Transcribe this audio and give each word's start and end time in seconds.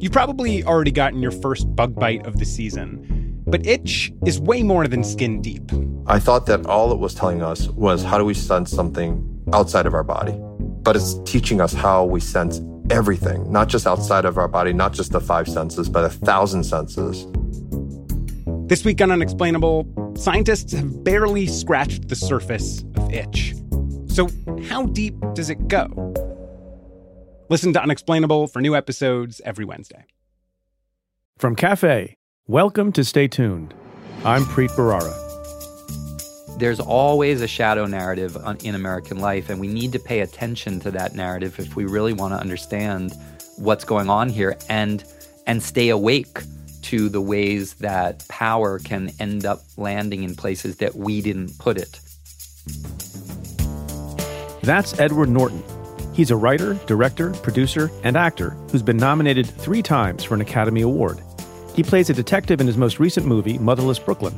You've 0.00 0.12
probably 0.12 0.64
already 0.64 0.92
gotten 0.92 1.20
your 1.20 1.30
first 1.30 1.76
bug 1.76 1.94
bite 1.94 2.24
of 2.24 2.38
the 2.38 2.46
season, 2.46 3.42
but 3.46 3.66
itch 3.66 4.10
is 4.24 4.40
way 4.40 4.62
more 4.62 4.88
than 4.88 5.04
skin 5.04 5.42
deep. 5.42 5.70
I 6.06 6.18
thought 6.18 6.46
that 6.46 6.64
all 6.64 6.90
it 6.90 6.98
was 6.98 7.14
telling 7.14 7.42
us 7.42 7.68
was 7.68 8.02
how 8.02 8.16
do 8.16 8.24
we 8.24 8.32
sense 8.32 8.70
something 8.70 9.22
outside 9.52 9.84
of 9.84 9.92
our 9.92 10.02
body? 10.02 10.34
But 10.82 10.96
it's 10.96 11.18
teaching 11.26 11.60
us 11.60 11.74
how 11.74 12.06
we 12.06 12.18
sense 12.18 12.62
everything, 12.90 13.52
not 13.52 13.68
just 13.68 13.86
outside 13.86 14.24
of 14.24 14.38
our 14.38 14.48
body, 14.48 14.72
not 14.72 14.94
just 14.94 15.12
the 15.12 15.20
five 15.20 15.46
senses, 15.46 15.90
but 15.90 16.06
a 16.06 16.08
thousand 16.08 16.64
senses. 16.64 17.26
This 18.70 18.86
week 18.86 19.02
on 19.02 19.10
Unexplainable, 19.10 20.14
scientists 20.16 20.72
have 20.72 21.04
barely 21.04 21.46
scratched 21.46 22.08
the 22.08 22.16
surface 22.16 22.82
of 22.96 23.12
itch. 23.12 23.54
So, 24.06 24.30
how 24.66 24.86
deep 24.86 25.14
does 25.34 25.50
it 25.50 25.68
go? 25.68 26.14
Listen 27.50 27.72
to 27.72 27.82
Unexplainable 27.82 28.46
for 28.46 28.62
new 28.62 28.76
episodes 28.76 29.40
every 29.44 29.64
Wednesday. 29.64 30.04
From 31.36 31.56
Cafe, 31.56 32.16
welcome 32.46 32.92
to 32.92 33.02
Stay 33.02 33.26
Tuned. 33.26 33.74
I'm 34.24 34.44
Preet 34.44 34.70
Bharara. 34.76 35.12
There's 36.60 36.78
always 36.78 37.40
a 37.40 37.48
shadow 37.48 37.86
narrative 37.86 38.38
in 38.62 38.76
American 38.76 39.18
life, 39.18 39.50
and 39.50 39.58
we 39.58 39.66
need 39.66 39.90
to 39.90 39.98
pay 39.98 40.20
attention 40.20 40.78
to 40.78 40.92
that 40.92 41.16
narrative 41.16 41.58
if 41.58 41.74
we 41.74 41.86
really 41.86 42.12
want 42.12 42.34
to 42.34 42.38
understand 42.38 43.14
what's 43.58 43.82
going 43.82 44.08
on 44.08 44.28
here 44.28 44.56
and 44.68 45.02
and 45.48 45.60
stay 45.60 45.88
awake 45.88 46.42
to 46.82 47.08
the 47.08 47.20
ways 47.20 47.74
that 47.74 48.24
power 48.28 48.78
can 48.78 49.10
end 49.18 49.44
up 49.44 49.62
landing 49.76 50.22
in 50.22 50.36
places 50.36 50.76
that 50.76 50.94
we 50.94 51.20
didn't 51.20 51.58
put 51.58 51.78
it. 51.78 51.98
That's 54.62 54.96
Edward 55.00 55.30
Norton 55.30 55.64
He's 56.20 56.30
a 56.30 56.36
writer, 56.36 56.74
director, 56.84 57.30
producer, 57.30 57.90
and 58.04 58.14
actor 58.14 58.50
who's 58.70 58.82
been 58.82 58.98
nominated 58.98 59.46
three 59.46 59.80
times 59.80 60.22
for 60.22 60.34
an 60.34 60.42
Academy 60.42 60.82
Award. 60.82 61.18
He 61.74 61.82
plays 61.82 62.10
a 62.10 62.12
detective 62.12 62.60
in 62.60 62.66
his 62.66 62.76
most 62.76 62.98
recent 62.98 63.24
movie, 63.24 63.56
Motherless 63.56 63.98
Brooklyn. 63.98 64.34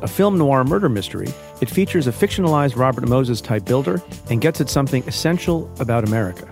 A 0.00 0.08
film 0.08 0.38
noir 0.38 0.64
murder 0.64 0.88
mystery, 0.88 1.28
it 1.60 1.68
features 1.68 2.06
a 2.06 2.12
fictionalized 2.12 2.76
Robert 2.76 3.06
Moses 3.06 3.42
type 3.42 3.66
builder 3.66 4.02
and 4.30 4.40
gets 4.40 4.62
at 4.62 4.70
something 4.70 5.06
essential 5.06 5.70
about 5.80 6.08
America. 6.08 6.48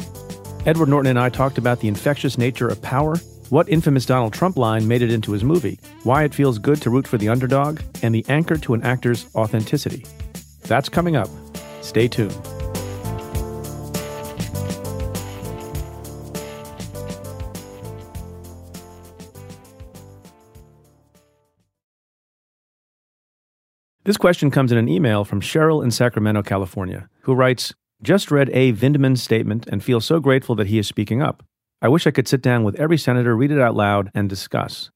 Edward 0.67 0.91
Norton 0.91 1.09
and 1.09 1.19
I 1.19 1.31
talked 1.31 1.57
about 1.57 1.81
the 1.81 1.89
infectious 1.89 2.37
nature 2.37 2.69
of 2.69 2.83
power, 2.83 3.17
what 3.49 3.71
infamous 3.71 4.05
Donald 4.05 4.35
Trump 4.35 4.59
line 4.59 4.87
made 4.87 5.01
it 5.01 5.11
into 5.11 5.33
his 5.33 5.43
movie, 5.43 5.81
why 6.03 6.25
it 6.25 6.35
feels 6.35 6.59
good 6.59 6.83
to 6.83 6.91
root 6.91 7.09
for 7.09 7.17
the 7.17 7.31
underdog, 7.31 7.81
and 8.03 8.15
the 8.15 8.27
anchor 8.29 8.59
to 8.59 8.75
an 8.75 8.83
actor's 8.83 9.25
authenticity. 9.35 10.05
That's 10.65 10.91
coming 10.91 11.17
up. 11.17 11.31
Stay 11.81 12.09
tuned. 12.09 12.37
This 24.07 24.17
question 24.17 24.53
comes 24.53 24.71
in 24.71 24.79
an 24.79 24.89
email 24.89 25.25
from 25.25 25.41
Cheryl 25.41 25.83
in 25.83 25.91
Sacramento, 25.91 26.45
California, 26.45 27.09
who 27.23 27.35
writes 27.35 27.75
Just 28.01 28.31
read 28.31 28.49
A. 28.51 28.73
Vindman's 28.73 29.21
statement 29.21 29.67
and 29.67 29.83
feel 29.83 30.01
so 30.01 30.21
grateful 30.21 30.55
that 30.55 30.69
he 30.69 30.79
is 30.79 30.87
speaking 30.87 31.23
up. 31.23 31.43
I 31.83 31.89
wish 31.89 32.07
I 32.07 32.13
could 32.13 32.29
sit 32.29 32.41
down 32.41 32.63
with 32.63 32.77
every 32.77 32.99
senator, 32.99 33.35
read 33.35 33.51
it 33.51 33.61
out 33.61 33.75
loud, 33.75 34.13
and 34.15 34.29
discuss. 34.29 34.93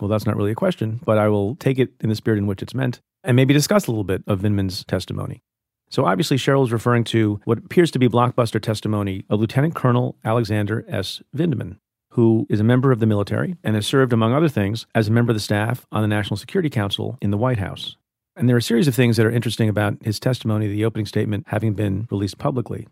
Well, 0.00 0.08
that's 0.08 0.24
not 0.24 0.36
really 0.38 0.52
a 0.52 0.54
question, 0.54 1.00
but 1.04 1.18
I 1.18 1.28
will 1.28 1.56
take 1.56 1.78
it 1.78 1.90
in 2.00 2.08
the 2.08 2.14
spirit 2.14 2.38
in 2.38 2.46
which 2.46 2.62
it's 2.62 2.74
meant 2.74 3.02
and 3.22 3.36
maybe 3.36 3.52
discuss 3.52 3.86
a 3.86 3.90
little 3.90 4.04
bit 4.04 4.24
of 4.26 4.40
Vindman's 4.40 4.86
testimony. 4.86 5.42
So, 5.90 6.06
obviously, 6.06 6.38
Cheryl 6.38 6.64
is 6.64 6.72
referring 6.72 7.04
to 7.04 7.38
what 7.44 7.58
appears 7.58 7.90
to 7.90 7.98
be 7.98 8.08
blockbuster 8.08 8.58
testimony 8.58 9.26
of 9.28 9.38
Lieutenant 9.38 9.74
Colonel 9.74 10.16
Alexander 10.24 10.82
S. 10.88 11.20
Vindman, 11.36 11.76
who 12.12 12.46
is 12.48 12.60
a 12.60 12.64
member 12.64 12.90
of 12.90 13.00
the 13.00 13.06
military 13.06 13.56
and 13.62 13.74
has 13.74 13.86
served, 13.86 14.14
among 14.14 14.32
other 14.32 14.48
things, 14.48 14.86
as 14.94 15.08
a 15.08 15.12
member 15.12 15.32
of 15.32 15.36
the 15.36 15.40
staff 15.40 15.84
on 15.92 16.00
the 16.00 16.08
National 16.08 16.38
Security 16.38 16.70
Council 16.70 17.18
in 17.20 17.30
the 17.30 17.36
White 17.36 17.58
House. 17.58 17.98
And 18.36 18.48
there 18.48 18.56
are 18.56 18.58
a 18.58 18.62
series 18.62 18.86
of 18.86 18.94
things 18.94 19.16
that 19.16 19.24
are 19.24 19.30
interesting 19.30 19.68
about 19.68 19.94
his 20.02 20.20
testimony, 20.20 20.68
the 20.68 20.84
opening 20.84 21.06
statement 21.06 21.46
having 21.48 21.72
been 21.72 22.06
released 22.10 22.36
publicly. 22.36 22.86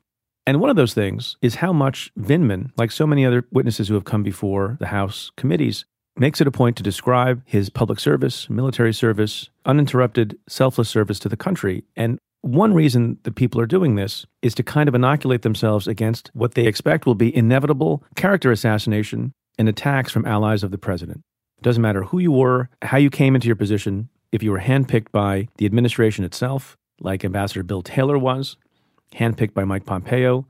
And 0.47 0.61
one 0.61 0.71
of 0.71 0.77
those 0.77 0.95
things 0.95 1.37
is 1.43 1.57
how 1.57 1.73
much 1.73 2.11
Vindman, 2.19 2.71
like 2.77 2.91
so 2.91 3.07
many 3.07 3.25
other 3.25 3.47
witnesses 3.51 3.89
who 3.89 3.95
have 3.95 4.05
come 4.05 4.23
before 4.23 4.77
the 4.81 4.87
House 4.87 5.31
committees, 5.37 5.85
makes 6.17 6.41
it 6.41 6.47
a 6.47 6.51
point 6.51 6.77
to 6.77 6.83
describe 6.83 7.43
his 7.45 7.69
public 7.69 8.01
service, 8.01 8.49
military 8.49 8.95
service, 8.95 9.51
uninterrupted, 9.67 10.39
selfless 10.49 10.89
service 10.89 11.19
to 11.19 11.29
the 11.29 11.37
country. 11.37 11.85
And 11.97 12.19
one 12.41 12.75
reason 12.75 13.19
that 13.25 13.35
people 13.35 13.61
are 13.61 13.67
doing 13.67 13.97
this 13.97 14.27
is 14.43 14.55
to 14.55 14.63
kind 14.63 14.89
of 14.89 14.95
inoculate 14.95 15.43
themselves 15.43 15.89
against 15.89 16.31
what 16.35 16.55
they 16.55 16.67
expect 16.67 17.07
will 17.07 17.15
be 17.15 17.35
inevitable 17.35 18.05
character 18.17 18.53
assassination 18.53 19.33
and 19.59 19.69
attacks 19.69 20.13
from 20.13 20.27
allies 20.27 20.63
of 20.63 20.71
the 20.71 20.79
president. 20.79 21.23
It 21.59 21.65
doesn't 21.65 21.83
matter 21.83 22.05
who 22.05 22.19
you 22.19 22.33
were, 22.33 22.69
how 22.83 22.99
you 22.99 23.11
came 23.11 23.35
into 23.35 23.47
your 23.47 23.57
position, 23.57 24.11
if 24.35 24.43
you 24.43 24.51
were 24.51 24.59
handpicked 24.59 25.13
by 25.13 25.47
the 25.59 25.65
administration 25.65 26.25
itself, 26.25 26.77
like 27.01 27.25
Ambassador 27.25 27.63
Bill 27.63 27.83
Taylor 27.83 28.19
was, 28.19 28.57
handpicked 29.15 29.55
by 29.55 29.63
Mike 29.63 29.87
Pompeo, 29.87 30.45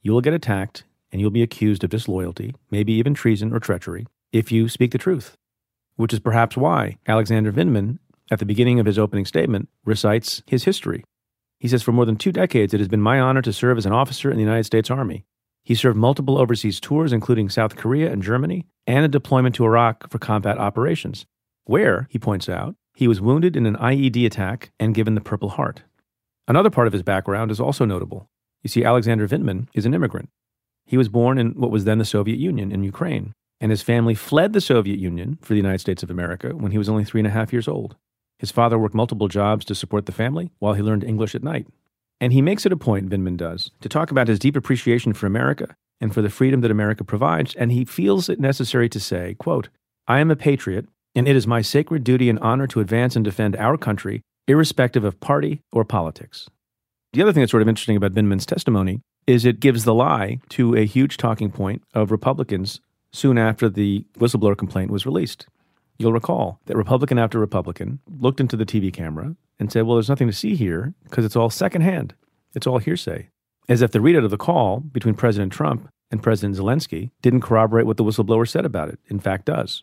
you 0.00 0.12
will 0.12 0.20
get 0.20 0.32
attacked 0.32 0.84
and 1.10 1.20
you'll 1.20 1.30
be 1.30 1.42
accused 1.42 1.82
of 1.82 1.90
disloyalty, 1.90 2.54
maybe 2.70 2.92
even 2.92 3.14
treason 3.14 3.52
or 3.52 3.58
treachery, 3.58 4.06
if 4.32 4.52
you 4.52 4.68
speak 4.68 4.92
the 4.92 4.98
truth. 4.98 5.34
Which 5.96 6.12
is 6.12 6.20
perhaps 6.20 6.56
why 6.56 6.98
Alexander 7.08 7.50
Vindman, 7.50 7.98
at 8.30 8.38
the 8.38 8.46
beginning 8.46 8.78
of 8.78 8.86
his 8.86 8.96
opening 8.98 9.24
statement, 9.24 9.68
recites 9.84 10.44
his 10.46 10.62
history. 10.62 11.02
He 11.58 11.66
says, 11.66 11.82
For 11.82 11.90
more 11.90 12.04
than 12.04 12.16
two 12.16 12.30
decades, 12.30 12.74
it 12.74 12.80
has 12.80 12.88
been 12.88 13.00
my 13.00 13.18
honor 13.18 13.42
to 13.42 13.52
serve 13.52 13.76
as 13.76 13.86
an 13.86 13.92
officer 13.92 14.30
in 14.30 14.36
the 14.36 14.44
United 14.44 14.64
States 14.64 14.88
Army. 14.88 15.24
He 15.64 15.74
served 15.74 15.96
multiple 15.96 16.38
overseas 16.38 16.78
tours, 16.78 17.12
including 17.12 17.48
South 17.48 17.74
Korea 17.74 18.12
and 18.12 18.22
Germany, 18.22 18.66
and 18.86 19.04
a 19.04 19.08
deployment 19.08 19.56
to 19.56 19.64
Iraq 19.64 20.08
for 20.12 20.20
combat 20.20 20.58
operations, 20.58 21.26
where, 21.64 22.06
he 22.08 22.20
points 22.20 22.48
out, 22.48 22.76
he 22.96 23.06
was 23.06 23.20
wounded 23.20 23.56
in 23.56 23.66
an 23.66 23.76
IED 23.76 24.24
attack 24.24 24.72
and 24.80 24.94
given 24.94 25.14
the 25.14 25.20
Purple 25.20 25.50
Heart. 25.50 25.82
Another 26.48 26.70
part 26.70 26.86
of 26.86 26.94
his 26.94 27.02
background 27.02 27.50
is 27.50 27.60
also 27.60 27.84
notable. 27.84 28.26
You 28.62 28.68
see, 28.68 28.84
Alexander 28.84 29.28
Vindman 29.28 29.68
is 29.74 29.84
an 29.84 29.92
immigrant. 29.92 30.30
He 30.86 30.96
was 30.96 31.10
born 31.10 31.36
in 31.36 31.50
what 31.50 31.70
was 31.70 31.84
then 31.84 31.98
the 31.98 32.06
Soviet 32.06 32.38
Union 32.38 32.72
in 32.72 32.82
Ukraine, 32.82 33.34
and 33.60 33.70
his 33.70 33.82
family 33.82 34.14
fled 34.14 34.54
the 34.54 34.62
Soviet 34.62 34.98
Union 34.98 35.38
for 35.42 35.52
the 35.52 35.58
United 35.58 35.80
States 35.80 36.02
of 36.02 36.10
America 36.10 36.56
when 36.56 36.72
he 36.72 36.78
was 36.78 36.88
only 36.88 37.04
three 37.04 37.20
and 37.20 37.26
a 37.26 37.32
half 37.32 37.52
years 37.52 37.68
old. 37.68 37.96
His 38.38 38.50
father 38.50 38.78
worked 38.78 38.94
multiple 38.94 39.28
jobs 39.28 39.66
to 39.66 39.74
support 39.74 40.06
the 40.06 40.12
family 40.12 40.50
while 40.58 40.72
he 40.72 40.82
learned 40.82 41.04
English 41.04 41.34
at 41.34 41.44
night. 41.44 41.66
And 42.18 42.32
he 42.32 42.40
makes 42.40 42.64
it 42.64 42.72
a 42.72 42.78
point, 42.78 43.10
Vindman 43.10 43.36
does, 43.36 43.70
to 43.82 43.90
talk 43.90 44.10
about 44.10 44.28
his 44.28 44.38
deep 44.38 44.56
appreciation 44.56 45.12
for 45.12 45.26
America 45.26 45.76
and 46.00 46.14
for 46.14 46.22
the 46.22 46.30
freedom 46.30 46.62
that 46.62 46.70
America 46.70 47.04
provides, 47.04 47.54
and 47.56 47.72
he 47.72 47.84
feels 47.84 48.30
it 48.30 48.40
necessary 48.40 48.88
to 48.88 49.00
say, 49.00 49.34
quote, 49.34 49.68
I 50.08 50.20
am 50.20 50.30
a 50.30 50.36
patriot 50.36 50.86
and 51.16 51.26
it 51.26 51.34
is 51.34 51.46
my 51.46 51.62
sacred 51.62 52.04
duty 52.04 52.28
and 52.28 52.38
honor 52.40 52.66
to 52.68 52.80
advance 52.80 53.16
and 53.16 53.24
defend 53.24 53.56
our 53.56 53.78
country, 53.78 54.22
irrespective 54.46 55.02
of 55.02 55.18
party 55.18 55.62
or 55.72 55.84
politics. 55.84 56.48
The 57.14 57.22
other 57.22 57.32
thing 57.32 57.40
that's 57.40 57.50
sort 57.50 57.62
of 57.62 57.68
interesting 57.68 57.96
about 57.96 58.12
Vindman's 58.12 58.44
testimony 58.44 59.00
is 59.26 59.44
it 59.44 59.58
gives 59.58 59.84
the 59.84 59.94
lie 59.94 60.38
to 60.50 60.76
a 60.76 60.84
huge 60.84 61.16
talking 61.16 61.50
point 61.50 61.82
of 61.94 62.10
Republicans 62.10 62.80
soon 63.12 63.38
after 63.38 63.70
the 63.70 64.04
whistleblower 64.18 64.56
complaint 64.56 64.90
was 64.90 65.06
released. 65.06 65.46
You'll 65.98 66.12
recall 66.12 66.60
that 66.66 66.76
Republican 66.76 67.18
after 67.18 67.40
Republican 67.40 68.00
looked 68.20 68.38
into 68.38 68.56
the 68.56 68.66
TV 68.66 68.92
camera 68.92 69.34
and 69.58 69.72
said, 69.72 69.84
Well, 69.84 69.96
there's 69.96 70.10
nothing 70.10 70.26
to 70.26 70.32
see 70.32 70.54
here 70.54 70.92
because 71.04 71.24
it's 71.24 71.36
all 71.36 71.48
secondhand. 71.48 72.14
It's 72.54 72.66
all 72.66 72.78
hearsay. 72.78 73.30
As 73.68 73.80
if 73.80 73.92
the 73.92 73.98
readout 73.98 74.24
of 74.24 74.30
the 74.30 74.36
call 74.36 74.80
between 74.80 75.14
President 75.14 75.52
Trump 75.52 75.88
and 76.10 76.22
President 76.22 76.56
Zelensky 76.56 77.10
didn't 77.22 77.40
corroborate 77.40 77.86
what 77.86 77.96
the 77.96 78.04
whistleblower 78.04 78.46
said 78.46 78.66
about 78.66 78.90
it. 78.90 78.98
In 79.08 79.18
fact, 79.18 79.46
does. 79.46 79.82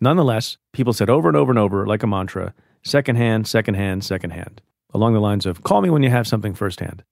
Nonetheless, 0.00 0.58
people 0.72 0.92
said 0.92 1.08
over 1.08 1.28
and 1.28 1.36
over 1.36 1.50
and 1.50 1.58
over, 1.58 1.86
like 1.86 2.02
a 2.02 2.06
mantra, 2.06 2.52
secondhand, 2.84 3.48
secondhand, 3.48 4.04
secondhand, 4.04 4.60
along 4.92 5.14
the 5.14 5.20
lines 5.20 5.46
of 5.46 5.62
call 5.62 5.80
me 5.80 5.90
when 5.90 6.02
you 6.02 6.10
have 6.10 6.26
something 6.26 6.54
firsthand. 6.54 7.02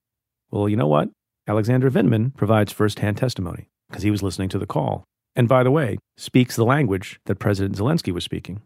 Well, 0.50 0.68
you 0.68 0.76
know 0.76 0.86
what? 0.86 1.08
Alexander 1.46 1.90
Vindman 1.90 2.34
provides 2.36 2.72
firsthand 2.72 3.16
testimony 3.16 3.68
because 3.88 4.02
he 4.02 4.10
was 4.10 4.22
listening 4.22 4.48
to 4.50 4.58
the 4.58 4.66
call. 4.66 5.04
And 5.34 5.48
by 5.48 5.62
the 5.62 5.70
way, 5.70 5.98
speaks 6.16 6.56
the 6.56 6.64
language 6.64 7.20
that 7.26 7.38
President 7.38 7.76
Zelensky 7.76 8.12
was 8.12 8.24
speaking. 8.24 8.62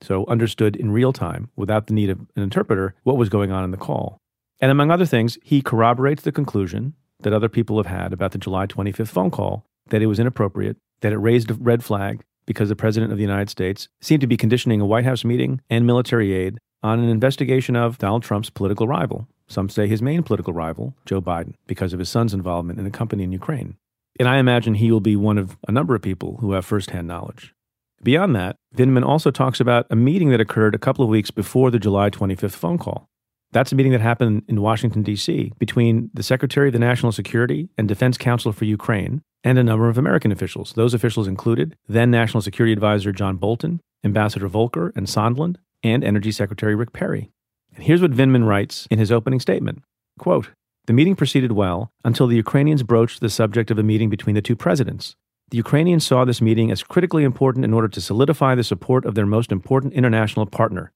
so 0.00 0.26
understood 0.26 0.74
in 0.74 0.90
real 0.90 1.12
time, 1.12 1.48
without 1.54 1.86
the 1.86 1.94
need 1.94 2.10
of 2.10 2.18
an 2.34 2.42
interpreter, 2.42 2.94
what 3.04 3.16
was 3.16 3.28
going 3.28 3.52
on 3.52 3.62
in 3.62 3.70
the 3.70 3.76
call. 3.76 4.18
And 4.60 4.70
among 4.70 4.90
other 4.90 5.06
things, 5.06 5.38
he 5.42 5.62
corroborates 5.62 6.24
the 6.24 6.32
conclusion 6.32 6.94
that 7.20 7.32
other 7.32 7.48
people 7.48 7.76
have 7.76 7.86
had 7.86 8.12
about 8.12 8.32
the 8.32 8.38
July 8.38 8.66
25th 8.66 9.08
phone 9.08 9.30
call 9.30 9.64
that 9.90 10.02
it 10.02 10.06
was 10.06 10.18
inappropriate, 10.18 10.76
that 11.02 11.12
it 11.12 11.18
raised 11.18 11.50
a 11.50 11.54
red 11.54 11.84
flag 11.84 12.22
because 12.46 12.68
the 12.68 12.76
President 12.76 13.12
of 13.12 13.18
the 13.18 13.24
United 13.24 13.50
States 13.50 13.88
seemed 14.00 14.20
to 14.20 14.26
be 14.26 14.36
conditioning 14.36 14.80
a 14.80 14.86
White 14.86 15.04
House 15.04 15.24
meeting 15.24 15.60
and 15.70 15.86
military 15.86 16.32
aid 16.32 16.58
on 16.82 16.98
an 16.98 17.08
investigation 17.08 17.76
of 17.76 17.98
Donald 17.98 18.22
Trump's 18.22 18.50
political 18.50 18.88
rival. 18.88 19.28
Some 19.48 19.68
say 19.68 19.86
his 19.86 20.02
main 20.02 20.22
political 20.22 20.52
rival, 20.52 20.94
Joe 21.06 21.20
Biden, 21.20 21.54
because 21.66 21.92
of 21.92 21.98
his 21.98 22.08
son's 22.08 22.34
involvement 22.34 22.78
in 22.78 22.86
a 22.86 22.90
company 22.90 23.22
in 23.24 23.32
Ukraine. 23.32 23.76
And 24.18 24.28
I 24.28 24.38
imagine 24.38 24.74
he 24.74 24.90
will 24.90 25.00
be 25.00 25.16
one 25.16 25.38
of 25.38 25.56
a 25.68 25.72
number 25.72 25.94
of 25.94 26.02
people 26.02 26.38
who 26.40 26.52
have 26.52 26.64
firsthand 26.64 27.08
knowledge. 27.08 27.54
Beyond 28.02 28.34
that, 28.34 28.56
Vindman 28.74 29.06
also 29.06 29.30
talks 29.30 29.60
about 29.60 29.86
a 29.88 29.96
meeting 29.96 30.30
that 30.30 30.40
occurred 30.40 30.74
a 30.74 30.78
couple 30.78 31.04
of 31.04 31.08
weeks 31.08 31.30
before 31.30 31.70
the 31.70 31.78
July 31.78 32.10
25th 32.10 32.52
phone 32.52 32.78
call. 32.78 33.08
That's 33.52 33.70
a 33.70 33.74
meeting 33.74 33.92
that 33.92 34.00
happened 34.00 34.44
in 34.48 34.62
Washington, 34.62 35.02
D.C., 35.02 35.52
between 35.58 36.10
the 36.14 36.22
Secretary 36.22 36.68
of 36.68 36.72
the 36.72 36.78
National 36.78 37.12
Security 37.12 37.68
and 37.76 37.86
Defense 37.86 38.16
Council 38.16 38.50
for 38.50 38.64
Ukraine 38.64 39.22
and 39.44 39.58
a 39.58 39.64
number 39.64 39.88
of 39.88 39.98
American 39.98 40.32
officials. 40.32 40.72
Those 40.72 40.94
officials 40.94 41.28
included 41.28 41.76
then 41.86 42.10
National 42.10 42.40
Security 42.40 42.72
Advisor 42.72 43.12
John 43.12 43.36
Bolton, 43.36 43.80
Ambassador 44.04 44.48
Volker 44.48 44.92
and 44.96 45.06
Sondland, 45.06 45.56
and 45.82 46.02
Energy 46.02 46.32
Secretary 46.32 46.74
Rick 46.74 46.92
Perry. 46.92 47.30
And 47.74 47.84
here's 47.84 48.00
what 48.00 48.12
Vindman 48.12 48.46
writes 48.46 48.86
in 48.90 48.98
his 48.98 49.12
opening 49.12 49.40
statement 49.40 49.82
Quote, 50.18 50.50
The 50.86 50.92
meeting 50.94 51.16
proceeded 51.16 51.52
well 51.52 51.92
until 52.04 52.26
the 52.26 52.36
Ukrainians 52.36 52.82
broached 52.82 53.20
the 53.20 53.28
subject 53.28 53.70
of 53.70 53.78
a 53.78 53.82
meeting 53.82 54.08
between 54.08 54.34
the 54.34 54.42
two 54.42 54.56
presidents. 54.56 55.14
The 55.50 55.58
Ukrainians 55.58 56.06
saw 56.06 56.24
this 56.24 56.40
meeting 56.40 56.70
as 56.70 56.82
critically 56.82 57.24
important 57.24 57.66
in 57.66 57.74
order 57.74 57.88
to 57.88 58.00
solidify 58.00 58.54
the 58.54 58.64
support 58.64 59.04
of 59.04 59.14
their 59.14 59.26
most 59.26 59.52
important 59.52 59.92
international 59.92 60.46
partner. 60.46 60.92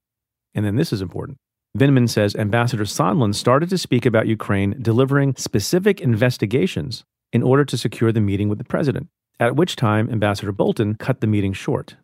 And 0.54 0.64
then 0.64 0.76
this 0.76 0.92
is 0.92 1.02
important. 1.02 1.36
Vindman 1.78 2.08
says 2.08 2.34
Ambassador 2.36 2.84
Sondland 2.84 3.34
started 3.34 3.68
to 3.70 3.78
speak 3.78 4.06
about 4.06 4.26
Ukraine 4.26 4.76
delivering 4.80 5.34
specific 5.36 6.00
investigations 6.00 7.04
in 7.32 7.42
order 7.42 7.64
to 7.64 7.76
secure 7.76 8.12
the 8.12 8.20
meeting 8.20 8.48
with 8.48 8.58
the 8.58 8.64
president, 8.64 9.08
at 9.38 9.56
which 9.56 9.76
time 9.76 10.08
Ambassador 10.10 10.52
Bolton 10.52 10.94
cut 10.94 11.20
the 11.20 11.26
meeting 11.26 11.52
short. 11.52 11.96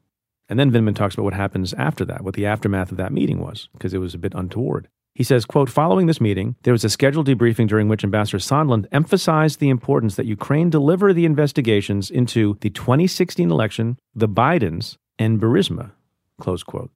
And 0.49 0.59
then 0.59 0.71
Vindman 0.71 0.95
talks 0.95 1.15
about 1.15 1.25
what 1.25 1.35
happens 1.35 1.73
after 1.75 2.05
that, 2.05 2.23
what 2.23 2.35
the 2.35 2.45
aftermath 2.45 2.91
of 2.91 2.99
that 2.99 3.13
meeting 3.13 3.41
was, 3.41 3.69
because 3.73 3.95
it 3.95 3.99
was 3.99 4.15
a 4.15 4.19
bit 4.19 4.35
untoward. 4.35 4.89
He 5.15 5.25
says, 5.25 5.45
quote, 5.45 5.69
following 5.69 6.07
this 6.07 6.21
meeting, 6.21 6.57
there 6.63 6.73
was 6.73 6.85
a 6.85 6.91
scheduled 6.91 7.27
debriefing 7.27 7.69
during 7.69 7.89
which 7.89 8.05
Ambassador 8.05 8.39
Sondland 8.39 8.87
emphasized 8.93 9.61
the 9.61 9.69
importance 9.69 10.17
that 10.17 10.27
Ukraine 10.27 10.71
deliver 10.71 11.13
the 11.13 11.27
investigations 11.27 12.11
into 12.11 12.57
the 12.61 12.71
2016 12.71 13.51
election, 13.51 13.99
the 14.15 14.29
Bidens, 14.29 14.97
and 15.19 15.41
Burisma, 15.41 15.93
close 16.41 16.63
quote. 16.63 16.91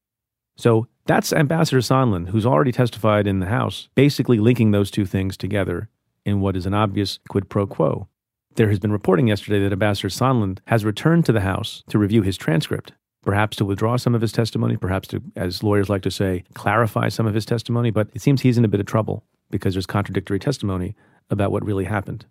So 0.57 0.87
that's 1.07 1.33
Ambassador 1.33 1.79
Sondland, 1.79 2.29
who's 2.29 2.47
already 2.47 2.73
testified 2.73 3.27
in 3.27 3.39
the 3.39 3.47
House, 3.47 3.89
basically 3.95 4.39
linking 4.39 4.73
those 4.73 4.91
two 4.91 5.07
things 5.07 5.37
together 5.37 5.89
in 6.25 6.41
what 6.41 6.57
is 6.57 6.67
an 6.67 6.75
obvious 6.75 7.21
quid 7.29 7.49
pro 7.49 7.67
quo. 7.67 8.09
There 8.57 8.69
has 8.69 8.79
been 8.79 8.93
reporting 8.93 9.29
yesterday 9.29 9.63
that 9.63 9.73
Ambassador 9.73 10.09
Sondland 10.09 10.59
has 10.67 10.85
returned 10.85 11.25
to 11.27 11.33
the 11.33 11.43
House 11.43 11.85
to 11.89 11.99
review 11.99 12.23
his 12.23 12.37
transcript, 12.37 12.93
perhaps 13.23 13.57
to 13.59 13.65
withdraw 13.65 13.97
some 13.97 14.15
of 14.15 14.21
his 14.21 14.33
testimony, 14.33 14.77
perhaps 14.77 15.07
to, 15.09 15.23
as 15.37 15.63
lawyers 15.63 15.89
like 15.89 16.03
to 16.03 16.11
say, 16.11 16.43
clarify 16.55 17.09
some 17.09 17.27
of 17.27 17.35
his 17.35 17.47
testimony, 17.47 17.91
but 17.91 18.09
it 18.15 18.23
seems 18.23 18.41
he's 18.41 18.59
in 18.59 18.65
a 18.65 18.69
bit 18.69 18.81
of 18.81 18.87
trouble 18.87 19.25
because 19.51 19.75
there's 19.75 19.87
contradictory 19.87 20.41
testimony 20.41 20.97
about 21.31 21.53
what 21.53 21.65
really 21.65 21.85
happened. 21.85 22.27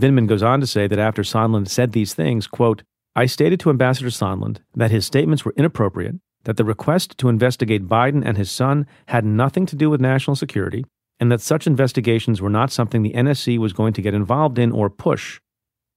Vindman 0.00 0.28
goes 0.28 0.42
on 0.42 0.60
to 0.60 0.66
say 0.66 0.86
that 0.86 0.98
after 0.98 1.22
Sondland 1.22 1.68
said 1.68 1.92
these 1.92 2.14
things, 2.14 2.46
quote, 2.46 2.82
I 3.16 3.26
stated 3.26 3.60
to 3.60 3.70
Ambassador 3.70 4.10
Sondland 4.10 4.58
that 4.74 4.90
his 4.90 5.06
statements 5.06 5.44
were 5.44 5.54
inappropriate 5.56 6.16
that 6.44 6.56
the 6.56 6.64
request 6.64 7.18
to 7.18 7.28
investigate 7.28 7.88
Biden 7.88 8.22
and 8.24 8.36
his 8.36 8.50
son 8.50 8.86
had 9.06 9.24
nothing 9.24 9.66
to 9.66 9.76
do 9.76 9.90
with 9.90 10.00
national 10.00 10.36
security, 10.36 10.84
and 11.20 11.30
that 11.30 11.40
such 11.40 11.66
investigations 11.66 12.40
were 12.40 12.50
not 12.50 12.72
something 12.72 13.02
the 13.02 13.12
NSC 13.12 13.58
was 13.58 13.72
going 13.72 13.92
to 13.94 14.02
get 14.02 14.14
involved 14.14 14.58
in 14.58 14.72
or 14.72 14.88
push. 14.90 15.40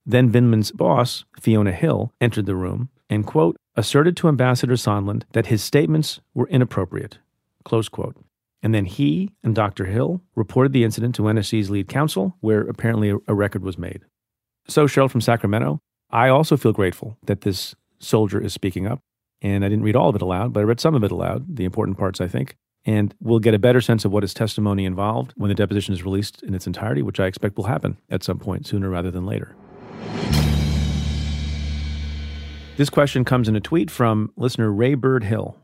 Then 0.05 0.31
Vindman's 0.31 0.71
boss, 0.71 1.25
Fiona 1.39 1.71
Hill, 1.71 2.13
entered 2.21 2.45
the 2.45 2.55
room 2.55 2.89
and, 3.09 3.25
quote, 3.25 3.57
asserted 3.75 4.15
to 4.17 4.27
Ambassador 4.27 4.75
Sondland 4.75 5.23
that 5.33 5.47
his 5.47 5.63
statements 5.63 6.21
were 6.33 6.47
inappropriate, 6.47 7.19
close 7.63 7.89
quote. 7.89 8.15
And 8.63 8.73
then 8.73 8.85
he 8.85 9.31
and 9.43 9.53
Dr. 9.53 9.85
Hill 9.85 10.21
reported 10.35 10.73
the 10.73 10.83
incident 10.83 11.15
to 11.15 11.23
NSC's 11.23 11.69
lead 11.69 11.87
counsel, 11.87 12.35
where 12.39 12.61
apparently 12.61 13.13
a 13.27 13.33
record 13.33 13.63
was 13.63 13.77
made. 13.77 14.01
So, 14.67 14.87
Cheryl 14.87 15.09
from 15.09 15.21
Sacramento, 15.21 15.79
I 16.09 16.29
also 16.29 16.57
feel 16.57 16.73
grateful 16.73 17.17
that 17.25 17.41
this 17.41 17.75
soldier 17.99 18.41
is 18.41 18.53
speaking 18.53 18.87
up. 18.87 19.01
And 19.41 19.63
I 19.63 19.69
didn't 19.69 19.83
read 19.83 19.95
all 19.95 20.09
of 20.09 20.15
it 20.15 20.21
aloud, 20.21 20.53
but 20.53 20.61
I 20.61 20.63
read 20.63 20.79
some 20.79 20.95
of 20.95 21.03
it 21.03 21.11
aloud, 21.11 21.57
the 21.57 21.65
important 21.65 21.97
parts, 21.97 22.19
I 22.19 22.27
think. 22.27 22.55
And 22.85 23.13
we'll 23.19 23.39
get 23.39 23.53
a 23.53 23.59
better 23.59 23.81
sense 23.81 24.05
of 24.05 24.11
what 24.11 24.23
his 24.23 24.33
testimony 24.33 24.85
involved 24.85 25.33
when 25.35 25.49
the 25.49 25.55
deposition 25.55 25.93
is 25.93 26.03
released 26.03 26.41
in 26.43 26.55
its 26.55 26.65
entirety, 26.65 27.01
which 27.01 27.19
I 27.19 27.27
expect 27.27 27.57
will 27.57 27.65
happen 27.65 27.97
at 28.09 28.23
some 28.23 28.39
point 28.39 28.65
sooner 28.65 28.89
rather 28.89 29.11
than 29.11 29.25
later. 29.25 29.55
This 32.77 32.89
question 32.89 33.25
comes 33.25 33.49
in 33.49 33.55
a 33.55 33.59
tweet 33.59 33.91
from 33.91 34.31
listener 34.37 34.71
Ray 34.71 34.93
Bird 34.93 35.23
Hill. 35.23 35.57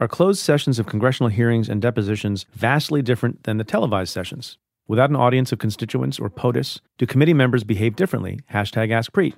Are 0.00 0.08
closed 0.08 0.40
sessions 0.40 0.80
of 0.80 0.86
congressional 0.86 1.30
hearings 1.30 1.68
and 1.68 1.80
depositions 1.80 2.46
vastly 2.52 3.00
different 3.00 3.44
than 3.44 3.58
the 3.58 3.64
televised 3.64 4.12
sessions? 4.12 4.58
Without 4.88 5.10
an 5.10 5.16
audience 5.16 5.52
of 5.52 5.60
constituents 5.60 6.18
or 6.18 6.28
POTUS, 6.28 6.80
do 6.98 7.06
committee 7.06 7.32
members 7.32 7.62
behave 7.62 7.94
differently? 7.94 8.40
Hashtag 8.52 8.88
AskPreet. 8.88 9.34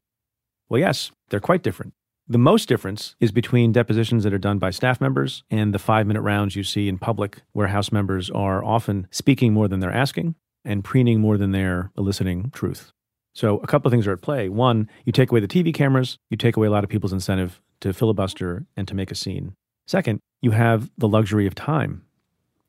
Well, 0.71 0.81
yes, 0.81 1.13
they're 1.29 1.39
quite 1.39 1.63
different. 1.63 1.93
The 2.27 2.39
most 2.39 2.71
difference 2.71 3.17
is 3.21 3.33
between 3.33 3.71
depositions 3.71 4.25
that 4.25 4.33
are 4.33 4.39
done 4.39 4.59
by 4.59 4.71
staff 4.71 4.99
members 4.99 5.45
and 5.51 5.75
the 5.75 5.79
five 5.79 6.07
minute 6.07 6.23
rounds 6.23 6.57
you 6.57 6.65
see 6.65 6.89
in 6.89 6.97
public, 6.97 7.43
where 7.53 7.67
House 7.67 7.93
members 7.93 8.31
are 8.31 8.65
often 8.65 9.07
speaking 9.11 9.53
more 9.53 9.69
than 9.69 9.81
they're 9.81 9.93
asking 9.93 10.35
and 10.65 10.83
preening 10.83 11.21
more 11.21 11.37
than 11.37 11.53
they're 11.53 11.91
eliciting 11.99 12.51
truth. 12.51 12.93
So, 13.35 13.59
a 13.59 13.67
couple 13.67 13.89
of 13.89 13.93
things 13.93 14.07
are 14.07 14.13
at 14.13 14.23
play. 14.23 14.49
One, 14.49 14.89
you 15.05 15.13
take 15.13 15.31
away 15.31 15.41
the 15.41 15.49
TV 15.49 15.75
cameras, 15.75 16.17
you 16.31 16.39
take 16.39 16.57
away 16.57 16.67
a 16.67 16.71
lot 16.71 16.83
of 16.83 16.89
people's 16.89 17.13
incentive 17.13 17.61
to 17.81 17.93
filibuster 17.93 18.65
and 18.75 18.89
to 18.89 18.95
make 18.95 19.11
a 19.11 19.15
scene. 19.15 19.55
Second, 19.87 20.21
you 20.41 20.53
have 20.53 20.91
the 20.97 21.09
luxury 21.09 21.47
of 21.47 21.55
time 21.55 22.07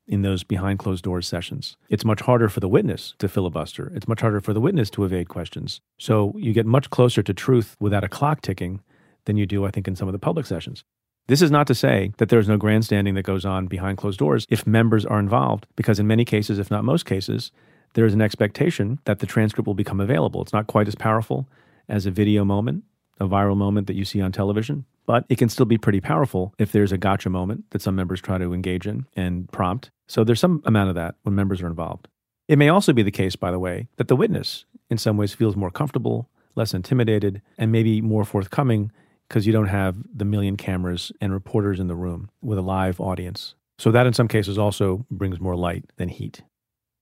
in 0.06 0.20
those 0.20 0.44
behind 0.44 0.80
closed 0.80 1.02
doors 1.02 1.26
sessions. 1.26 1.78
It's 1.88 2.04
much 2.04 2.20
harder 2.20 2.50
for 2.50 2.60
the 2.60 2.68
witness 2.68 3.14
to 3.20 3.28
filibuster. 3.28 3.90
It's 3.94 4.06
much 4.06 4.20
harder 4.20 4.42
for 4.42 4.52
the 4.52 4.60
witness 4.60 4.90
to 4.90 5.04
evade 5.04 5.30
questions. 5.30 5.80
So 5.98 6.34
you 6.36 6.52
get 6.52 6.66
much 6.66 6.90
closer 6.90 7.22
to 7.22 7.32
truth 7.32 7.74
without 7.80 8.04
a 8.04 8.08
clock 8.08 8.42
ticking 8.42 8.82
than 9.26 9.36
you 9.36 9.46
do, 9.46 9.64
I 9.64 9.70
think, 9.70 9.86
in 9.86 9.94
some 9.94 10.08
of 10.08 10.12
the 10.12 10.18
public 10.18 10.46
sessions. 10.46 10.82
This 11.28 11.42
is 11.42 11.50
not 11.50 11.66
to 11.66 11.74
say 11.74 12.12
that 12.18 12.28
there's 12.28 12.48
no 12.48 12.56
grandstanding 12.56 13.14
that 13.14 13.24
goes 13.24 13.44
on 13.44 13.66
behind 13.66 13.98
closed 13.98 14.18
doors 14.18 14.46
if 14.48 14.66
members 14.66 15.04
are 15.04 15.18
involved, 15.18 15.66
because 15.76 15.98
in 15.98 16.06
many 16.06 16.24
cases, 16.24 16.58
if 16.58 16.70
not 16.70 16.84
most 16.84 17.04
cases, 17.04 17.50
there 17.94 18.06
is 18.06 18.14
an 18.14 18.22
expectation 18.22 19.00
that 19.04 19.18
the 19.18 19.26
transcript 19.26 19.66
will 19.66 19.74
become 19.74 20.00
available. 20.00 20.42
It's 20.42 20.52
not 20.52 20.66
quite 20.66 20.88
as 20.88 20.94
powerful 20.94 21.48
as 21.88 22.06
a 22.06 22.10
video 22.10 22.44
moment, 22.44 22.84
a 23.18 23.26
viral 23.26 23.56
moment 23.56 23.86
that 23.86 23.96
you 23.96 24.04
see 24.04 24.20
on 24.20 24.30
television, 24.30 24.84
but 25.06 25.24
it 25.28 25.38
can 25.38 25.48
still 25.48 25.66
be 25.66 25.78
pretty 25.78 26.00
powerful 26.00 26.54
if 26.58 26.72
there's 26.72 26.92
a 26.92 26.98
gotcha 26.98 27.30
moment 27.30 27.64
that 27.70 27.82
some 27.82 27.96
members 27.96 28.20
try 28.20 28.38
to 28.38 28.52
engage 28.52 28.86
in 28.86 29.06
and 29.16 29.50
prompt. 29.50 29.90
So 30.06 30.22
there's 30.22 30.40
some 30.40 30.62
amount 30.64 30.90
of 30.90 30.94
that 30.94 31.16
when 31.22 31.34
members 31.34 31.62
are 31.62 31.66
involved. 31.66 32.08
It 32.48 32.58
may 32.58 32.68
also 32.68 32.92
be 32.92 33.02
the 33.02 33.10
case, 33.10 33.34
by 33.34 33.50
the 33.50 33.58
way, 33.58 33.88
that 33.96 34.08
the 34.08 34.16
witness 34.16 34.64
in 34.90 34.98
some 34.98 35.16
ways 35.16 35.34
feels 35.34 35.56
more 35.56 35.70
comfortable, 35.70 36.28
less 36.54 36.74
intimidated, 36.74 37.42
and 37.58 37.72
maybe 37.72 38.00
more 38.00 38.24
forthcoming 38.24 38.92
because 39.28 39.46
you 39.46 39.52
don't 39.52 39.68
have 39.68 39.96
the 40.14 40.24
million 40.24 40.56
cameras 40.56 41.12
and 41.20 41.32
reporters 41.32 41.80
in 41.80 41.88
the 41.88 41.96
room 41.96 42.30
with 42.42 42.58
a 42.58 42.62
live 42.62 43.00
audience. 43.00 43.54
So 43.78 43.90
that 43.90 44.06
in 44.06 44.12
some 44.12 44.28
cases 44.28 44.58
also 44.58 45.04
brings 45.10 45.40
more 45.40 45.56
light 45.56 45.84
than 45.96 46.08
heat. 46.08 46.42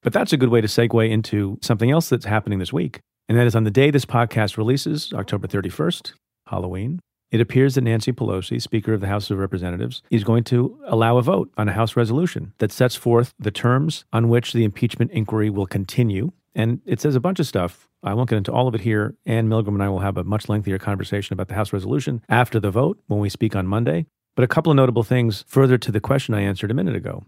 But 0.02 0.12
that's 0.12 0.32
a 0.32 0.36
good 0.36 0.48
way 0.48 0.60
to 0.60 0.66
segue 0.66 1.10
into 1.10 1.58
something 1.62 1.90
else 1.90 2.08
that's 2.08 2.26
happening 2.26 2.58
this 2.58 2.72
week. 2.72 3.00
And 3.28 3.38
that 3.38 3.46
is 3.46 3.54
on 3.54 3.64
the 3.64 3.70
day 3.70 3.90
this 3.90 4.04
podcast 4.04 4.58
releases, 4.58 5.12
October 5.12 5.46
31st, 5.46 6.12
Halloween, 6.46 7.00
it 7.30 7.40
appears 7.40 7.74
that 7.74 7.82
Nancy 7.82 8.12
Pelosi, 8.12 8.62
Speaker 8.62 8.92
of 8.92 9.00
the 9.00 9.08
House 9.08 9.28
of 9.28 9.38
Representatives, 9.38 10.02
is 10.08 10.22
going 10.22 10.44
to 10.44 10.78
allow 10.86 11.16
a 11.16 11.22
vote 11.22 11.50
on 11.56 11.68
a 11.68 11.72
House 11.72 11.96
resolution 11.96 12.52
that 12.58 12.70
sets 12.70 12.94
forth 12.94 13.34
the 13.40 13.50
terms 13.50 14.04
on 14.12 14.28
which 14.28 14.52
the 14.52 14.62
impeachment 14.62 15.10
inquiry 15.10 15.50
will 15.50 15.66
continue. 15.66 16.30
And 16.54 16.80
it 16.86 17.00
says 17.00 17.14
a 17.14 17.20
bunch 17.20 17.40
of 17.40 17.46
stuff 17.46 17.88
I 18.04 18.12
won't 18.14 18.28
get 18.28 18.36
into 18.36 18.52
all 18.52 18.68
of 18.68 18.74
it 18.74 18.82
here. 18.82 19.16
Ann 19.24 19.48
Milgram 19.48 19.68
and 19.68 19.82
I 19.82 19.88
will 19.88 20.00
have 20.00 20.16
a 20.16 20.24
much 20.24 20.48
lengthier 20.48 20.78
conversation 20.78 21.32
about 21.32 21.48
the 21.48 21.54
House 21.54 21.72
resolution 21.72 22.22
after 22.28 22.60
the 22.60 22.70
vote 22.70 23.00
when 23.06 23.18
we 23.18 23.28
speak 23.28 23.56
on 23.56 23.66
Monday. 23.66 24.06
But 24.36 24.44
a 24.44 24.48
couple 24.48 24.70
of 24.70 24.76
notable 24.76 25.04
things 25.04 25.44
further 25.48 25.78
to 25.78 25.90
the 25.90 26.00
question 26.00 26.34
I 26.34 26.42
answered 26.42 26.70
a 26.70 26.74
minute 26.74 26.96
ago. 26.96 27.24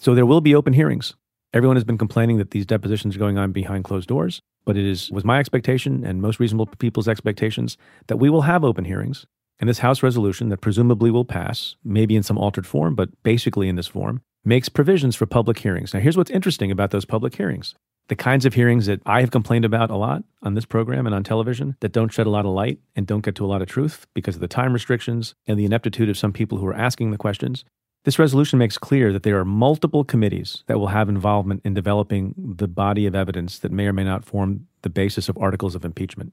So 0.00 0.14
there 0.14 0.26
will 0.26 0.40
be 0.40 0.54
open 0.54 0.72
hearings. 0.72 1.14
Everyone 1.52 1.76
has 1.76 1.84
been 1.84 1.98
complaining 1.98 2.38
that 2.38 2.50
these 2.50 2.66
depositions 2.66 3.14
are 3.14 3.20
going 3.20 3.38
on 3.38 3.52
behind 3.52 3.84
closed 3.84 4.08
doors, 4.08 4.40
but 4.64 4.76
it 4.76 4.84
is 4.84 5.10
was 5.10 5.24
my 5.24 5.38
expectation 5.38 6.04
and 6.04 6.20
most 6.20 6.40
reasonable 6.40 6.66
people's 6.66 7.08
expectations 7.08 7.78
that 8.08 8.16
we 8.16 8.28
will 8.28 8.42
have 8.42 8.64
open 8.64 8.84
hearings. 8.84 9.26
And 9.58 9.70
this 9.70 9.78
House 9.78 10.02
resolution 10.02 10.48
that 10.50 10.60
presumably 10.60 11.10
will 11.10 11.24
pass, 11.24 11.76
maybe 11.82 12.16
in 12.16 12.22
some 12.22 12.36
altered 12.36 12.66
form, 12.66 12.94
but 12.94 13.10
basically 13.22 13.68
in 13.68 13.76
this 13.76 13.86
form, 13.86 14.20
makes 14.44 14.68
provisions 14.68 15.16
for 15.16 15.24
public 15.24 15.58
hearings. 15.58 15.94
Now, 15.94 16.00
here's 16.00 16.16
what's 16.16 16.30
interesting 16.30 16.70
about 16.70 16.90
those 16.90 17.06
public 17.06 17.36
hearings 17.36 17.74
the 18.08 18.16
kinds 18.16 18.46
of 18.46 18.54
hearings 18.54 18.86
that 18.86 19.00
I 19.04 19.20
have 19.20 19.30
complained 19.30 19.64
about 19.64 19.90
a 19.90 19.96
lot 19.96 20.22
on 20.42 20.54
this 20.54 20.64
program 20.64 21.06
and 21.06 21.14
on 21.14 21.24
television 21.24 21.76
that 21.80 21.92
don't 21.92 22.12
shed 22.12 22.26
a 22.26 22.30
lot 22.30 22.44
of 22.44 22.52
light 22.52 22.78
and 22.94 23.06
don't 23.06 23.24
get 23.24 23.34
to 23.36 23.44
a 23.44 23.48
lot 23.48 23.62
of 23.62 23.68
truth 23.68 24.06
because 24.14 24.36
of 24.36 24.40
the 24.40 24.48
time 24.48 24.72
restrictions 24.72 25.34
and 25.46 25.58
the 25.58 25.64
ineptitude 25.64 26.08
of 26.08 26.18
some 26.18 26.32
people 26.32 26.58
who 26.58 26.66
are 26.66 26.74
asking 26.74 27.10
the 27.10 27.18
questions. 27.18 27.64
This 28.04 28.18
resolution 28.20 28.60
makes 28.60 28.78
clear 28.78 29.12
that 29.12 29.24
there 29.24 29.38
are 29.40 29.44
multiple 29.44 30.04
committees 30.04 30.62
that 30.68 30.78
will 30.78 30.86
have 30.88 31.08
involvement 31.08 31.62
in 31.64 31.74
developing 31.74 32.34
the 32.38 32.68
body 32.68 33.04
of 33.06 33.16
evidence 33.16 33.58
that 33.58 33.72
may 33.72 33.86
or 33.86 33.92
may 33.92 34.04
not 34.04 34.24
form 34.24 34.68
the 34.82 34.90
basis 34.90 35.28
of 35.28 35.36
articles 35.38 35.74
of 35.74 35.84
impeachment. 35.84 36.32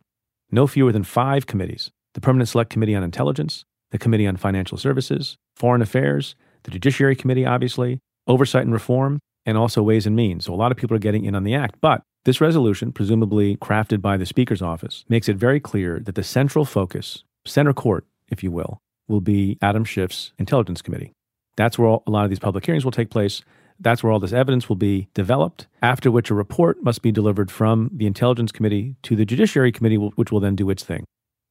No 0.51 0.67
fewer 0.67 0.91
than 0.91 1.03
five 1.03 1.47
committees 1.47 1.89
the 2.13 2.21
Permanent 2.21 2.47
Select 2.47 2.69
Committee 2.69 2.93
on 2.93 3.01
Intelligence, 3.01 3.65
the 3.89 3.97
Committee 3.97 4.27
on 4.27 4.37
Financial 4.37 4.77
Services, 4.77 5.35
Foreign 5.55 5.81
Affairs, 5.81 6.35
the 6.61 6.69
Judiciary 6.69 7.15
Committee, 7.15 7.43
obviously, 7.43 7.97
Oversight 8.27 8.63
and 8.63 8.71
Reform, 8.71 9.19
and 9.45 9.57
also 9.57 9.83
Ways 9.83 10.05
and 10.05 10.15
Means. 10.15 10.45
So 10.45 10.53
a 10.53 10.55
lot 10.55 10.71
of 10.71 10.77
people 10.77 10.95
are 10.95 10.99
getting 10.99 11.25
in 11.25 11.35
on 11.35 11.43
the 11.43 11.55
act. 11.55 11.75
But 11.81 12.01
this 12.25 12.41
resolution, 12.41 12.91
presumably 12.91 13.57
crafted 13.57 14.01
by 14.01 14.17
the 14.17 14.25
Speaker's 14.25 14.61
office, 14.61 15.03
makes 15.09 15.27
it 15.27 15.35
very 15.35 15.59
clear 15.59 15.99
that 15.99 16.15
the 16.15 16.23
central 16.23 16.65
focus, 16.65 17.23
center 17.45 17.73
court, 17.73 18.05
if 18.29 18.43
you 18.43 18.51
will, 18.51 18.79
will 19.07 19.21
be 19.21 19.57
Adam 19.61 19.83
Schiff's 19.83 20.31
Intelligence 20.39 20.81
Committee. 20.81 21.11
That's 21.57 21.77
where 21.77 21.87
all, 21.87 22.03
a 22.07 22.11
lot 22.11 22.23
of 22.23 22.29
these 22.29 22.39
public 22.39 22.65
hearings 22.65 22.85
will 22.85 22.91
take 22.91 23.09
place. 23.09 23.41
That's 23.79 24.01
where 24.01 24.11
all 24.13 24.19
this 24.19 24.33
evidence 24.33 24.69
will 24.69 24.75
be 24.75 25.09
developed, 25.13 25.67
after 25.81 26.09
which 26.09 26.29
a 26.29 26.33
report 26.33 26.83
must 26.83 27.01
be 27.01 27.11
delivered 27.11 27.51
from 27.51 27.89
the 27.93 28.05
Intelligence 28.07 28.51
Committee 28.51 28.95
to 29.03 29.15
the 29.15 29.25
Judiciary 29.25 29.71
Committee, 29.71 29.97
which 29.97 30.31
will 30.31 30.39
then 30.39 30.55
do 30.55 30.69
its 30.69 30.83
thing. 30.83 31.03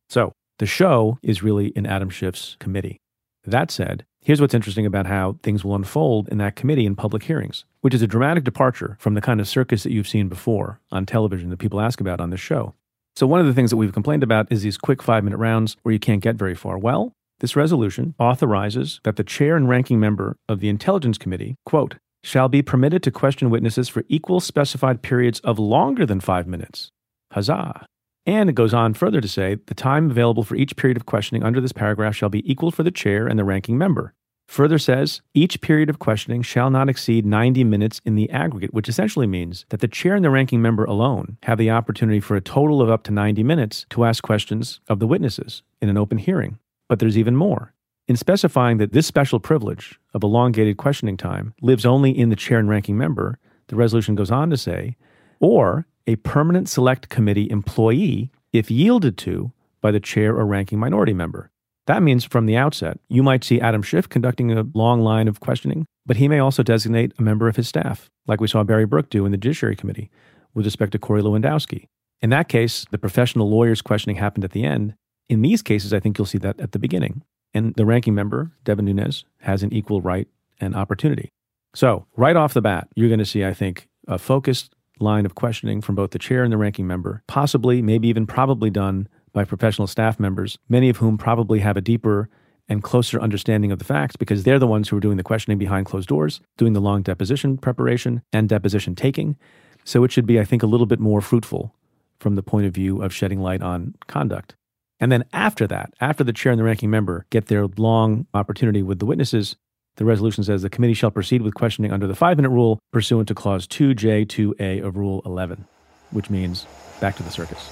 So 0.09 0.33
the 0.59 0.67
show 0.67 1.19
is 1.23 1.43
really 1.43 1.69
in 1.69 1.87
Adam 1.87 2.11
Schiff's 2.11 2.57
committee. 2.59 2.99
That 3.45 3.71
said, 3.71 4.05
here's 4.23 4.41
what's 4.41 4.55
interesting 4.55 4.87
about 4.87 5.07
how 5.07 5.39
things 5.43 5.65
will 5.65 5.75
unfold 5.75 6.29
in 6.29 6.39
that 6.39 6.57
committee 6.57 6.87
in 6.87 6.97
public 6.97 7.25
hearings, 7.25 7.65
which 7.81 7.93
is 7.93 8.03
a 8.03 8.07
dramatic 8.07 8.45
departure 8.45 8.97
from 9.01 9.15
the 9.15 9.21
kind 9.21 9.41
of 9.41 9.49
circus 9.49 9.83
that 9.83 9.93
you've 9.93 10.09
seen 10.09 10.29
before 10.29 10.81
on 10.91 11.05
television 11.05 11.51
that 11.51 11.59
people 11.59 11.81
ask 11.81 12.01
about 12.01 12.21
on 12.21 12.31
this 12.31 12.41
show. 12.41 12.75
So, 13.15 13.27
one 13.27 13.41
of 13.41 13.47
the 13.47 13.53
things 13.53 13.71
that 13.71 13.77
we've 13.77 13.93
complained 13.93 14.23
about 14.23 14.51
is 14.51 14.63
these 14.63 14.79
quick 14.79 15.03
five 15.03 15.25
minute 15.25 15.37
rounds 15.37 15.77
where 15.83 15.93
you 15.93 15.99
can't 15.99 16.23
get 16.23 16.37
very 16.37 16.55
far. 16.55 16.79
Well, 16.79 17.13
this 17.41 17.57
resolution 17.57 18.15
authorizes 18.19 19.01
that 19.05 19.17
the 19.17 19.25
chair 19.25 19.57
and 19.57 19.69
ranking 19.69 20.01
member 20.01 20.37
of 20.49 20.61
the 20.61 20.69
Intelligence 20.69 21.19
Committee, 21.19 21.57
quote, 21.67 21.97
shall 22.23 22.49
be 22.49 22.63
permitted 22.63 23.03
to 23.03 23.11
question 23.11 23.51
witnesses 23.51 23.89
for 23.89 24.05
equal 24.09 24.41
specified 24.41 25.03
periods 25.03 25.41
of 25.41 25.59
longer 25.59 26.07
than 26.07 26.21
five 26.21 26.47
minutes. 26.47 26.91
Huzzah! 27.33 27.87
And 28.25 28.49
it 28.49 28.55
goes 28.55 28.73
on 28.73 28.95
further 28.95 29.21
to 29.21 29.29
say 29.29 29.57
the 29.67 29.75
time 29.75 30.11
available 30.11 30.45
for 30.45 30.55
each 30.55 30.77
period 30.77 30.97
of 30.97 31.07
questioning 31.07 31.43
under 31.43 31.61
this 31.61 31.73
paragraph 31.73 32.15
shall 32.15 32.29
be 32.29 32.51
equal 32.51 32.71
for 32.71 32.83
the 32.83 32.91
chair 32.91 33.27
and 33.27 33.39
the 33.39 33.45
ranking 33.45 33.77
member. 33.77 34.15
Further 34.49 34.79
says, 34.79 35.23
each 35.35 35.61
period 35.61 35.89
of 35.89 35.99
questioning 35.99 36.43
shall 36.43 36.69
not 36.69 36.89
exceed 36.89 37.25
90 37.25 37.65
minutes 37.65 38.01
in 38.05 38.17
the 38.17 38.29
aggregate, 38.31 38.75
which 38.75 38.89
essentially 38.89 39.27
means 39.27 39.65
that 39.71 39.81
the 39.81 39.89
chair 39.89 40.15
and 40.15 40.25
the 40.25 40.31
ranking 40.31 40.61
member 40.61 40.85
alone 40.85 41.39
have 41.45 41.59
the 41.59 41.71
opportunity 41.71 42.21
for 42.21 42.37
a 42.37 42.41
total 42.41 42.83
of 42.83 42.91
up 42.91 43.03
to 43.05 43.13
90 43.13 43.43
minutes 43.43 43.87
to 43.91 44.05
ask 44.05 44.23
questions 44.23 44.81
of 44.89 44.99
the 44.99 45.07
witnesses 45.07 45.63
in 45.81 45.89
an 45.89 45.97
open 45.97 46.19
hearing. 46.19 46.59
But 46.89 46.99
there's 46.99 47.17
even 47.17 47.35
more. 47.35 47.73
In 48.09 48.17
specifying 48.17 48.77
that 48.79 48.93
this 48.93 49.07
special 49.07 49.41
privilege 49.41 49.99
of 50.13 50.23
elongated 50.23 50.77
questioning 50.77 51.17
time 51.17 51.55
lives 51.63 51.87
only 51.87 52.11
in 52.11 52.29
the 52.29 52.37
chair 52.37 52.59
and 52.59 52.69
ranking 52.69 52.99
member, 52.99 53.39
the 53.69 53.77
resolution 53.77 54.15
goes 54.15 54.31
on 54.31 54.51
to 54.51 54.57
say, 54.57 54.97
or 55.41 55.87
a 56.07 56.17
permanent 56.17 56.69
select 56.69 57.09
committee 57.09 57.51
employee 57.51 58.31
if 58.53 58.71
yielded 58.71 59.17
to 59.19 59.53
by 59.81 59.91
the 59.91 60.01
chair 60.01 60.35
or 60.35 60.47
ranking 60.47 60.79
minority 60.79 61.13
member. 61.13 61.51
That 61.87 62.03
means 62.03 62.25
from 62.25 62.47
the 62.47 62.57
outset, 62.57 63.01
you 63.09 63.23
might 63.23 63.43
see 63.43 63.61
Adam 63.61 63.83
Schiff 63.83 64.09
conducting 64.09 64.53
a 64.53 64.67
long 64.75 65.01
line 65.01 65.27
of 65.27 65.41
questioning, 65.41 65.85
but 66.07 66.17
he 66.17 66.29
may 66.29 66.39
also 66.39 66.63
designate 66.63 67.13
a 67.19 67.23
member 67.23 67.49
of 67.49 67.57
his 67.57 67.69
staff, 67.69 68.09
like 68.27 68.41
we 68.41 68.47
saw 68.47 68.63
Barry 68.63 68.87
Berke 68.87 69.11
do 69.11 69.27
in 69.27 69.33
the 69.33 69.39
Judiciary 69.39 69.75
Committee 69.75 70.11
with 70.55 70.65
respect 70.65 70.93
to 70.93 70.99
Corey 70.99 71.23
Lewandowski. 71.23 71.87
In 72.21 72.31
that 72.31 72.49
case, 72.49 72.87
the 72.93 72.99
professional 72.99 73.51
lawyer's 73.51 73.83
questioning 73.83 74.17
happened 74.17 74.45
at 74.45 74.53
the 74.53 74.65
end. 74.65 74.95
In 75.29 75.43
these 75.43 75.63
cases, 75.63 75.93
I 75.93 75.99
think 75.99 76.19
you'll 76.19 76.27
see 76.27 76.39
that 76.39 76.61
at 76.61 76.73
the 76.73 76.79
beginning. 76.79 77.23
And 77.53 77.75
the 77.75 77.85
ranking 77.85 78.15
member, 78.15 78.53
Devin 78.65 78.85
Nunes, 78.85 79.25
has 79.41 79.63
an 79.63 79.73
equal 79.73 80.01
right 80.01 80.29
and 80.61 80.77
opportunity. 80.77 81.31
So, 81.75 82.07
right 82.17 82.37
off 82.37 82.55
the 82.55 82.63
bat, 82.63 82.89
you're 82.95 83.09
going 83.09 83.19
to 83.19 83.27
see, 83.27 83.45
I 83.45 83.55
think, 83.55 83.89
a 84.07 84.19
focused 84.19 84.75
line 85.03 85.27
of 85.27 85.35
questioning 85.35 85.81
from 85.81 85.95
both 85.95 86.11
the 86.11 86.19
chair 86.19 86.45
and 86.45 86.53
the 86.53 86.57
ranking 86.57 86.87
member, 86.87 87.23
possibly, 87.27 87.83
maybe 87.83 88.09
even 88.09 88.27
probably 88.27 88.71
done 88.71 89.09
by 89.33 89.45
professional 89.45 89.87
staff 89.87 90.21
members, 90.21 90.59
many 90.69 90.89
of 90.89 90.99
whom 90.99 91.19
probably 91.19 91.61
have 91.61 91.77
a 91.77 91.81
deeper 91.81 92.29
and 92.69 92.83
closer 92.83 93.21
understanding 93.21 93.73
of 93.73 93.79
the 93.79 93.85
facts 93.85 94.17
because 94.17 94.45
they're 94.45 94.59
the 94.59 94.67
ones 94.67 94.89
who 94.89 94.97
are 94.97 95.01
doing 95.01 95.17
the 95.17 95.23
questioning 95.23 95.59
behind 95.59 95.87
closed 95.87 96.09
doors, 96.09 96.41
doing 96.57 96.73
the 96.73 96.81
long 96.81 97.03
deposition 97.03 97.59
preparation 97.59 98.23
and 98.33 98.49
deposition 98.49 98.95
taking. 98.95 99.37
So 99.85 100.05
it 100.05 100.13
should 100.13 100.27
be, 100.27 100.39
I 100.39 100.45
think, 100.45 100.63
a 100.63 100.67
little 100.67 100.87
bit 100.87 101.01
more 101.01 101.21
fruitful 101.21 101.75
from 102.21 102.37
the 102.37 102.43
point 102.43 102.67
of 102.67 102.75
view 102.75 103.03
of 103.03 103.13
shedding 103.13 103.41
light 103.41 103.63
on 103.63 103.95
conduct. 104.07 104.55
And 105.01 105.11
then 105.11 105.25
after 105.33 105.67
that, 105.67 105.93
after 106.01 106.23
the 106.23 106.33
chair 106.33 106.53
and 106.53 106.61
the 106.61 106.65
ranking 106.65 106.89
member 106.89 107.27
get 107.31 107.47
their 107.47 107.67
long 107.67 108.27
opportunity 108.35 108.83
with 108.83 109.01
the 109.01 109.07
witnesses, 109.07 109.57
the 109.97 110.05
resolution 110.05 110.43
says 110.43 110.63
the 110.63 110.71
committee 110.71 110.95
shall 110.95 111.11
proceed 111.11 111.43
with 111.43 111.55
questioning 111.55 111.93
under 111.93 112.07
the 112.07 112.15
five 112.15 112.37
minute 112.37 112.51
rule 112.51 112.79
pursuant 112.93 113.29
to 113.29 113.35
Clause 113.35 113.67
2J2A 113.67 114.83
of 114.83 114.97
Rule 114.97 115.23
11, 115.25 115.67
which 116.11 116.31
means 116.31 116.67
back 117.01 117.17
to 117.17 117.23
the 117.23 117.31
circus. 117.31 117.71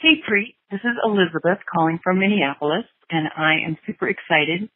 Hey, 0.00 0.20
Preet. 0.28 0.54
This 0.70 0.80
is 0.84 0.96
Elizabeth 1.02 1.58
calling 1.72 1.98
from 2.04 2.18
Minneapolis, 2.18 2.84
and 3.10 3.28
I 3.36 3.54
am 3.66 3.78
super 3.86 4.06
excited 4.08 4.68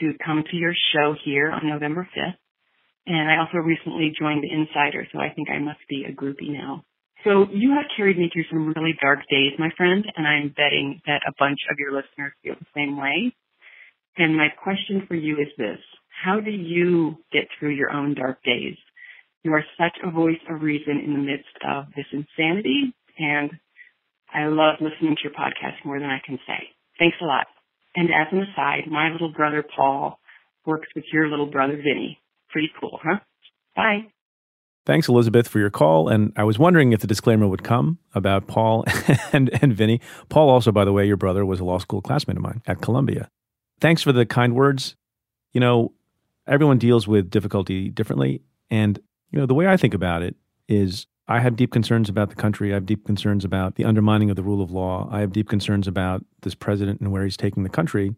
to 0.00 0.12
come 0.24 0.42
to 0.50 0.56
your 0.56 0.74
show 0.92 1.14
here 1.24 1.50
on 1.50 1.68
November 1.68 2.08
5th. 2.16 2.36
And 3.06 3.30
I 3.30 3.38
also 3.38 3.58
recently 3.58 4.12
joined 4.18 4.42
the 4.42 4.50
Insider, 4.50 5.06
so 5.12 5.18
I 5.18 5.30
think 5.30 5.48
I 5.48 5.58
must 5.58 5.80
be 5.88 6.04
a 6.04 6.12
groupie 6.12 6.50
now. 6.50 6.84
So 7.24 7.46
you 7.52 7.70
have 7.70 7.86
carried 7.96 8.18
me 8.18 8.30
through 8.32 8.44
some 8.50 8.72
really 8.74 8.94
dark 9.00 9.20
days, 9.30 9.52
my 9.58 9.70
friend, 9.76 10.04
and 10.16 10.26
I'm 10.26 10.48
betting 10.48 11.00
that 11.06 11.22
a 11.26 11.32
bunch 11.38 11.58
of 11.70 11.78
your 11.78 11.92
listeners 11.92 12.32
feel 12.42 12.54
the 12.58 12.66
same 12.74 12.96
way. 12.96 13.32
And 14.16 14.36
my 14.36 14.48
question 14.48 15.04
for 15.08 15.14
you 15.14 15.38
is 15.38 15.48
this. 15.56 15.78
How 16.24 16.40
do 16.40 16.50
you 16.50 17.16
get 17.32 17.48
through 17.58 17.74
your 17.74 17.90
own 17.90 18.14
dark 18.14 18.42
days? 18.44 18.76
You 19.42 19.52
are 19.54 19.64
such 19.76 19.96
a 20.04 20.10
voice 20.10 20.38
of 20.48 20.62
reason 20.62 21.00
in 21.04 21.14
the 21.14 21.18
midst 21.18 21.48
of 21.68 21.86
this 21.96 22.06
insanity, 22.12 22.94
and 23.18 23.50
I 24.32 24.46
love 24.46 24.76
listening 24.80 25.16
to 25.16 25.22
your 25.24 25.32
podcast 25.32 25.84
more 25.84 25.98
than 25.98 26.08
I 26.08 26.20
can 26.24 26.38
say. 26.46 26.68
Thanks 26.98 27.16
a 27.20 27.24
lot. 27.24 27.46
And 27.96 28.08
as 28.08 28.28
an 28.30 28.40
aside, 28.40 28.90
my 28.90 29.10
little 29.10 29.32
brother 29.32 29.64
Paul 29.64 30.18
works 30.64 30.88
with 30.94 31.04
your 31.12 31.28
little 31.28 31.50
brother 31.50 31.76
Vinny. 31.76 32.20
Pretty 32.50 32.70
cool, 32.80 33.00
huh? 33.02 33.18
Bye. 33.74 34.12
Thanks, 34.86 35.08
Elizabeth, 35.08 35.48
for 35.48 35.58
your 35.58 35.70
call. 35.70 36.08
And 36.08 36.32
I 36.36 36.44
was 36.44 36.58
wondering 36.58 36.92
if 36.92 37.00
the 37.00 37.06
disclaimer 37.06 37.46
would 37.46 37.64
come 37.64 37.98
about 38.14 38.46
Paul 38.46 38.84
and, 39.32 39.50
and 39.60 39.74
Vinny. 39.74 40.00
Paul, 40.28 40.50
also, 40.50 40.70
by 40.70 40.84
the 40.84 40.92
way, 40.92 41.06
your 41.06 41.16
brother 41.16 41.44
was 41.44 41.60
a 41.60 41.64
law 41.64 41.78
school 41.78 42.00
classmate 42.00 42.36
of 42.36 42.42
mine 42.42 42.62
at 42.66 42.80
Columbia 42.80 43.28
thanks 43.82 44.00
for 44.00 44.12
the 44.12 44.24
kind 44.24 44.54
words. 44.54 44.96
You 45.52 45.60
know, 45.60 45.92
everyone 46.46 46.78
deals 46.78 47.06
with 47.06 47.28
difficulty 47.28 47.90
differently. 47.90 48.40
And, 48.70 48.98
you 49.30 49.38
know, 49.38 49.44
the 49.44 49.54
way 49.54 49.66
I 49.66 49.76
think 49.76 49.92
about 49.92 50.22
it 50.22 50.36
is 50.68 51.06
I 51.28 51.40
have 51.40 51.56
deep 51.56 51.72
concerns 51.72 52.08
about 52.08 52.30
the 52.30 52.36
country. 52.36 52.70
I 52.70 52.74
have 52.74 52.86
deep 52.86 53.04
concerns 53.04 53.44
about 53.44 53.74
the 53.74 53.84
undermining 53.84 54.30
of 54.30 54.36
the 54.36 54.42
rule 54.42 54.62
of 54.62 54.70
law. 54.70 55.08
I 55.10 55.20
have 55.20 55.32
deep 55.32 55.48
concerns 55.48 55.86
about 55.86 56.24
this 56.42 56.54
president 56.54 57.00
and 57.00 57.12
where 57.12 57.24
he's 57.24 57.36
taking 57.36 57.64
the 57.64 57.68
country. 57.68 58.14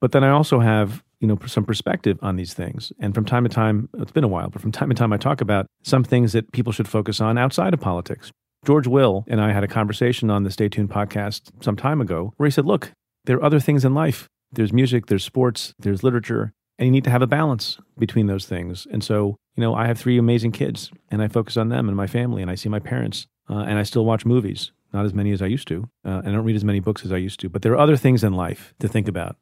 But 0.00 0.12
then 0.12 0.22
I 0.22 0.30
also 0.30 0.60
have, 0.60 1.02
you 1.20 1.26
know, 1.26 1.38
some 1.46 1.64
perspective 1.64 2.18
on 2.22 2.36
these 2.36 2.52
things. 2.54 2.92
And 3.00 3.14
from 3.14 3.24
time 3.24 3.44
to 3.44 3.48
time, 3.48 3.88
it's 3.98 4.12
been 4.12 4.24
a 4.24 4.28
while, 4.28 4.50
but 4.50 4.60
from 4.60 4.70
time 4.72 4.90
to 4.90 4.94
time, 4.94 5.12
I 5.12 5.16
talk 5.16 5.40
about 5.40 5.66
some 5.82 6.04
things 6.04 6.32
that 6.32 6.52
people 6.52 6.72
should 6.72 6.88
focus 6.88 7.20
on 7.20 7.38
outside 7.38 7.72
of 7.72 7.80
politics. 7.80 8.30
George 8.66 8.86
Will 8.86 9.24
and 9.26 9.40
I 9.40 9.52
had 9.52 9.64
a 9.64 9.68
conversation 9.68 10.28
on 10.28 10.42
the 10.42 10.50
Stay 10.50 10.68
Tuned 10.68 10.90
podcast 10.90 11.50
some 11.62 11.76
time 11.76 12.02
ago 12.02 12.34
where 12.36 12.46
he 12.46 12.50
said, 12.50 12.66
look, 12.66 12.92
there 13.24 13.36
are 13.38 13.44
other 13.44 13.60
things 13.60 13.84
in 13.84 13.94
life 13.94 14.28
there's 14.52 14.72
music, 14.72 15.06
there's 15.06 15.24
sports, 15.24 15.74
there's 15.78 16.02
literature, 16.02 16.52
and 16.78 16.86
you 16.86 16.92
need 16.92 17.04
to 17.04 17.10
have 17.10 17.22
a 17.22 17.26
balance 17.26 17.78
between 17.98 18.26
those 18.26 18.46
things. 18.46 18.86
And 18.90 19.02
so, 19.02 19.36
you 19.56 19.62
know, 19.62 19.74
I 19.74 19.86
have 19.86 19.98
three 19.98 20.18
amazing 20.18 20.52
kids, 20.52 20.90
and 21.10 21.22
I 21.22 21.28
focus 21.28 21.56
on 21.56 21.68
them 21.68 21.88
and 21.88 21.96
my 21.96 22.06
family, 22.06 22.42
and 22.42 22.50
I 22.50 22.54
see 22.54 22.68
my 22.68 22.80
parents, 22.80 23.26
uh, 23.48 23.60
and 23.60 23.78
I 23.78 23.82
still 23.82 24.04
watch 24.04 24.26
movies, 24.26 24.72
not 24.92 25.04
as 25.04 25.14
many 25.14 25.32
as 25.32 25.42
I 25.42 25.46
used 25.46 25.68
to, 25.68 25.88
uh, 26.04 26.20
and 26.24 26.28
I 26.28 26.32
don't 26.32 26.44
read 26.44 26.56
as 26.56 26.64
many 26.64 26.80
books 26.80 27.04
as 27.04 27.12
I 27.12 27.16
used 27.16 27.40
to. 27.40 27.48
But 27.48 27.62
there 27.62 27.72
are 27.72 27.78
other 27.78 27.96
things 27.96 28.22
in 28.22 28.34
life 28.34 28.74
to 28.80 28.88
think 28.88 29.08
about 29.08 29.36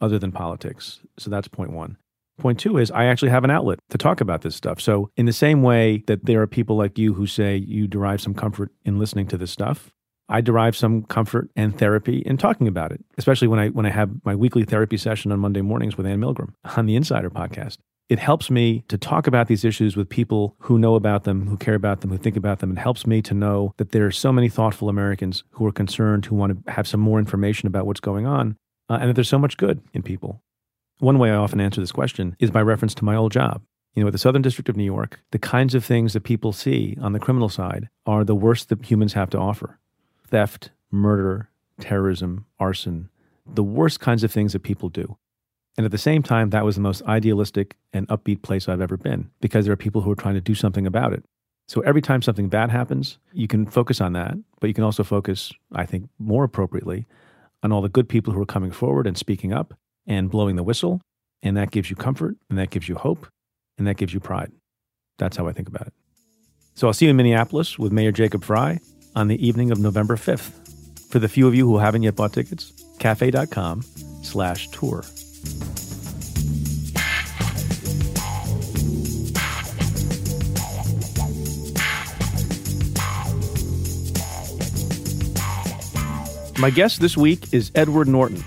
other 0.00 0.18
than 0.18 0.32
politics. 0.32 1.00
So 1.18 1.30
that's 1.30 1.48
point 1.48 1.72
one. 1.72 1.96
Point 2.38 2.58
two 2.58 2.78
is 2.78 2.90
I 2.90 3.04
actually 3.04 3.30
have 3.30 3.44
an 3.44 3.50
outlet 3.50 3.80
to 3.90 3.98
talk 3.98 4.20
about 4.20 4.40
this 4.40 4.56
stuff. 4.56 4.80
So, 4.80 5.10
in 5.14 5.26
the 5.26 5.32
same 5.32 5.62
way 5.62 6.02
that 6.06 6.24
there 6.24 6.40
are 6.40 6.46
people 6.46 6.74
like 6.74 6.98
you 6.98 7.12
who 7.12 7.26
say 7.26 7.56
you 7.56 7.86
derive 7.86 8.22
some 8.22 8.32
comfort 8.32 8.72
in 8.82 8.98
listening 8.98 9.26
to 9.28 9.36
this 9.36 9.50
stuff, 9.50 9.92
I 10.30 10.40
derive 10.40 10.76
some 10.76 11.02
comfort 11.02 11.50
and 11.56 11.76
therapy 11.76 12.22
in 12.24 12.36
talking 12.36 12.68
about 12.68 12.92
it, 12.92 13.04
especially 13.18 13.48
when 13.48 13.58
I 13.58 13.68
when 13.68 13.84
I 13.84 13.90
have 13.90 14.10
my 14.24 14.36
weekly 14.36 14.64
therapy 14.64 14.96
session 14.96 15.32
on 15.32 15.40
Monday 15.40 15.60
mornings 15.60 15.96
with 15.96 16.06
Ann 16.06 16.20
Milgram 16.20 16.54
on 16.76 16.86
the 16.86 16.94
Insider 16.94 17.30
podcast. 17.30 17.78
It 18.08 18.20
helps 18.20 18.48
me 18.48 18.84
to 18.88 18.96
talk 18.96 19.26
about 19.26 19.48
these 19.48 19.64
issues 19.64 19.96
with 19.96 20.08
people 20.08 20.56
who 20.60 20.78
know 20.78 20.94
about 20.94 21.24
them, 21.24 21.46
who 21.46 21.56
care 21.56 21.74
about 21.74 22.00
them, 22.00 22.10
who 22.10 22.18
think 22.18 22.36
about 22.36 22.60
them. 22.60 22.72
It 22.72 22.78
helps 22.78 23.06
me 23.06 23.22
to 23.22 23.34
know 23.34 23.74
that 23.76 23.90
there 23.90 24.06
are 24.06 24.12
so 24.12 24.32
many 24.32 24.48
thoughtful 24.48 24.88
Americans 24.88 25.44
who 25.50 25.66
are 25.66 25.72
concerned, 25.72 26.26
who 26.26 26.36
want 26.36 26.64
to 26.64 26.72
have 26.72 26.88
some 26.88 27.00
more 27.00 27.18
information 27.18 27.66
about 27.66 27.86
what's 27.86 28.00
going 28.00 28.26
on, 28.26 28.56
uh, 28.88 28.98
and 29.00 29.08
that 29.08 29.14
there's 29.14 29.28
so 29.28 29.38
much 29.38 29.56
good 29.56 29.80
in 29.92 30.02
people. 30.02 30.42
One 30.98 31.18
way 31.18 31.30
I 31.30 31.36
often 31.36 31.60
answer 31.60 31.80
this 31.80 31.92
question 31.92 32.36
is 32.38 32.50
by 32.50 32.62
reference 32.62 32.94
to 32.96 33.04
my 33.04 33.16
old 33.16 33.32
job. 33.32 33.62
You 33.94 34.02
know, 34.02 34.08
at 34.08 34.12
the 34.12 34.18
Southern 34.18 34.42
District 34.42 34.68
of 34.68 34.76
New 34.76 34.84
York, 34.84 35.20
the 35.32 35.38
kinds 35.38 35.74
of 35.74 35.84
things 35.84 36.12
that 36.12 36.22
people 36.22 36.52
see 36.52 36.96
on 37.00 37.12
the 37.12 37.18
criminal 37.18 37.48
side 37.48 37.88
are 38.06 38.24
the 38.24 38.36
worst 38.36 38.68
that 38.68 38.84
humans 38.84 39.14
have 39.14 39.30
to 39.30 39.38
offer 39.38 39.80
theft, 40.30 40.70
murder, 40.90 41.50
terrorism, 41.80 42.46
arson, 42.58 43.08
the 43.46 43.62
worst 43.62 44.00
kinds 44.00 44.24
of 44.24 44.32
things 44.32 44.52
that 44.52 44.62
people 44.62 44.88
do. 44.88 45.16
And 45.76 45.84
at 45.84 45.92
the 45.92 45.98
same 45.98 46.22
time, 46.22 46.50
that 46.50 46.64
was 46.64 46.74
the 46.74 46.82
most 46.82 47.02
idealistic 47.02 47.76
and 47.92 48.06
upbeat 48.08 48.42
place 48.42 48.68
I've 48.68 48.80
ever 48.80 48.96
been 48.96 49.30
because 49.40 49.64
there 49.64 49.72
are 49.72 49.76
people 49.76 50.02
who 50.02 50.10
are 50.10 50.16
trying 50.16 50.34
to 50.34 50.40
do 50.40 50.54
something 50.54 50.86
about 50.86 51.12
it. 51.12 51.24
So 51.68 51.80
every 51.82 52.02
time 52.02 52.20
something 52.20 52.48
bad 52.48 52.70
happens, 52.70 53.18
you 53.32 53.46
can 53.46 53.64
focus 53.64 54.00
on 54.00 54.12
that, 54.14 54.34
but 54.60 54.66
you 54.66 54.74
can 54.74 54.84
also 54.84 55.04
focus, 55.04 55.52
I 55.72 55.86
think, 55.86 56.08
more 56.18 56.44
appropriately 56.44 57.06
on 57.62 57.70
all 57.70 57.80
the 57.80 57.88
good 57.88 58.08
people 58.08 58.32
who 58.32 58.42
are 58.42 58.46
coming 58.46 58.72
forward 58.72 59.06
and 59.06 59.16
speaking 59.16 59.52
up 59.52 59.74
and 60.06 60.30
blowing 60.30 60.56
the 60.56 60.64
whistle. 60.64 61.00
And 61.42 61.56
that 61.56 61.70
gives 61.70 61.88
you 61.88 61.96
comfort 61.96 62.36
and 62.48 62.58
that 62.58 62.70
gives 62.70 62.88
you 62.88 62.96
hope 62.96 63.28
and 63.78 63.86
that 63.86 63.96
gives 63.96 64.12
you 64.12 64.20
pride. 64.20 64.50
That's 65.18 65.36
how 65.36 65.46
I 65.46 65.52
think 65.52 65.68
about 65.68 65.86
it. 65.86 65.92
So 66.74 66.88
I'll 66.88 66.92
see 66.92 67.04
you 67.04 67.10
in 67.10 67.16
Minneapolis 67.16 67.78
with 67.78 67.92
Mayor 67.92 68.12
Jacob 68.12 68.42
Frey 68.42 68.80
on 69.14 69.28
the 69.28 69.46
evening 69.46 69.70
of 69.70 69.78
November 69.78 70.16
5th. 70.16 70.50
For 71.08 71.18
the 71.18 71.28
few 71.28 71.48
of 71.48 71.54
you 71.54 71.66
who 71.66 71.78
haven't 71.78 72.02
yet 72.02 72.16
bought 72.16 72.32
tickets, 72.32 72.72
cafe.com 72.98 73.82
slash 74.22 74.68
tour. 74.68 75.04
My 86.60 86.68
guest 86.68 87.00
this 87.00 87.16
week 87.16 87.54
is 87.54 87.72
Edward 87.74 88.06
Norton. 88.06 88.44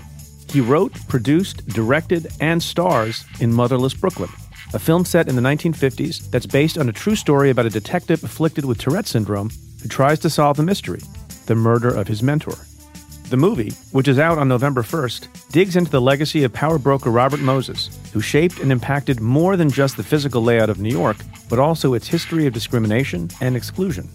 He 0.48 0.60
wrote, 0.60 0.92
produced, 1.08 1.66
directed, 1.66 2.28
and 2.40 2.62
stars 2.62 3.24
in 3.40 3.52
Motherless 3.52 3.92
Brooklyn, 3.92 4.30
a 4.72 4.78
film 4.78 5.04
set 5.04 5.28
in 5.28 5.34
the 5.34 5.42
1950s 5.42 6.30
that's 6.30 6.46
based 6.46 6.78
on 6.78 6.88
a 6.88 6.92
true 6.92 7.16
story 7.16 7.50
about 7.50 7.66
a 7.66 7.70
detective 7.70 8.22
afflicted 8.22 8.64
with 8.64 8.78
Tourette 8.78 9.08
syndrome 9.08 9.50
who 9.84 9.88
tries 9.88 10.18
to 10.18 10.30
solve 10.30 10.56
the 10.56 10.62
mystery 10.62 11.00
the 11.44 11.54
murder 11.54 11.90
of 11.90 12.08
his 12.08 12.22
mentor. 12.22 12.56
The 13.28 13.36
movie, 13.36 13.72
which 13.92 14.08
is 14.08 14.18
out 14.18 14.38
on 14.38 14.48
November 14.48 14.82
1st, 14.82 15.52
digs 15.52 15.76
into 15.76 15.90
the 15.90 16.00
legacy 16.00 16.42
of 16.42 16.54
power 16.54 16.78
broker 16.78 17.10
Robert 17.10 17.40
Moses, 17.40 17.90
who 18.14 18.22
shaped 18.22 18.60
and 18.60 18.72
impacted 18.72 19.20
more 19.20 19.58
than 19.58 19.70
just 19.70 19.98
the 19.98 20.02
physical 20.02 20.42
layout 20.42 20.70
of 20.70 20.78
New 20.78 20.88
York, 20.88 21.18
but 21.50 21.58
also 21.58 21.92
its 21.92 22.08
history 22.08 22.46
of 22.46 22.54
discrimination 22.54 23.28
and 23.42 23.54
exclusion. 23.54 24.08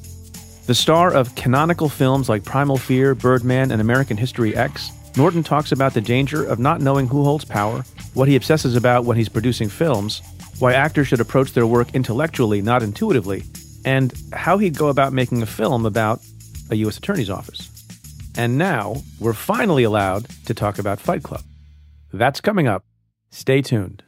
The 0.65 0.73
star 0.73 1.13
of 1.13 1.35
canonical 1.35 1.87
films 1.87 2.29
like 2.29 2.43
Primal 2.43 2.77
Fear, 2.77 3.13
Birdman, 3.13 3.69
and 3.69 3.79
American 3.79 4.17
History 4.17 4.55
X, 4.55 4.91
Norton 5.15 5.43
talks 5.43 5.71
about 5.71 5.93
the 5.93 6.01
danger 6.01 6.43
of 6.43 6.57
not 6.57 6.81
knowing 6.81 7.07
who 7.07 7.23
holds 7.23 7.45
power, 7.45 7.85
what 8.15 8.27
he 8.27 8.35
obsesses 8.35 8.75
about 8.75 9.05
when 9.05 9.17
he's 9.17 9.29
producing 9.29 9.69
films, 9.69 10.23
why 10.57 10.73
actors 10.73 11.07
should 11.07 11.21
approach 11.21 11.53
their 11.53 11.67
work 11.67 11.93
intellectually, 11.93 12.59
not 12.59 12.81
intuitively, 12.81 13.43
and 13.89 14.13
how 14.33 14.59
he'd 14.59 14.77
go 14.77 14.87
about 14.89 15.13
making 15.13 15.41
a 15.41 15.47
film 15.47 15.83
about 15.83 16.21
a 16.69 16.75
U.S. 16.75 16.99
Attorney's 16.99 17.29
Office. 17.29 17.67
And 18.37 18.55
now 18.55 18.97
we're 19.19 19.33
finally 19.33 19.83
allowed 19.83 20.27
to 20.45 20.53
talk 20.53 20.77
about 20.77 20.99
Fight 20.99 21.23
Club. 21.23 21.41
That's 22.13 22.39
coming 22.39 22.67
up. 22.67 22.85
Stay 23.31 23.63
tuned. 23.63 24.03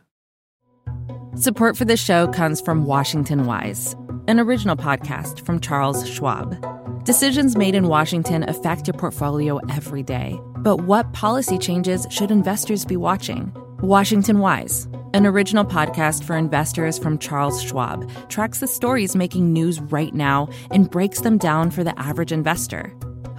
Support 1.36 1.78
for 1.78 1.86
the 1.86 1.98
show 1.98 2.28
comes 2.28 2.62
from 2.62 2.86
Washington 2.86 3.48
Wise, 3.48 3.96
an 4.28 4.40
original 4.40 4.76
podcast 4.76 5.44
from 5.48 5.60
Charles 5.60 6.08
Schwab. 6.08 6.56
Decisions 7.04 7.58
made 7.58 7.74
in 7.74 7.88
Washington 7.88 8.48
affect 8.48 8.86
your 8.86 8.94
portfolio 8.94 9.58
every 9.72 10.04
day. 10.04 10.40
But 10.58 10.82
what 10.82 11.12
policy 11.14 11.58
changes 11.58 12.06
should 12.12 12.30
investors 12.30 12.86
be 12.86 12.98
watching? 12.98 13.52
Washington 13.82 14.38
Wise, 14.38 14.88
an 15.14 15.26
original 15.26 15.66
podcast 15.66 16.24
for 16.24 16.38
investors 16.38 16.98
from 16.98 17.18
Charles 17.18 17.62
Schwab, 17.62 18.10
tracks 18.30 18.60
the 18.60 18.68
stories 18.68 19.16
making 19.16 19.52
news 19.52 19.80
right 19.80 20.14
now 20.14 20.50
and 20.72 20.90
breaks 20.90 21.22
them 21.22 21.38
down 21.38 21.72
for 21.72 21.84
the 21.84 21.98
average 22.00 22.32
investor. 22.32 22.94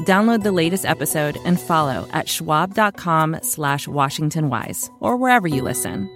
Download 0.00 0.42
the 0.42 0.52
latest 0.52 0.86
episode 0.86 1.36
and 1.44 1.60
follow 1.60 2.08
at 2.12 2.28
schwab.com 2.28 3.40
slash 3.42 3.86
washingtonwise 3.86 4.90
or 5.00 5.16
wherever 5.16 5.46
you 5.46 5.62
listen. 5.62 6.08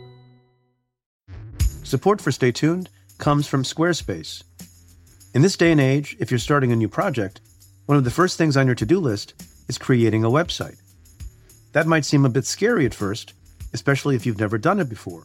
Support 1.83 2.21
for 2.21 2.33
Stay 2.33 2.51
Tuned 2.51 2.89
comes 3.19 3.47
from 3.47 3.63
Squarespace. 3.63 4.43
In 5.35 5.43
this 5.43 5.57
day 5.57 5.71
and 5.71 5.81
age, 5.81 6.17
if 6.19 6.31
you're 6.31 6.39
starting 6.39 6.73
a 6.73 6.77
new 6.77 6.89
project, 6.89 7.41
one 7.87 7.99
of 7.99 8.05
the 8.05 8.11
first 8.11 8.39
things 8.39 8.57
on 8.57 8.67
your 8.67 8.75
to-do 8.75 8.99
list 8.99 9.35
is 9.69 9.77
creating 9.77 10.25
a 10.25 10.31
website. 10.31 10.81
That 11.73 11.87
might 11.87 12.07
seem 12.07 12.25
a 12.25 12.31
bit 12.31 12.47
scary 12.47 12.87
at 12.87 12.95
first, 12.95 13.35
especially 13.75 14.17
if 14.17 14.25
you've 14.25 14.41
never 14.41 14.57
done 14.57 14.81
it 14.81 14.89
before. 14.89 15.25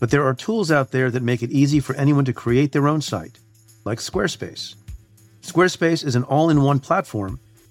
But 0.00 0.10
there 0.10 0.24
are 0.26 0.34
tools 0.34 0.72
out 0.72 0.92
there 0.92 1.10
that 1.10 1.22
make 1.22 1.42
it 1.42 1.50
easy 1.50 1.78
for 1.78 1.94
anyone 1.96 2.24
to 2.24 2.32
create 2.32 2.72
their 2.72 2.88
own 2.88 3.02
site, 3.02 3.38
like 3.84 3.98
Squarespace. 3.98 4.76
Squarespace 5.42 6.04
is 6.06 6.16
an 6.16 6.24
all 6.24 6.48
in 6.48 6.62
one 6.62 6.80
platform 6.80 7.38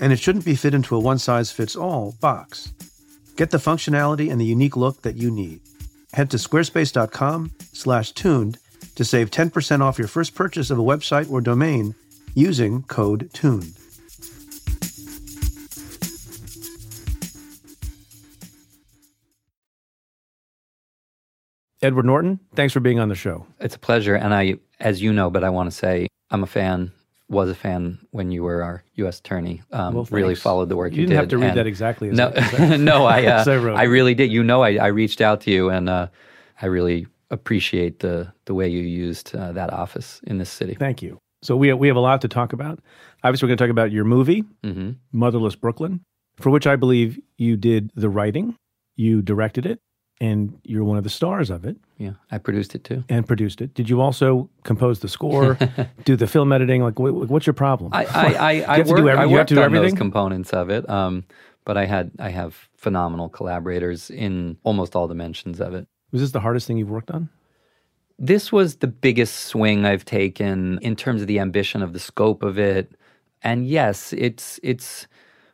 and 0.00 0.12
it 0.12 0.18
shouldn't 0.18 0.44
be 0.44 0.54
fit 0.54 0.74
into 0.74 0.96
a 0.96 1.00
one 1.00 1.18
size 1.18 1.50
fits 1.50 1.76
all 1.76 2.14
box. 2.20 2.74
Get 3.36 3.50
the 3.50 3.58
functionality 3.58 4.30
and 4.30 4.40
the 4.40 4.44
unique 4.44 4.76
look 4.76 5.02
that 5.02 5.16
you 5.16 5.30
need. 5.30 5.60
Head 6.12 6.30
to 6.30 6.36
squarespace.com/tuned 6.36 8.58
to 8.94 9.04
save 9.04 9.30
10% 9.30 9.82
off 9.82 9.98
your 9.98 10.08
first 10.08 10.34
purchase 10.34 10.70
of 10.70 10.78
a 10.78 10.82
website 10.82 11.30
or 11.30 11.40
domain 11.40 11.94
using 12.34 12.82
code 12.84 13.30
TUNED. 13.32 13.72
Edward 21.82 22.06
Norton, 22.06 22.38
thanks 22.54 22.72
for 22.72 22.80
being 22.80 22.98
on 22.98 23.10
the 23.10 23.14
show. 23.14 23.46
It's 23.60 23.76
a 23.76 23.78
pleasure. 23.78 24.14
And 24.14 24.32
I, 24.32 24.54
as 24.80 25.02
you 25.02 25.12
know, 25.12 25.28
but 25.28 25.44
I 25.44 25.50
want 25.50 25.70
to 25.70 25.76
say 25.76 26.08
I'm 26.30 26.42
a 26.42 26.46
fan, 26.46 26.92
was 27.28 27.48
a 27.48 27.54
fan 27.54 27.98
when 28.10 28.30
you 28.30 28.42
were 28.42 28.62
our 28.62 28.84
U.S. 28.96 29.18
attorney. 29.18 29.62
Um, 29.72 29.94
Well, 29.94 30.06
really 30.10 30.34
followed 30.34 30.68
the 30.68 30.76
work 30.76 30.92
you, 30.92 31.00
You 31.02 31.06
didn't 31.06 31.10
did. 31.10 31.16
have 31.16 31.28
to 31.28 31.38
read 31.38 31.48
and- 31.50 31.58
that 31.58 31.66
exactly 31.66 32.10
as 32.10 32.16
no, 32.16 32.32
I- 32.34 32.76
no, 32.92 33.06
I, 33.06 33.24
uh, 33.26 33.44
I 33.46 33.56
wrote 33.56 33.76
I 33.76 33.84
really 33.84 34.14
did. 34.14 34.30
You 34.30 34.42
know, 34.44 34.62
I, 34.62 34.74
I 34.76 34.86
reached 34.88 35.20
out 35.20 35.40
to 35.42 35.50
you 35.50 35.70
and 35.70 35.88
uh, 35.88 36.08
I 36.60 36.66
really 36.66 37.06
appreciate 37.30 38.00
the, 38.00 38.32
the 38.44 38.54
way 38.54 38.68
you 38.68 38.80
used 38.82 39.34
uh, 39.34 39.52
that 39.52 39.72
office 39.72 40.20
in 40.26 40.38
this 40.38 40.50
city. 40.50 40.74
Thank 40.74 41.02
you. 41.02 41.18
So 41.42 41.56
we 41.56 41.72
we 41.74 41.88
have 41.88 41.96
a 41.96 42.00
lot 42.00 42.20
to 42.22 42.28
talk 42.28 42.52
about. 42.52 42.78
Obviously, 43.22 43.46
we're 43.46 43.50
going 43.50 43.58
to 43.58 43.64
talk 43.64 43.70
about 43.70 43.90
your 43.92 44.04
movie, 44.04 44.44
hmm 44.62 44.92
Motherless 45.12 45.56
Brooklyn, 45.56 46.00
for 46.36 46.50
which 46.50 46.66
I 46.66 46.76
believe 46.76 47.18
you 47.36 47.56
did 47.56 47.90
the 47.94 48.08
writing, 48.08 48.56
you 48.96 49.20
directed 49.22 49.66
it, 49.66 49.78
and 50.20 50.58
you're 50.64 50.84
one 50.84 50.96
of 50.98 51.04
the 51.04 51.10
stars 51.10 51.50
of 51.50 51.64
it 51.64 51.76
Yeah, 51.98 52.12
I 52.30 52.38
produced 52.38 52.74
it 52.74 52.84
too. 52.84 53.04
and 53.08 53.26
produced 53.26 53.60
it. 53.60 53.74
Did 53.74 53.88
you 53.90 54.00
also 54.00 54.48
compose 54.62 55.00
the 55.00 55.08
score, 55.08 55.58
do 56.04 56.16
the 56.16 56.26
film 56.26 56.52
editing? 56.52 56.82
Like, 56.82 56.98
what, 56.98 57.12
what's 57.28 57.46
your 57.46 57.54
problem? 57.54 57.90
I, 57.92 58.04
I, 58.04 58.08
I, 58.08 58.50
I, 58.68 58.76
have 58.78 58.86
to 58.86 58.92
work, 58.92 58.98
every- 59.00 59.12
I 59.12 59.26
worked 59.26 59.52
on 59.52 59.58
everything? 59.58 59.90
those 59.90 59.98
components 59.98 60.50
of 60.52 60.70
it, 60.70 60.88
um, 60.88 61.24
but 61.64 61.76
I 61.76 61.86
had 61.86 62.10
I 62.18 62.28
have 62.30 62.68
phenomenal 62.76 63.28
collaborators 63.28 64.10
in 64.10 64.58
almost 64.62 64.94
all 64.94 65.08
dimensions 65.08 65.60
of 65.60 65.74
it. 65.74 65.86
Was 66.12 66.20
this 66.20 66.30
the 66.32 66.40
hardest 66.40 66.66
thing 66.66 66.76
you've 66.78 66.90
worked 66.90 67.10
on? 67.10 67.28
This 68.18 68.52
was 68.52 68.76
the 68.76 68.86
biggest 68.86 69.34
swing 69.46 69.84
I've 69.84 70.04
taken 70.04 70.78
in 70.82 70.94
terms 70.94 71.20
of 71.22 71.26
the 71.26 71.40
ambition 71.40 71.82
of 71.82 71.92
the 71.92 71.98
scope 71.98 72.42
of 72.44 72.58
it. 72.58 72.92
And 73.42 73.66
yes, 73.66 74.12
it's 74.12 74.60
it's 74.62 75.08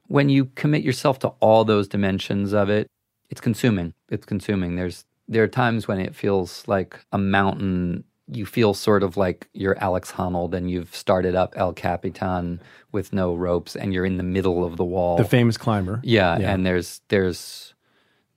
when 0.08 0.28
you 0.28 0.44
commit 0.56 0.82
yourself 0.82 1.18
to 1.20 1.28
all 1.40 1.64
those 1.64 1.88
dimensions 1.88 2.52
of 2.52 2.68
it, 2.68 2.86
it's 3.30 3.40
consuming. 3.40 3.94
It's 4.10 4.26
consuming. 4.26 4.76
There's 4.76 5.04
there 5.28 5.42
are 5.44 5.48
times 5.48 5.86
when 5.88 5.98
it 6.00 6.14
feels 6.14 6.66
like 6.66 6.98
a 7.12 7.18
mountain. 7.18 8.04
You 8.32 8.46
feel 8.46 8.74
sort 8.74 9.02
of 9.02 9.16
like 9.16 9.48
you're 9.54 9.76
Alex 9.82 10.12
Honnold 10.12 10.54
and 10.54 10.70
you've 10.70 10.94
started 10.94 11.34
up 11.34 11.54
El 11.56 11.72
Capitan 11.72 12.60
with 12.92 13.12
no 13.12 13.34
ropes 13.34 13.74
and 13.74 13.92
you're 13.92 14.06
in 14.06 14.18
the 14.18 14.22
middle 14.22 14.64
of 14.64 14.76
the 14.76 14.84
wall. 14.84 15.16
The 15.16 15.24
famous 15.24 15.56
climber. 15.56 16.00
Yeah, 16.04 16.38
Yeah. 16.38 16.52
and 16.52 16.64
there's 16.64 17.00
there's 17.08 17.74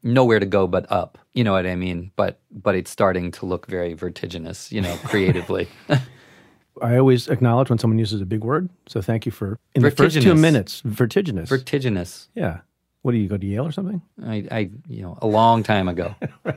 nowhere 0.01 0.39
to 0.39 0.45
go 0.47 0.65
but 0.67 0.91
up. 0.91 1.17
You 1.33 1.43
know 1.43 1.51
what 1.53 1.67
I 1.67 1.75
mean? 1.75 2.11
But 2.15 2.39
but 2.51 2.73
it's 2.75 2.89
starting 2.91 3.31
to 3.33 3.45
look 3.45 3.67
very 3.67 3.93
vertiginous, 3.93 4.71
you 4.71 4.81
know, 4.81 4.95
creatively. 5.05 5.67
I 6.81 6.97
always 6.97 7.27
acknowledge 7.27 7.69
when 7.69 7.77
someone 7.77 7.99
uses 7.99 8.19
a 8.19 8.25
big 8.25 8.43
word. 8.43 8.67
So 8.87 8.99
thank 9.01 9.25
you 9.27 9.31
for 9.31 9.59
in 9.75 9.83
the 9.83 9.91
first 9.91 10.19
two 10.21 10.33
minutes. 10.35 10.81
Vertiginous. 10.83 11.47
Vertiginous. 11.49 12.29
yeah. 12.33 12.61
What 13.03 13.11
do 13.11 13.17
you 13.19 13.27
go 13.29 13.37
to 13.37 13.45
Yale 13.45 13.67
or 13.67 13.71
something? 13.71 14.01
I, 14.25 14.45
I 14.51 14.69
you 14.87 15.03
know, 15.03 15.17
a 15.21 15.27
long 15.27 15.61
time 15.63 15.87
ago. 15.87 16.15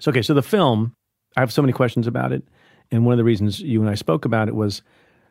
So 0.00 0.10
okay, 0.10 0.22
so 0.22 0.34
the 0.34 0.42
film, 0.42 0.94
I 1.36 1.40
have 1.40 1.52
so 1.52 1.62
many 1.62 1.72
questions 1.72 2.08
about 2.08 2.32
it, 2.32 2.42
and 2.90 3.04
one 3.06 3.12
of 3.12 3.18
the 3.18 3.24
reasons 3.24 3.60
you 3.60 3.80
and 3.80 3.88
I 3.88 3.94
spoke 3.94 4.24
about 4.24 4.48
it 4.48 4.54
was 4.56 4.82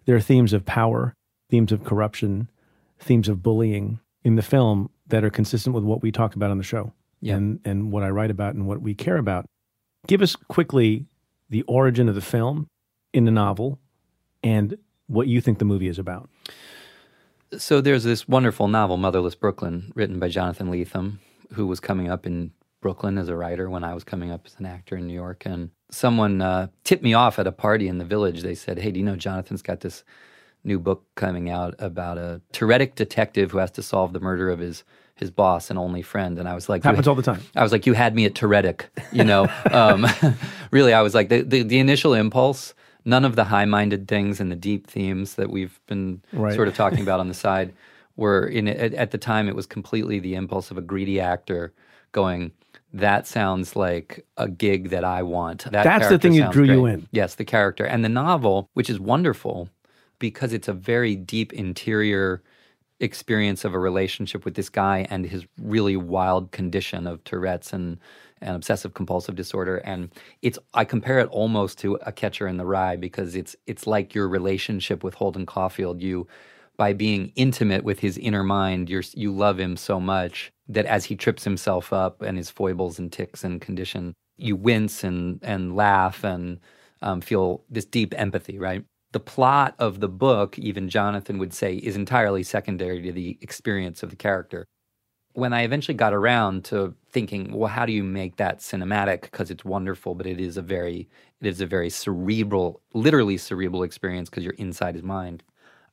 there 0.05 0.15
are 0.15 0.21
themes 0.21 0.53
of 0.53 0.63
power, 0.65 1.13
themes 1.49 1.73
of 1.73 1.83
corruption, 1.83 2.49
themes 2.97 3.27
of 3.27 3.43
bullying 3.43 3.99
in 4.23 4.35
the 4.37 4.41
film 4.41 4.89
that 5.07 5.25
are 5.25 5.29
consistent 5.29 5.75
with 5.75 5.83
what 5.83 6.01
we 6.01 6.09
talk 6.09 6.35
about 6.37 6.51
on 6.51 6.57
the 6.57 6.63
show, 6.63 6.93
Yeah. 7.19 7.35
and 7.35 7.59
and 7.65 7.91
what 7.91 8.03
I 8.03 8.09
write 8.11 8.31
about 8.31 8.55
and 8.55 8.65
what 8.65 8.81
we 8.81 8.93
care 8.93 9.17
about. 9.17 9.45
Give 10.07 10.21
us 10.21 10.37
quickly 10.37 11.05
the 11.49 11.63
origin 11.63 12.07
of 12.07 12.15
the 12.15 12.21
film 12.21 12.67
in 13.11 13.25
the 13.25 13.31
novel, 13.31 13.77
and 14.41 14.77
what 15.07 15.27
you 15.27 15.41
think 15.41 15.59
the 15.59 15.65
movie 15.65 15.89
is 15.89 15.99
about. 15.99 16.29
So 17.57 17.81
there's 17.81 18.03
this 18.03 18.27
wonderful 18.27 18.67
novel, 18.67 18.97
Motherless 18.97 19.35
Brooklyn, 19.35 19.91
written 19.95 20.19
by 20.19 20.29
Jonathan 20.29 20.71
Lethem, 20.71 21.19
who 21.53 21.67
was 21.67 21.79
coming 21.79 22.09
up 22.09 22.25
in 22.25 22.51
Brooklyn 22.81 23.17
as 23.17 23.29
a 23.29 23.35
writer 23.35 23.69
when 23.69 23.83
I 23.83 23.93
was 23.93 24.03
coming 24.03 24.31
up 24.31 24.41
as 24.45 24.55
an 24.57 24.65
actor 24.65 24.95
in 24.95 25.07
New 25.07 25.13
York. 25.13 25.43
And 25.45 25.69
someone 25.91 26.41
uh, 26.41 26.67
tipped 26.83 27.03
me 27.03 27.13
off 27.13 27.39
at 27.39 27.47
a 27.47 27.51
party 27.51 27.87
in 27.87 27.99
the 27.99 28.05
village. 28.05 28.41
They 28.41 28.55
said, 28.55 28.79
Hey, 28.79 28.91
do 28.91 28.99
you 28.99 29.05
know 29.05 29.15
Jonathan's 29.15 29.61
got 29.61 29.81
this 29.81 30.03
new 30.63 30.79
book 30.79 31.05
coming 31.15 31.49
out 31.49 31.75
about 31.79 32.17
a 32.17 32.41
Tourettic 32.53 32.95
detective 32.95 33.51
who 33.51 33.59
has 33.59 33.71
to 33.71 33.83
solve 33.83 34.13
the 34.13 34.19
murder 34.19 34.49
of 34.49 34.59
his 34.59 34.83
his 35.15 35.29
boss 35.29 35.69
and 35.69 35.77
only 35.77 36.01
friend? 36.01 36.39
And 36.39 36.49
I 36.49 36.55
was 36.55 36.67
like, 36.67 36.83
Happens 36.83 37.07
all 37.07 37.15
the 37.15 37.21
time. 37.21 37.41
I 37.55 37.63
was 37.63 37.71
like, 37.71 37.85
you 37.85 37.93
had 37.93 38.15
me 38.15 38.25
at 38.25 38.33
Tourettic, 38.33 38.85
you 39.11 39.23
know. 39.23 39.47
um, 39.71 40.07
really, 40.71 40.93
I 40.93 41.01
was 41.01 41.13
like, 41.13 41.29
the, 41.29 41.41
the, 41.41 41.63
the 41.63 41.79
initial 41.79 42.15
impulse, 42.15 42.73
none 43.05 43.25
of 43.25 43.35
the 43.35 43.45
high 43.45 43.65
minded 43.65 44.07
things 44.07 44.39
and 44.39 44.51
the 44.51 44.55
deep 44.55 44.87
themes 44.87 45.35
that 45.35 45.49
we've 45.49 45.79
been 45.87 46.21
Right. 46.33 46.53
sort 46.53 46.67
of 46.67 46.75
talking 46.75 47.01
about 47.01 47.19
on 47.19 47.27
the 47.27 47.33
side 47.47 47.73
were 48.15 48.45
in 48.45 48.67
at, 48.67 48.93
at 48.93 49.11
the 49.11 49.17
time, 49.17 49.47
it 49.47 49.55
was 49.55 49.65
completely 49.65 50.19
the 50.19 50.35
impulse 50.35 50.71
of 50.71 50.77
a 50.77 50.81
greedy 50.81 51.19
actor 51.19 51.73
going, 52.11 52.51
that 52.93 53.25
sounds 53.25 53.75
like 53.75 54.25
a 54.37 54.49
gig 54.49 54.89
that 54.89 55.03
I 55.03 55.23
want. 55.23 55.63
That 55.71 55.83
That's 55.83 56.09
the 56.09 56.19
thing 56.19 56.37
that 56.37 56.51
drew 56.51 56.65
you 56.65 56.85
in. 56.85 57.07
Yes, 57.11 57.35
the 57.35 57.45
character. 57.45 57.85
And 57.85 58.03
the 58.03 58.09
novel, 58.09 58.69
which 58.73 58.89
is 58.89 58.99
wonderful 58.99 59.69
because 60.19 60.53
it's 60.53 60.67
a 60.67 60.73
very 60.73 61.15
deep 61.15 61.53
interior 61.53 62.43
experience 62.99 63.65
of 63.65 63.73
a 63.73 63.79
relationship 63.79 64.45
with 64.45 64.55
this 64.55 64.69
guy 64.69 65.07
and 65.09 65.25
his 65.25 65.47
really 65.59 65.95
wild 65.95 66.51
condition 66.51 67.07
of 67.07 67.23
Tourette's 67.23 67.73
and, 67.73 67.97
and 68.41 68.55
obsessive 68.55 68.93
compulsive 68.93 69.35
disorder. 69.35 69.77
And 69.77 70.09
it's 70.41 70.59
I 70.73 70.85
compare 70.85 71.19
it 71.19 71.29
almost 71.29 71.77
to 71.79 71.97
a 72.01 72.11
catcher 72.11 72.47
in 72.47 72.57
the 72.57 72.65
rye 72.65 72.95
because 72.95 73.35
it's 73.35 73.55
it's 73.67 73.87
like 73.87 74.15
your 74.15 74.27
relationship 74.27 75.03
with 75.03 75.15
Holden 75.15 75.45
Caulfield. 75.45 76.01
You 76.01 76.27
by 76.77 76.93
being 76.93 77.31
intimate 77.35 77.83
with 77.83 77.99
his 77.99 78.17
inner 78.17 78.43
mind, 78.43 78.89
you're 78.89 79.03
you 79.13 79.31
love 79.31 79.59
him 79.59 79.77
so 79.77 79.99
much 79.99 80.51
that 80.67 80.85
as 80.85 81.05
he 81.05 81.15
trips 81.15 81.43
himself 81.43 81.93
up 81.93 82.21
and 82.21 82.37
his 82.37 82.49
foibles 82.49 82.99
and 82.99 83.11
ticks 83.11 83.43
and 83.43 83.61
condition, 83.61 84.13
you 84.37 84.55
wince 84.55 85.03
and 85.03 85.39
and 85.43 85.75
laugh 85.75 86.23
and 86.23 86.59
um, 87.01 87.21
feel 87.21 87.63
this 87.69 87.85
deep 87.85 88.13
empathy, 88.17 88.57
right? 88.59 88.83
The 89.11 89.19
plot 89.19 89.75
of 89.77 89.99
the 89.99 90.07
book, 90.07 90.57
even 90.57 90.87
Jonathan 90.89 91.37
would 91.39 91.53
say, 91.53 91.75
is 91.75 91.95
entirely 91.95 92.43
secondary 92.43 93.01
to 93.01 93.11
the 93.11 93.37
experience 93.41 94.03
of 94.03 94.09
the 94.09 94.15
character. 94.15 94.65
When 95.33 95.53
I 95.53 95.61
eventually 95.63 95.95
got 95.95 96.13
around 96.13 96.65
to 96.65 96.93
thinking, 97.09 97.53
well, 97.53 97.69
how 97.69 97.85
do 97.85 97.93
you 97.93 98.03
make 98.03 98.37
that 98.37 98.59
cinematic? 98.59 99.21
Because 99.21 99.51
it's 99.51 99.65
wonderful, 99.65 100.15
but 100.15 100.25
it 100.25 100.39
is 100.39 100.57
a 100.57 100.61
very, 100.61 101.07
it 101.39 101.47
is 101.47 101.61
a 101.61 101.65
very 101.65 101.89
cerebral, 101.89 102.81
literally 102.93 103.37
cerebral 103.37 103.83
experience 103.83 104.29
because 104.29 104.43
you're 104.43 104.53
inside 104.53 104.95
his 104.95 105.03
mind. 105.03 105.43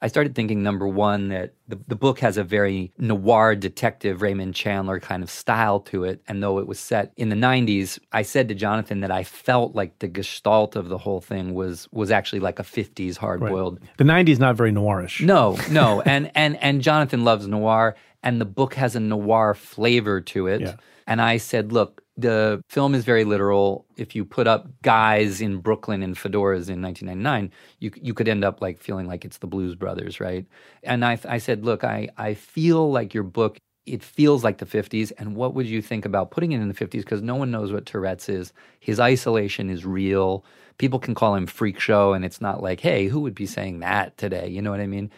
I 0.01 0.07
started 0.07 0.37
thinking 0.37 0.63
number 0.63 0.87
one 0.87 1.29
that 1.29 1.55
the, 1.67 1.77
the 1.89 1.97
book 1.97 2.21
has 2.21 2.37
a 2.37 2.45
very 2.45 2.93
noir 2.99 3.57
detective 3.57 4.23
Raymond 4.23 4.55
Chandler 4.55 5.01
kind 5.01 5.25
of 5.25 5.31
style 5.31 5.81
to 5.81 6.05
it. 6.05 6.23
And 6.29 6.41
though 6.41 6.59
it 6.59 6.69
was 6.69 6.79
set 6.79 7.13
in 7.17 7.31
the 7.31 7.37
90s, 7.37 7.99
I 8.13 8.23
said 8.23 8.49
to 8.49 8.55
Jonathan 8.55 9.01
that 9.01 9.11
I 9.11 9.25
felt 9.25 9.75
like 9.75 9.99
the 9.99 10.07
gestalt 10.07 10.77
of 10.77 10.89
the 10.89 10.99
whole 10.99 11.21
thing 11.21 11.53
was 11.53 11.89
was 11.91 12.13
actually 12.13 12.41
like 12.41 12.61
a 12.61 12.63
50s 12.63 13.17
hard 13.17 13.41
boiled. 13.41 13.81
The 13.97 14.05
'90s 14.05 14.39
not 14.39 14.55
very 14.55 14.71
noirish. 14.71 15.21
No, 15.21 15.59
no. 15.69 16.01
and 16.03 16.31
and 16.37 16.57
and 16.63 16.81
Jonathan 16.81 17.25
loves 17.25 17.49
noir 17.49 17.97
and 18.23 18.41
the 18.41 18.45
book 18.45 18.75
has 18.75 18.97
a 18.97 19.01
noir 19.01 19.55
flavor 19.55 20.21
to 20.21 20.47
it. 20.47 20.61
Yeah. 20.61 20.77
And 21.07 21.23
I 21.23 21.39
said, 21.39 21.73
look, 21.73 22.03
the 22.19 22.61
film 22.69 22.95
is 22.95 23.05
very 23.05 23.25
literal. 23.25 23.87
If 23.97 24.15
you 24.15 24.25
put 24.25 24.47
up 24.47 24.69
guys 24.83 25.41
in 25.41 25.59
Brooklyn 25.59 26.03
in 26.03 26.15
fedoras 26.15 26.69
in 26.69 26.83
1999, 26.83 27.51
you 27.79 27.91
you 27.95 28.13
could 28.13 28.29
end 28.29 28.45
up 28.45 28.61
like 28.61 28.81
feeling 28.81 29.07
like 29.07 29.25
it's 29.25 29.39
the 29.39 29.47
Blues 29.47 29.75
Brothers, 29.75 30.21
right? 30.21 30.45
And 30.83 31.05
I 31.05 31.19
I 31.27 31.39
said, 31.39 31.65
look, 31.65 31.85
I 31.85 32.09
I 32.17 32.35
feel 32.35 32.91
like 32.91 33.15
your 33.15 33.23
book 33.23 33.59
it 33.89 34.03
feels 34.03 34.45
like 34.45 34.59
the 34.59 34.67
50s 34.67 35.13
and 35.19 35.35
what 35.35 35.55
would 35.55 35.67
you 35.67 35.81
think 35.81 36.05
about 36.05 36.31
putting 36.31 36.53
it 36.53 36.61
in 36.61 36.69
the 36.69 36.75
50s 36.75 37.01
because 37.01 37.23
no 37.23 37.35
one 37.35 37.51
knows 37.51 37.73
what 37.73 37.87
tourette's 37.87 38.29
is 38.29 38.53
his 38.81 39.01
isolation 39.01 39.71
is 39.71 39.87
real 39.87 40.45
people 40.77 40.99
can 40.99 41.15
call 41.15 41.35
him 41.35 41.47
freak 41.47 41.81
show 41.81 42.13
and 42.13 42.25
it's 42.25 42.41
not 42.41 42.63
like 42.63 42.81
hey 42.81 43.09
who 43.09 43.21
would 43.21 43.35
be 43.35 43.47
saying 43.47 43.81
that 43.81 44.17
today 44.19 44.47
you 44.47 44.61
know 44.61 44.71
what 44.71 44.81
i 44.81 44.87
mean 44.87 45.11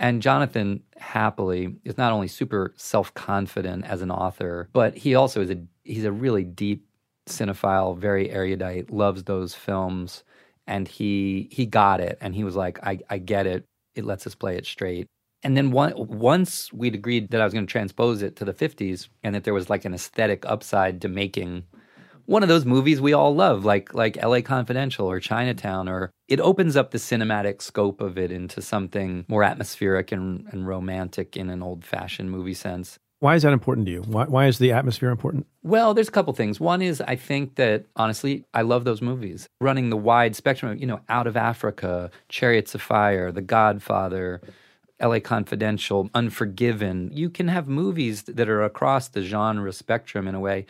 and 0.00 0.22
Jonathan 0.22 0.82
happily 0.96 1.76
is 1.84 1.98
not 1.98 2.10
only 2.10 2.26
super 2.26 2.72
self-confident 2.76 3.84
as 3.84 4.00
an 4.00 4.10
author, 4.10 4.68
but 4.72 4.96
he 4.96 5.14
also 5.14 5.42
is 5.42 5.50
a 5.50 5.58
he's 5.84 6.04
a 6.04 6.10
really 6.10 6.42
deep 6.42 6.86
cinephile, 7.28 7.96
very 7.96 8.30
erudite, 8.30 8.90
loves 8.90 9.24
those 9.24 9.54
films, 9.54 10.24
and 10.66 10.88
he 10.88 11.48
he 11.52 11.66
got 11.66 12.00
it, 12.00 12.16
and 12.20 12.34
he 12.34 12.42
was 12.42 12.56
like, 12.56 12.82
I, 12.82 12.98
I 13.10 13.18
get 13.18 13.46
it. 13.46 13.66
It 13.94 14.04
lets 14.06 14.26
us 14.26 14.34
play 14.34 14.56
it 14.56 14.66
straight. 14.66 15.06
And 15.42 15.56
then 15.56 15.70
one, 15.70 15.92
once 15.96 16.72
we'd 16.72 16.94
agreed 16.94 17.30
that 17.30 17.40
I 17.40 17.44
was 17.44 17.52
going 17.52 17.66
to 17.66 17.70
transpose 17.70 18.22
it 18.22 18.36
to 18.36 18.44
the 18.44 18.52
50s 18.52 19.08
and 19.22 19.34
that 19.34 19.44
there 19.44 19.54
was 19.54 19.70
like 19.70 19.86
an 19.86 19.94
aesthetic 19.94 20.44
upside 20.46 21.00
to 21.00 21.08
making 21.08 21.64
one 22.30 22.44
of 22.44 22.48
those 22.48 22.64
movies 22.64 23.00
we 23.00 23.12
all 23.12 23.34
love, 23.34 23.64
like 23.64 23.92
like 23.92 24.16
L.A. 24.18 24.40
Confidential 24.40 25.10
or 25.10 25.18
Chinatown, 25.18 25.88
or 25.88 26.12
it 26.28 26.38
opens 26.38 26.76
up 26.76 26.92
the 26.92 26.98
cinematic 26.98 27.60
scope 27.60 28.00
of 28.00 28.16
it 28.16 28.30
into 28.30 28.62
something 28.62 29.24
more 29.26 29.42
atmospheric 29.42 30.12
and, 30.12 30.46
and 30.52 30.64
romantic 30.64 31.36
in 31.36 31.50
an 31.50 31.60
old-fashioned 31.60 32.30
movie 32.30 32.54
sense. 32.54 33.00
Why 33.18 33.34
is 33.34 33.42
that 33.42 33.52
important 33.52 33.86
to 33.86 33.92
you? 33.92 34.02
Why, 34.02 34.26
why 34.26 34.46
is 34.46 34.58
the 34.58 34.70
atmosphere 34.70 35.10
important? 35.10 35.48
Well, 35.64 35.92
there's 35.92 36.08
a 36.08 36.12
couple 36.12 36.32
things. 36.32 36.60
One 36.60 36.80
is 36.80 37.00
I 37.00 37.16
think 37.16 37.56
that 37.56 37.86
honestly, 37.96 38.44
I 38.54 38.62
love 38.62 38.84
those 38.84 39.02
movies. 39.02 39.48
Running 39.60 39.90
the 39.90 39.96
wide 39.96 40.36
spectrum 40.36 40.70
of, 40.70 40.80
you 40.80 40.86
know, 40.86 41.00
Out 41.08 41.26
of 41.26 41.36
Africa, 41.36 42.12
Chariots 42.28 42.76
of 42.76 42.80
Fire, 42.80 43.32
The 43.32 43.42
Godfather, 43.42 44.40
LA 45.02 45.18
Confidential, 45.18 46.08
Unforgiven. 46.14 47.10
You 47.12 47.28
can 47.28 47.48
have 47.48 47.66
movies 47.66 48.22
that 48.22 48.48
are 48.48 48.62
across 48.62 49.08
the 49.08 49.22
genre 49.22 49.72
spectrum 49.72 50.28
in 50.28 50.36
a 50.36 50.40
way, 50.40 50.66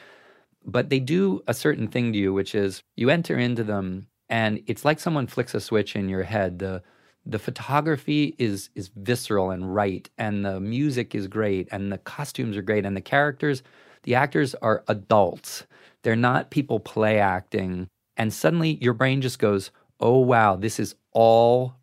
but 0.64 0.90
they 0.90 1.00
do 1.00 1.42
a 1.46 1.54
certain 1.54 1.88
thing 1.88 2.12
to 2.12 2.18
you, 2.18 2.32
which 2.32 2.54
is 2.54 2.82
you 2.96 3.10
enter 3.10 3.38
into 3.38 3.64
them 3.64 4.06
and 4.28 4.62
it's 4.66 4.84
like 4.84 5.00
someone 5.00 5.26
flicks 5.26 5.54
a 5.54 5.60
switch 5.60 5.96
in 5.96 6.08
your 6.08 6.22
head. 6.22 6.58
The 6.58 6.82
the 7.26 7.38
photography 7.38 8.34
is 8.38 8.70
is 8.74 8.90
visceral 8.96 9.50
and 9.50 9.74
right 9.74 10.08
and 10.16 10.44
the 10.44 10.60
music 10.60 11.14
is 11.14 11.26
great 11.26 11.68
and 11.70 11.92
the 11.92 11.98
costumes 11.98 12.56
are 12.56 12.62
great 12.62 12.86
and 12.86 12.96
the 12.96 13.00
characters 13.00 13.62
the 14.04 14.14
actors 14.14 14.54
are 14.56 14.82
adults. 14.88 15.66
They're 16.02 16.16
not 16.16 16.50
people 16.50 16.80
play 16.80 17.18
acting. 17.18 17.88
And 18.16 18.32
suddenly 18.32 18.78
your 18.80 18.94
brain 18.94 19.20
just 19.20 19.38
goes 19.38 19.70
oh 20.00 20.18
wow 20.20 20.56
this 20.56 20.78
is 20.80 20.94
all 21.12 21.74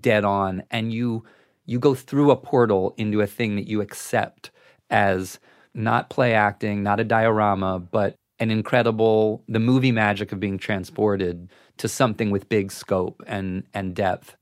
dead 0.00 0.24
on. 0.24 0.62
And 0.70 0.92
you 0.92 1.24
you 1.66 1.78
go 1.78 1.94
through 1.94 2.30
a 2.30 2.36
portal 2.36 2.94
into 2.98 3.20
a 3.20 3.26
thing 3.26 3.56
that 3.56 3.68
you 3.68 3.80
accept 3.80 4.50
as 4.90 5.38
not 5.74 6.10
play 6.10 6.34
acting 6.34 6.82
not 6.82 7.00
a 7.00 7.04
diorama 7.04 7.78
but 7.78 8.14
an 8.38 8.50
incredible 8.50 9.42
the 9.48 9.60
movie 9.60 9.92
magic 9.92 10.32
of 10.32 10.40
being 10.40 10.58
transported 10.58 11.48
to 11.76 11.88
something 11.88 12.30
with 12.30 12.48
big 12.48 12.72
scope 12.72 13.22
and 13.26 13.64
and 13.72 13.94
depth. 13.94 14.36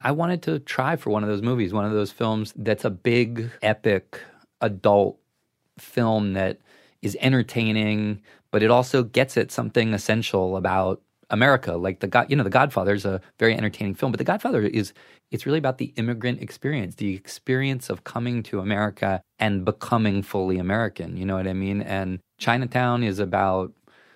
I 0.00 0.10
wanted 0.12 0.42
to 0.42 0.58
try 0.58 0.96
for 0.96 1.10
one 1.10 1.22
of 1.22 1.28
those 1.28 1.42
movies, 1.42 1.72
one 1.72 1.84
of 1.84 1.92
those 1.92 2.10
films 2.10 2.52
that's 2.56 2.84
a 2.84 2.90
big, 2.90 3.50
epic, 3.62 4.20
adult 4.60 5.18
film 5.78 6.32
that 6.32 6.58
is 7.02 7.16
entertaining, 7.20 8.20
but 8.50 8.62
it 8.62 8.70
also 8.70 9.04
gets 9.04 9.36
at 9.36 9.52
something 9.52 9.94
essential 9.94 10.56
about 10.56 11.00
America. 11.32 11.72
Like 11.72 12.00
the 12.00 12.06
God, 12.06 12.30
you 12.30 12.36
know, 12.36 12.44
The 12.44 12.50
Godfather 12.50 12.94
is 12.94 13.04
a 13.04 13.20
very 13.38 13.56
entertaining 13.56 13.94
film, 13.94 14.12
but 14.12 14.18
The 14.18 14.24
Godfather 14.24 14.62
is 14.62 14.92
it's 15.30 15.46
really 15.46 15.58
about 15.58 15.78
the 15.78 15.92
immigrant 15.96 16.40
experience, 16.42 16.96
the 16.96 17.14
experience 17.14 17.90
of 17.90 18.04
coming 18.04 18.42
to 18.44 18.60
America 18.60 19.22
and 19.38 19.64
becoming 19.64 20.22
fully 20.22 20.58
American. 20.58 21.16
You 21.16 21.24
know 21.24 21.36
what 21.36 21.48
I 21.48 21.54
mean? 21.54 21.82
And 21.82 22.20
Chinatown 22.38 23.02
is 23.02 23.18
about 23.18 23.72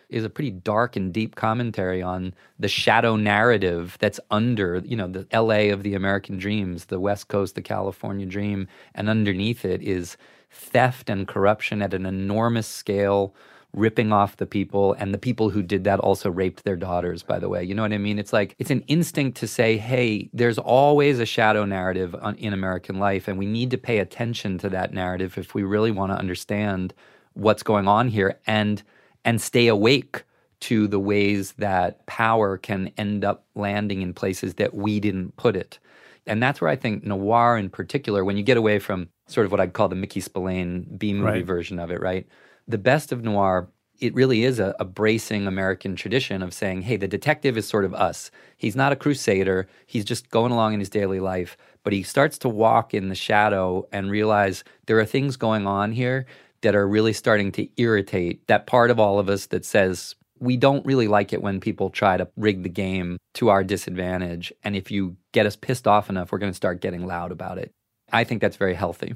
is 0.09 0.25
a 0.25 0.31
pretty 0.31 0.53
dark 0.53 0.95
and 0.95 1.13
deep 1.13 1.35
commentary 1.35 2.01
on 2.01 2.33
the 2.61 2.69
shadow 2.69 3.17
narrative 3.17 3.97
that's 3.99 4.21
under, 4.31 4.81
you 4.85 4.97
know, 4.97 5.09
the 5.09 5.27
LA 5.33 5.73
of 5.73 5.83
the 5.83 5.95
American 5.95 6.39
dreams, 6.39 6.85
the 6.85 7.01
West 7.01 7.27
Coast, 7.27 7.57
the 7.57 7.63
California 7.63 8.27
dream, 8.27 8.69
and 8.95 9.09
underneath 9.09 9.65
it 9.65 9.83
is 9.83 10.17
theft 10.49 11.11
and 11.11 11.27
corruption 11.27 11.83
at 11.83 11.93
an 11.93 12.07
enormous 12.07 12.69
scale 12.69 13.35
ripping 13.77 14.13
off 14.13 14.39
the 14.39 14.47
people 14.47 14.95
and 14.95 15.15
the 15.15 15.19
people 15.19 15.51
who 15.51 15.63
did 15.63 15.85
that 15.85 16.01
also 16.01 16.31
raped 16.31 16.65
their 16.65 16.77
daughters 16.77 17.23
by 17.23 17.39
the 17.39 17.49
way 17.49 17.63
you 17.63 17.75
know 17.75 17.83
what 17.83 17.93
i 17.93 17.99
mean 17.99 18.19
it's 18.19 18.33
like 18.33 18.57
it's 18.59 18.71
an 18.71 18.81
instinct 18.89 19.37
to 19.37 19.47
say 19.47 19.77
hey 19.77 20.29
there's 20.33 20.59
always 20.59 21.21
a 21.21 21.27
shadow 21.27 21.65
narrative 21.65 22.15
on, 22.17 22.35
in 22.37 22.53
american 22.53 22.99
life 22.99 23.29
and 23.29 23.39
we 23.39 23.47
need 23.47 23.71
to 23.71 23.79
pay 23.79 23.99
attention 23.99 24.59
to 24.59 24.69
that 24.69 24.93
narrative 24.93 25.37
if 25.39 25.55
we 25.55 25.63
really 25.63 25.91
want 25.91 26.11
to 26.11 26.19
understand 26.19 26.95
what's 27.35 27.63
going 27.63 27.87
on 27.87 28.09
here 28.09 28.39
and 28.47 28.83
and 29.25 29.41
stay 29.41 29.69
awake 29.69 30.25
to 30.59 30.89
the 30.89 30.99
ways 30.99 31.53
that 31.59 32.05
power 32.07 32.57
can 32.57 32.91
end 32.97 33.25
up 33.25 33.45
landing 33.55 34.01
in 34.01 34.15
places 34.15 34.55
that 34.55 34.75
we 34.75 34.99
didn't 34.99 35.37
put 35.37 35.55
it 35.55 35.79
and 36.27 36.43
that's 36.43 36.61
where 36.61 36.71
I 36.71 36.77
think 36.77 37.05
noir 37.05 37.57
in 37.57 37.71
particular, 37.71 38.25
when 38.25 38.37
you 38.37 38.43
get 38.43 38.57
away 38.57 38.79
from 38.79 39.09
sort 39.29 39.47
of 39.47 39.53
what 39.53 39.61
I'd 39.61 39.73
call 39.73 39.89
the 39.89 39.95
Mickey 39.95 40.21
Spillane 40.21 40.87
B 40.97 41.13
movie 41.13 41.25
right. 41.25 41.45
version 41.45 41.79
of 41.79 41.91
it, 41.91 42.01
right? 42.01 42.27
The 42.69 42.79
best 42.79 43.13
of 43.13 43.23
noir, 43.23 43.69
it 43.99 44.15
really 44.15 44.45
is 44.45 44.59
a, 44.59 44.75
a, 44.79 44.85
bracing 44.85 45.47
American 45.47 45.97
tradition 45.97 46.43
of 46.43 46.53
saying, 46.53 46.83
hey, 46.83 46.97
the 46.97 47.09
detective 47.09 47.57
is 47.57 47.67
sort 47.67 47.85
of 47.85 47.95
us. 47.95 48.31
He's 48.57 48.77
not 48.77 48.93
a 48.93 48.97
crusader. 48.97 49.69
He's 49.87 50.05
just 50.05 50.31
going 50.31 50.53
along 50.53 50.75
in 50.75 50.81
his 50.81 50.91
daily 50.91 51.21
life, 51.21 51.57
but 51.83 51.93
he 51.93 52.03
starts 52.03 52.39
to 52.39 52.49
walk 52.49 52.93
in 52.93 53.09
the 53.09 53.15
shadow 53.15 53.87
and 53.93 54.11
realize 54.11 54.65
there 54.87 54.99
are 54.99 55.07
things 55.07 55.37
going 55.37 55.67
on 55.67 55.93
here 55.93 56.27
that 56.63 56.75
are 56.75 56.89
really 56.89 57.13
starting 57.13 57.53
to 57.53 57.69
irritate 57.81 58.47
that 58.49 58.67
part 58.67 58.91
of 58.91 58.99
all 58.99 59.19
of 59.19 59.29
us 59.29 59.47
that 59.47 59.65
says, 59.65 60.15
we 60.39 60.57
don't 60.57 60.85
really 60.85 61.09
like 61.09 61.33
it 61.33 61.43
when 61.43 61.61
people 61.61 61.91
try 61.91 62.17
to 62.17 62.29
rig 62.37 62.63
the 62.63 62.69
game 62.69 63.17
to 63.35 63.49
our 63.49 63.65
disadvantage. 63.65 64.53
And 64.63 64.77
if 64.77 64.91
you 64.91 65.17
get 65.33 65.47
us 65.47 65.57
pissed 65.57 65.87
off 65.87 66.11
enough, 66.11 66.33
we're 66.33 66.39
going 66.39 66.53
to 66.53 66.57
start 66.57 66.81
getting 66.81 67.07
loud 67.07 67.33
about 67.33 67.59
it. 67.59 67.73
I 68.13 68.25
think 68.25 68.41
that's 68.41 68.57
very 68.57 68.75
healthy. 68.75 69.15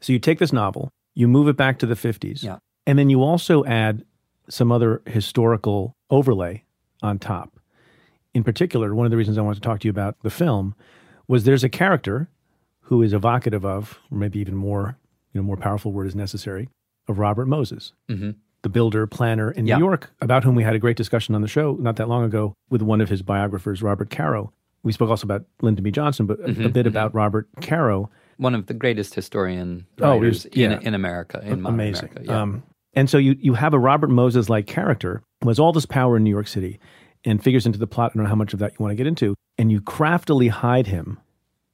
So 0.00 0.12
you 0.12 0.18
take 0.18 0.38
this 0.38 0.52
novel, 0.52 0.90
you 1.14 1.28
move 1.28 1.48
it 1.48 1.56
back 1.56 1.78
to 1.80 1.86
the 1.86 1.94
50s, 1.94 2.42
yeah. 2.42 2.58
And 2.86 2.98
then 2.98 3.10
you 3.10 3.22
also 3.22 3.64
add 3.64 4.04
some 4.48 4.70
other 4.70 5.02
historical 5.06 5.96
overlay 6.10 6.62
on 7.02 7.18
top. 7.18 7.58
In 8.34 8.44
particular, 8.44 8.94
one 8.94 9.06
of 9.06 9.10
the 9.10 9.16
reasons 9.16 9.38
I 9.38 9.42
wanted 9.42 9.62
to 9.62 9.68
talk 9.68 9.80
to 9.80 9.88
you 9.88 9.90
about 9.90 10.16
the 10.22 10.30
film 10.30 10.74
was 11.26 11.44
there's 11.44 11.64
a 11.64 11.68
character 11.68 12.28
who 12.82 13.02
is 13.02 13.12
evocative 13.12 13.64
of, 13.64 13.98
or 14.12 14.18
maybe 14.18 14.38
even 14.38 14.54
more, 14.54 14.96
you 15.32 15.40
know, 15.40 15.44
more 15.44 15.56
powerful 15.56 15.90
word 15.90 16.06
is 16.06 16.14
necessary, 16.14 16.68
of 17.08 17.18
Robert 17.18 17.46
Moses. 17.46 17.92
Mm-hmm 18.08 18.30
the 18.66 18.70
builder, 18.70 19.06
planner 19.06 19.52
in 19.52 19.64
yeah. 19.64 19.76
New 19.76 19.84
York, 19.84 20.10
about 20.20 20.42
whom 20.42 20.56
we 20.56 20.64
had 20.64 20.74
a 20.74 20.78
great 20.80 20.96
discussion 20.96 21.36
on 21.36 21.40
the 21.40 21.46
show 21.46 21.76
not 21.78 21.94
that 21.94 22.08
long 22.08 22.24
ago 22.24 22.52
with 22.68 22.82
one 22.82 23.00
of 23.00 23.08
his 23.08 23.22
biographers, 23.22 23.80
Robert 23.80 24.10
Caro. 24.10 24.52
We 24.82 24.90
spoke 24.90 25.08
also 25.08 25.24
about 25.24 25.44
Lyndon 25.62 25.84
B. 25.84 25.92
Johnson, 25.92 26.26
but 26.26 26.40
mm-hmm, 26.40 26.64
a, 26.64 26.68
bit 26.68 26.80
mm-hmm. 26.80 26.88
about 26.88 27.14
Robert 27.14 27.48
Caro. 27.60 28.10
One 28.38 28.56
of 28.56 28.66
the 28.66 28.74
greatest 28.74 29.14
historian 29.14 29.86
oh, 30.00 30.14
writers 30.14 30.46
oh, 30.46 30.48
yeah. 30.52 30.78
in, 30.78 30.88
in 30.88 30.94
America, 30.94 31.40
in 31.44 31.64
Amazing. 31.64 32.08
America. 32.10 32.22
Yeah. 32.24 32.42
Um, 32.42 32.64
and 32.96 33.10
so 33.10 33.18
you, 33.18 33.36
you 33.38 33.54
have 33.54 33.74
a 33.74 33.78
Robert 33.78 34.08
Moses 34.08 34.48
like 34.48 34.66
character 34.66 35.22
who 35.42 35.48
has 35.48 35.58
all 35.58 35.72
this 35.72 35.86
power 35.86 36.16
in 36.16 36.24
New 36.24 36.30
York 36.30 36.48
City 36.48 36.80
and 37.24 37.42
figures 37.44 37.66
into 37.66 37.78
the 37.78 37.86
plot. 37.86 38.12
I 38.12 38.14
don't 38.14 38.24
know 38.24 38.30
how 38.30 38.34
much 38.34 38.54
of 38.54 38.58
that 38.60 38.72
you 38.72 38.76
want 38.82 38.92
to 38.92 38.96
get 38.96 39.06
into. 39.06 39.34
And 39.58 39.70
you 39.70 39.80
craftily 39.82 40.48
hide 40.48 40.86
him 40.86 41.20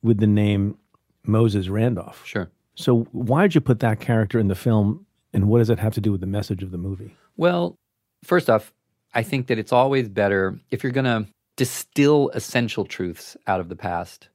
with 0.02 0.18
the 0.18 0.26
name 0.26 0.76
Moses 1.24 1.68
Randolph. 1.68 2.22
Sure. 2.26 2.50
So 2.74 3.06
why 3.12 3.42
did 3.42 3.54
you 3.54 3.60
put 3.60 3.80
that 3.80 4.00
character 4.00 4.38
in 4.38 4.48
the 4.48 4.54
film 4.56 5.06
and 5.32 5.48
what 5.48 5.58
does 5.58 5.70
it 5.70 5.78
have 5.78 5.94
to 5.94 6.00
do 6.00 6.10
with 6.10 6.20
the 6.20 6.26
message 6.26 6.62
of 6.62 6.72
the 6.72 6.78
movie? 6.78 7.14
Well, 7.36 7.76
first 8.24 8.50
off, 8.50 8.72
I 9.14 9.22
think 9.22 9.46
that 9.46 9.58
it's 9.58 9.72
always 9.72 10.08
better 10.08 10.58
if 10.70 10.82
you're 10.82 10.92
going 10.92 11.04
to 11.04 11.26
distill 11.56 12.30
essential 12.30 12.84
truths 12.84 13.36
out 13.46 13.60
of 13.60 13.68
the 13.68 13.76
past. 13.76 14.28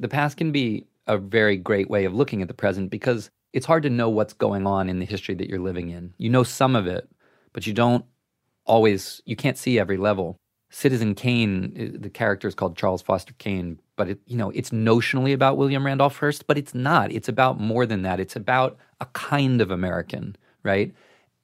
The 0.00 0.08
past 0.08 0.36
can 0.36 0.52
be 0.52 0.86
a 1.06 1.18
very 1.18 1.56
great 1.56 1.88
way 1.88 2.04
of 2.04 2.14
looking 2.14 2.42
at 2.42 2.48
the 2.48 2.54
present 2.54 2.90
because 2.90 3.30
it's 3.56 3.64
hard 3.64 3.82
to 3.84 3.88
know 3.88 4.10
what's 4.10 4.34
going 4.34 4.66
on 4.66 4.90
in 4.90 4.98
the 4.98 5.06
history 5.06 5.34
that 5.34 5.48
you're 5.48 5.58
living 5.58 5.88
in. 5.88 6.12
You 6.18 6.28
know 6.28 6.42
some 6.42 6.76
of 6.76 6.86
it, 6.86 7.08
but 7.54 7.66
you 7.66 7.72
don't 7.72 8.04
always, 8.66 9.22
you 9.24 9.34
can't 9.34 9.56
see 9.56 9.78
every 9.78 9.96
level. 9.96 10.36
Citizen 10.68 11.14
Kane, 11.14 11.96
the 11.98 12.10
character 12.10 12.46
is 12.46 12.54
called 12.54 12.76
Charles 12.76 13.00
Foster 13.00 13.32
Kane, 13.38 13.80
but 13.96 14.10
it, 14.10 14.20
you 14.26 14.36
know, 14.36 14.50
it's 14.50 14.70
notionally 14.70 15.32
about 15.32 15.56
William 15.56 15.86
Randolph 15.86 16.18
Hearst, 16.18 16.46
but 16.46 16.58
it's 16.58 16.74
not. 16.74 17.10
It's 17.10 17.30
about 17.30 17.58
more 17.58 17.86
than 17.86 18.02
that. 18.02 18.20
It's 18.20 18.36
about 18.36 18.76
a 19.00 19.06
kind 19.06 19.62
of 19.62 19.70
American, 19.70 20.36
right? 20.62 20.94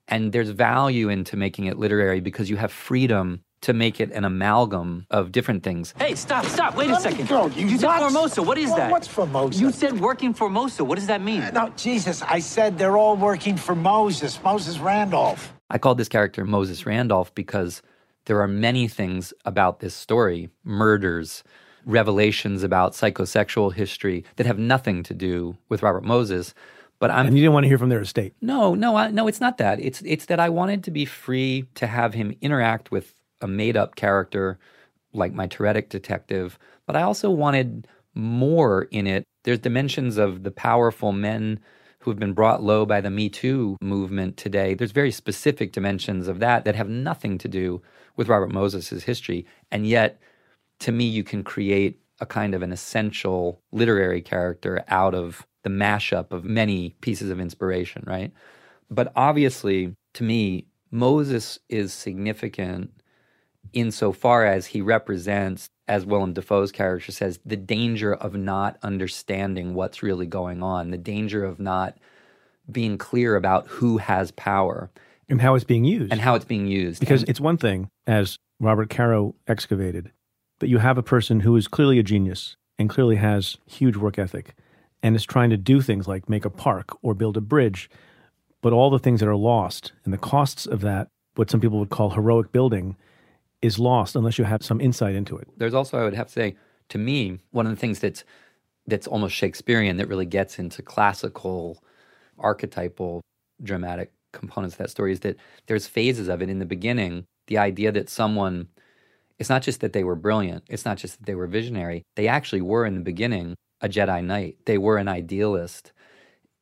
And 0.07 0.33
there's 0.33 0.51
value 0.51 1.09
into 1.09 1.39
making 1.39 1.65
it 1.65 1.79
literary 1.79 2.21
because 2.21 2.51
you 2.51 2.59
have 2.59 2.73
freedom 2.73 3.43
to 3.63 3.73
make 3.73 4.01
it 4.01 4.11
an 4.13 4.25
amalgam 4.25 5.07
of 5.11 5.33
different 5.33 5.63
things. 5.63 5.95
Hey, 5.99 6.15
stop, 6.15 6.45
stop, 6.45 6.77
wait 6.77 6.91
Let 6.91 6.99
a 6.99 7.03
second. 7.03 7.29
Go, 7.29 7.47
you 7.47 7.67
you 7.67 7.79
said 7.79 7.99
Formosa, 7.99 8.43
what 8.43 8.59
is 8.59 8.69
well, 8.69 8.77
that? 8.77 8.91
What's 8.91 9.09
Formosa? 9.09 9.59
You 9.61 9.73
said 9.73 10.01
working 10.01 10.35
for 10.35 10.49
Mosa, 10.49 10.85
what 10.87 10.97
does 10.97 11.07
that 11.07 11.23
mean? 11.23 11.49
no, 11.55 11.71
Jesus, 11.77 12.23
I 12.23 12.41
said 12.41 12.79
they're 12.79 12.97
all 12.97 13.17
working 13.17 13.57
for 13.57 13.75
Moses, 13.75 14.43
Moses 14.43 14.79
Randolph. 14.79 15.53
I 15.71 15.79
called 15.79 15.99
this 15.99 16.09
character 16.09 16.45
Moses 16.45 16.85
Randolph 16.85 17.35
because 17.35 17.83
there 18.27 18.41
are 18.41 18.49
many 18.49 18.89
things 18.89 19.33
about 19.45 19.81
this 19.81 19.95
story 19.95 20.51
murders, 20.65 21.43
revelations 21.87 22.63
about 22.63 22.93
psychosexual 22.93 23.73
history 23.73 24.25
that 24.37 24.47
have 24.47 24.59
nothing 24.59 25.03
to 25.05 25.15
do 25.15 25.57
with 25.69 25.83
Robert 25.83 26.05
Moses. 26.05 26.53
But 26.99 27.11
I'm, 27.11 27.27
and 27.27 27.37
you 27.37 27.43
didn't 27.43 27.55
want 27.55 27.65
to 27.65 27.69
hear 27.69 27.79
from 27.79 27.89
their 27.89 28.01
estate. 28.01 28.35
No, 28.41 28.75
no, 28.75 28.95
I, 28.95 29.11
no. 29.11 29.27
It's 29.27 29.41
not 29.41 29.59
that. 29.59 29.81
It's 29.81 30.03
it's 30.05 30.27
that 30.27 30.39
I 30.39 30.51
wanted 30.51 30.85
to 30.85 30.93
be 30.93 31.05
free 31.05 31.65
to 31.75 31.89
have 31.89 32.15
him 32.15 32.37
interact 32.41 32.93
with 32.93 33.13
a 33.43 33.49
made 33.49 33.77
up 33.77 33.97
character 33.97 34.59
like 35.13 35.33
my 35.33 35.47
Tourettic 35.47 35.89
detective. 35.89 36.59
But 36.87 36.97
I 36.97 37.03
also 37.03 37.31
wanted 37.31 37.87
more 38.15 38.83
in 38.91 39.07
it. 39.07 39.25
There's 39.45 39.59
dimensions 39.59 40.17
of 40.19 40.43
the 40.43 40.51
powerful 40.51 41.13
men 41.13 41.61
who 42.01 42.11
have 42.11 42.19
been 42.19 42.33
brought 42.33 42.63
low 42.63 42.85
by 42.85 43.01
the 43.01 43.11
Me 43.11 43.29
Too 43.29 43.77
movement 43.81 44.37
today. 44.37 44.75
There's 44.75 44.93
very 44.93 45.13
specific 45.13 45.73
dimensions 45.73 46.29
of 46.29 46.41
that 46.41 46.65
that 46.65 46.75
have 46.75 46.89
nothing 46.89 47.39
to 47.39 47.49
do 47.49 47.83
with 48.17 48.29
Robert 48.29 48.53
Moses' 48.53 49.05
history. 49.05 49.47
And 49.71 49.87
yet, 49.87 50.21
to 50.81 50.93
me, 50.93 51.05
you 51.05 51.23
can 51.23 51.45
create 51.45 52.01
a 52.21 52.27
kind 52.27 52.55
of 52.55 52.63
an 52.63 52.73
essential 52.73 53.61
literary 53.73 54.21
character 54.21 54.85
out 54.89 55.15
of 55.15 55.47
the 55.63 55.71
mashup 55.71 56.33
of 56.33 56.45
many 56.45 56.91
pieces 57.01 57.31
of 57.31 57.41
inspiration, 57.41 58.03
right? 58.07 58.33
But 58.91 59.13
obviously, 59.15 59.95
to 60.15 60.25
me, 60.25 60.67
Moses 60.91 61.59
is 61.69 61.93
significant 61.93 62.91
insofar 63.73 64.45
as 64.45 64.67
he 64.67 64.81
represents, 64.81 65.69
as 65.89 66.07
Willem 66.07 66.33
Dafoe's 66.33 66.73
character 66.73 67.13
says, 67.13 67.41
the 67.45 67.57
danger 67.57 68.15
of 68.15 68.35
not 68.35 68.79
understanding 68.83 69.75
what's 69.75 70.03
really 70.03 70.27
going 70.27 70.63
on, 70.63 70.91
the 70.91 70.99
danger 70.99 71.45
of 71.45 71.59
not 71.59 71.97
being 72.71 72.99
clear 72.99 73.37
about 73.37 73.67
who 73.67 73.99
has 73.99 74.31
power 74.31 74.91
and 75.33 75.41
how 75.41 75.55
it's 75.55 75.65
being 75.65 75.85
used. 75.85 76.13
And 76.13 76.21
how 76.21 76.35
it's 76.35 76.45
being 76.45 76.67
used. 76.67 77.01
Because 77.01 77.23
and, 77.23 77.31
it's 77.31 77.41
one 77.41 77.57
thing, 77.57 77.89
as 78.07 78.39
Robert 78.61 78.91
Caro 78.91 79.35
excavated, 79.49 80.13
that 80.61 80.69
you 80.69 80.79
have 80.79 80.99
a 80.99 81.03
person 81.03 81.41
who 81.41 81.57
is 81.57 81.69
clearly 81.69 81.99
a 81.99 82.03
genius 82.03 82.57
and 82.79 82.91
clearly 82.91 83.17
has 83.17 83.57
huge 83.67 83.97
work 83.97 84.19
ethic 84.19 84.55
and 85.03 85.17
is 85.17 85.25
trying 85.25 85.51
to 85.51 85.57
do 85.57 85.81
things 85.81 86.07
like 86.07 86.29
make 86.29 86.45
a 86.45 86.51
park 86.51 86.97
or 87.03 87.15
build 87.15 87.37
a 87.39 87.41
bridge, 87.41 87.89
but 88.61 88.73
all 88.73 88.91
the 88.91 88.99
things 88.99 89.21
that 89.21 89.29
are 89.29 89.35
lost 89.35 89.93
and 90.05 90.13
the 90.13 90.19
costs 90.19 90.67
of 90.67 90.83
that, 90.83 91.09
what 91.35 91.51
some 91.51 91.61
people 91.61 91.79
would 91.79 91.91
call 91.91 92.11
heroic 92.11 92.53
building, 92.53 92.97
is 93.63 93.79
lost 93.79 94.17
unless 94.17 94.39
you 94.39 94.45
have 94.45 94.63
some 94.63 94.81
insight 94.81 95.15
into 95.15 95.37
it. 95.37 95.49
There's 95.57 95.75
also, 95.75 95.99
I 95.99 96.05
would 96.05 96.15
have 96.15 96.27
to 96.27 96.33
say, 96.33 96.57
to 96.91 96.99
me, 96.99 97.39
one 97.53 97.67
of 97.67 97.73
the 97.73 97.77
things 97.77 98.01
that's 98.01 98.25
that's 98.89 99.07
almost 99.07 99.37
Shakespearean 99.37 99.97
that 99.99 100.09
really 100.09 100.27
gets 100.27 100.59
into 100.59 100.83
classical, 100.83 101.83
archetypal, 102.39 103.21
dramatic 103.63 104.13
components 104.33 104.75
of 104.75 104.79
that 104.79 104.91
story 104.91 105.13
is 105.13 105.21
that 105.21 105.37
there's 105.69 105.87
phases 105.87 106.27
of 106.27 106.43
it. 106.43 106.51
In 106.51 106.59
the 106.59 106.67
beginning, 106.67 107.25
the 107.47 107.59
idea 107.59 107.93
that 107.93 108.11
someone, 108.11 108.67
it's 109.39 109.49
not 109.49 109.63
just 109.63 109.81
that 109.81 109.93
they 109.93 110.03
were 110.03 110.17
brilliant, 110.17 110.65
it's 110.69 110.85
not 110.85 110.99
just 110.99 111.19
that 111.19 111.27
they 111.27 111.37
were 111.37 111.47
visionary, 111.47 112.03
they 112.17 112.27
actually 112.27 112.61
were 112.61 112.85
in 112.85 112.95
the 112.95 113.01
beginning 113.01 113.55
a 113.81 113.89
Jedi 113.89 114.25
Knight, 114.25 114.59
they 114.65 114.79
were 114.79 114.97
an 114.97 115.09
idealist. 115.09 115.93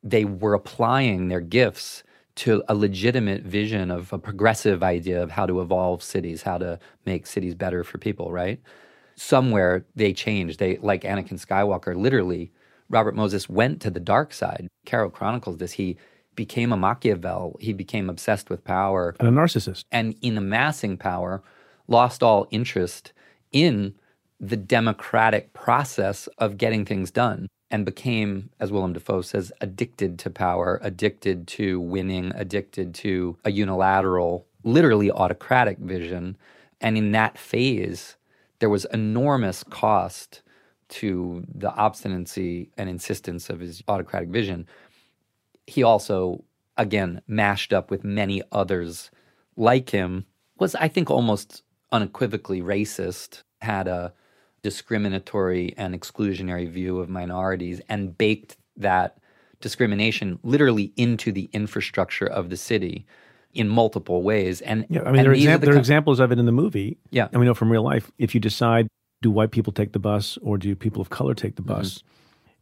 They 0.03 0.25
were 0.25 0.55
applying 0.55 1.27
their 1.27 1.41
gifts 1.41 2.03
to 2.35 2.63
a 2.67 2.75
legitimate 2.75 3.43
vision 3.43 3.91
of 3.91 4.11
a 4.13 4.19
progressive 4.19 4.83
idea 4.83 5.21
of 5.21 5.31
how 5.31 5.45
to 5.45 5.61
evolve 5.61 6.01
cities, 6.01 6.43
how 6.43 6.57
to 6.57 6.79
make 7.05 7.27
cities 7.27 7.55
better 7.55 7.83
for 7.83 7.97
people, 7.97 8.31
right? 8.31 8.59
Somewhere 9.15 9.85
they 9.95 10.13
changed. 10.13 10.59
They, 10.59 10.77
like 10.77 11.01
Anakin 11.01 11.43
Skywalker, 11.43 11.95
literally, 11.95 12.51
Robert 12.89 13.15
Moses 13.15 13.49
went 13.49 13.81
to 13.81 13.89
the 13.89 13.99
dark 13.99 14.33
side. 14.33 14.67
Caro 14.85 15.09
chronicles 15.09 15.57
this. 15.57 15.73
He 15.73 15.97
became 16.35 16.71
a 16.71 16.77
Machiavel. 16.77 17.57
He 17.59 17.73
became 17.73 18.09
obsessed 18.09 18.49
with 18.49 18.63
power. 18.63 19.15
And 19.19 19.27
a 19.27 19.31
narcissist. 19.31 19.83
And 19.91 20.15
in 20.21 20.37
amassing 20.37 20.97
power, 20.97 21.43
lost 21.87 22.23
all 22.23 22.47
interest 22.51 23.13
in 23.51 23.95
the 24.39 24.57
democratic 24.57 25.53
process 25.53 26.27
of 26.37 26.57
getting 26.57 26.85
things 26.85 27.11
done 27.11 27.47
and 27.71 27.85
became, 27.85 28.49
as 28.59 28.71
Willem 28.71 28.93
Dafoe 28.93 29.21
says, 29.21 29.51
addicted 29.61 30.19
to 30.19 30.29
power, 30.29 30.79
addicted 30.83 31.47
to 31.47 31.79
winning, 31.79 32.31
addicted 32.35 32.93
to 32.95 33.37
a 33.45 33.51
unilateral, 33.51 34.45
literally 34.63 35.09
autocratic 35.09 35.79
vision. 35.79 36.37
And 36.81 36.97
in 36.97 37.13
that 37.13 37.37
phase, 37.37 38.17
there 38.59 38.69
was 38.69 38.85
enormous 38.93 39.63
cost 39.63 40.41
to 40.89 41.45
the 41.53 41.73
obstinacy 41.73 42.69
and 42.77 42.89
insistence 42.89 43.49
of 43.49 43.61
his 43.61 43.81
autocratic 43.87 44.29
vision 44.29 44.67
he 45.67 45.83
also, 45.83 46.43
again, 46.77 47.21
mashed 47.27 47.73
up 47.73 47.89
with 47.91 48.03
many 48.03 48.41
others 48.51 49.11
like 49.55 49.89
him, 49.89 50.25
was, 50.59 50.75
I 50.75 50.87
think, 50.87 51.09
almost 51.09 51.63
unequivocally 51.91 52.61
racist, 52.61 53.43
had 53.61 53.87
a 53.87 54.13
discriminatory 54.63 55.73
and 55.77 55.99
exclusionary 55.99 56.69
view 56.69 56.99
of 56.99 57.09
minorities, 57.09 57.81
and 57.89 58.17
baked 58.17 58.57
that 58.77 59.17
discrimination 59.59 60.39
literally 60.43 60.91
into 60.97 61.31
the 61.31 61.49
infrastructure 61.53 62.25
of 62.25 62.49
the 62.49 62.57
city 62.57 63.05
in 63.53 63.67
multiple 63.67 64.23
ways. 64.23 64.61
And 64.61 64.85
Yeah, 64.89 65.01
I 65.01 65.11
mean, 65.11 65.23
there 65.23 65.31
are, 65.31 65.35
exam- 65.35 65.59
the 65.59 65.65
there 65.67 65.75
are 65.75 65.79
examples 65.79 66.19
of 66.19 66.31
it 66.31 66.39
in 66.39 66.45
the 66.45 66.51
movie. 66.51 66.97
Yeah. 67.11 67.27
And 67.31 67.39
we 67.39 67.45
know 67.45 67.53
from 67.53 67.71
real 67.71 67.83
life, 67.83 68.11
if 68.17 68.33
you 68.33 68.39
decide, 68.41 68.87
do 69.21 69.29
white 69.29 69.51
people 69.51 69.73
take 69.73 69.91
the 69.91 69.99
bus 69.99 70.37
or 70.41 70.57
do 70.57 70.73
people 70.75 71.01
of 71.01 71.09
color 71.09 71.33
take 71.35 71.55
the 71.57 71.61
bus? 71.61 71.99
Mm-hmm. 71.99 72.07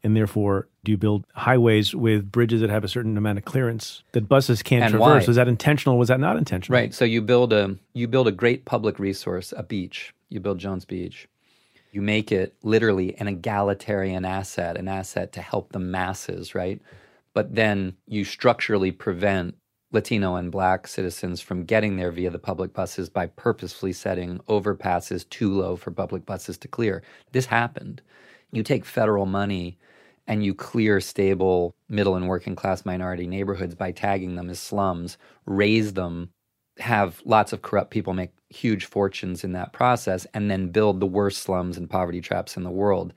And 0.02 0.16
therefore, 0.16 0.68
do 0.86 0.92
you 0.94 0.98
build 0.98 1.26
highways 1.36 1.94
with 1.94 2.32
bridges 2.32 2.62
that 2.62 2.70
have 2.70 2.84
a 2.86 2.88
certain 2.88 3.18
amount 3.18 3.38
of 3.38 3.46
clearance 3.46 4.02
that 4.14 4.30
buses 4.30 4.64
can't 4.64 4.84
And 4.84 4.92
traverse? 4.92 5.24
why? 5.24 5.28
Was 5.28 5.36
that 5.36 5.48
intentional? 5.50 5.98
Was 5.98 6.08
that 6.08 6.22
not 6.22 6.38
intentional? 6.38 6.80
Right. 6.80 6.94
So 6.94 7.04
you 7.04 7.22
build 7.22 7.52
a 7.52 7.76
you 7.94 8.08
build 8.08 8.28
a 8.28 8.32
great 8.32 8.64
public 8.66 8.98
resource, 8.98 9.54
a 9.56 9.64
beach. 9.64 10.14
You 10.30 10.40
build 10.40 10.58
Jones 10.58 10.86
Beach. 10.86 11.28
You 11.91 12.02
make 12.02 12.32
it 12.32 12.56
literally 12.63 13.15
an 13.17 13.28
egalitarian 13.28 14.25
asset, 14.25 14.78
an 14.78 14.88
asset 14.88 15.32
to 15.34 15.41
help 15.41 15.71
the 15.71 15.80
masses, 15.80 16.54
right? 16.54 16.82
But 17.34 17.56
then 17.56 17.95
you 18.08 18.25
structurally 18.25 18.91
prevent 18.91 19.56
Latino 19.91 20.36
and 20.36 20.52
black 20.52 20.88
citizens 20.88 21.41
from 21.41 21.65
getting 21.65 21.95
there 21.97 22.12
via 22.12 22.30
the 22.30 22.38
public 22.38 22.73
buses 22.73 23.10
by 23.10 23.25
purposefully 23.25 23.93
setting 23.93 24.39
overpasses 24.47 25.28
too 25.30 25.52
low 25.52 25.75
for 25.75 25.89
public 25.89 26.25
buses 26.25 26.60
to 26.60 26.67
clear. 26.67 27.02
This 27.32 27.47
happened. 27.47 28.02
You 28.52 28.62
take 28.62 28.86
federal 28.86 29.25
money 29.25 29.80
and 30.28 30.43
you 30.43 30.54
clear 30.54 31.02
stable 31.02 31.73
middle 31.88 32.15
and 32.15 32.28
working 32.28 32.56
class 32.56 32.86
minority 32.86 33.25
neighborhoods 33.25 33.73
by 33.73 33.91
tagging 33.91 34.36
them 34.36 34.52
as 34.52 34.60
slums, 34.60 35.17
raze 35.47 35.93
them, 35.93 36.30
have 36.80 37.22
lots 37.26 37.54
of 37.54 37.62
corrupt 37.62 37.92
people 37.92 38.13
make 38.13 38.32
huge 38.50 38.86
fortunes 38.86 39.44
in 39.44 39.52
that 39.54 39.74
process, 39.74 40.26
and 40.34 40.50
then 40.50 40.70
build 40.70 41.00
the 41.00 41.06
worst 41.06 41.44
slums 41.44 41.78
and 41.78 41.89
poverty 41.89 42.22
traps 42.22 42.58
in 42.58 42.63
the 42.63 42.72
world, 42.72 43.13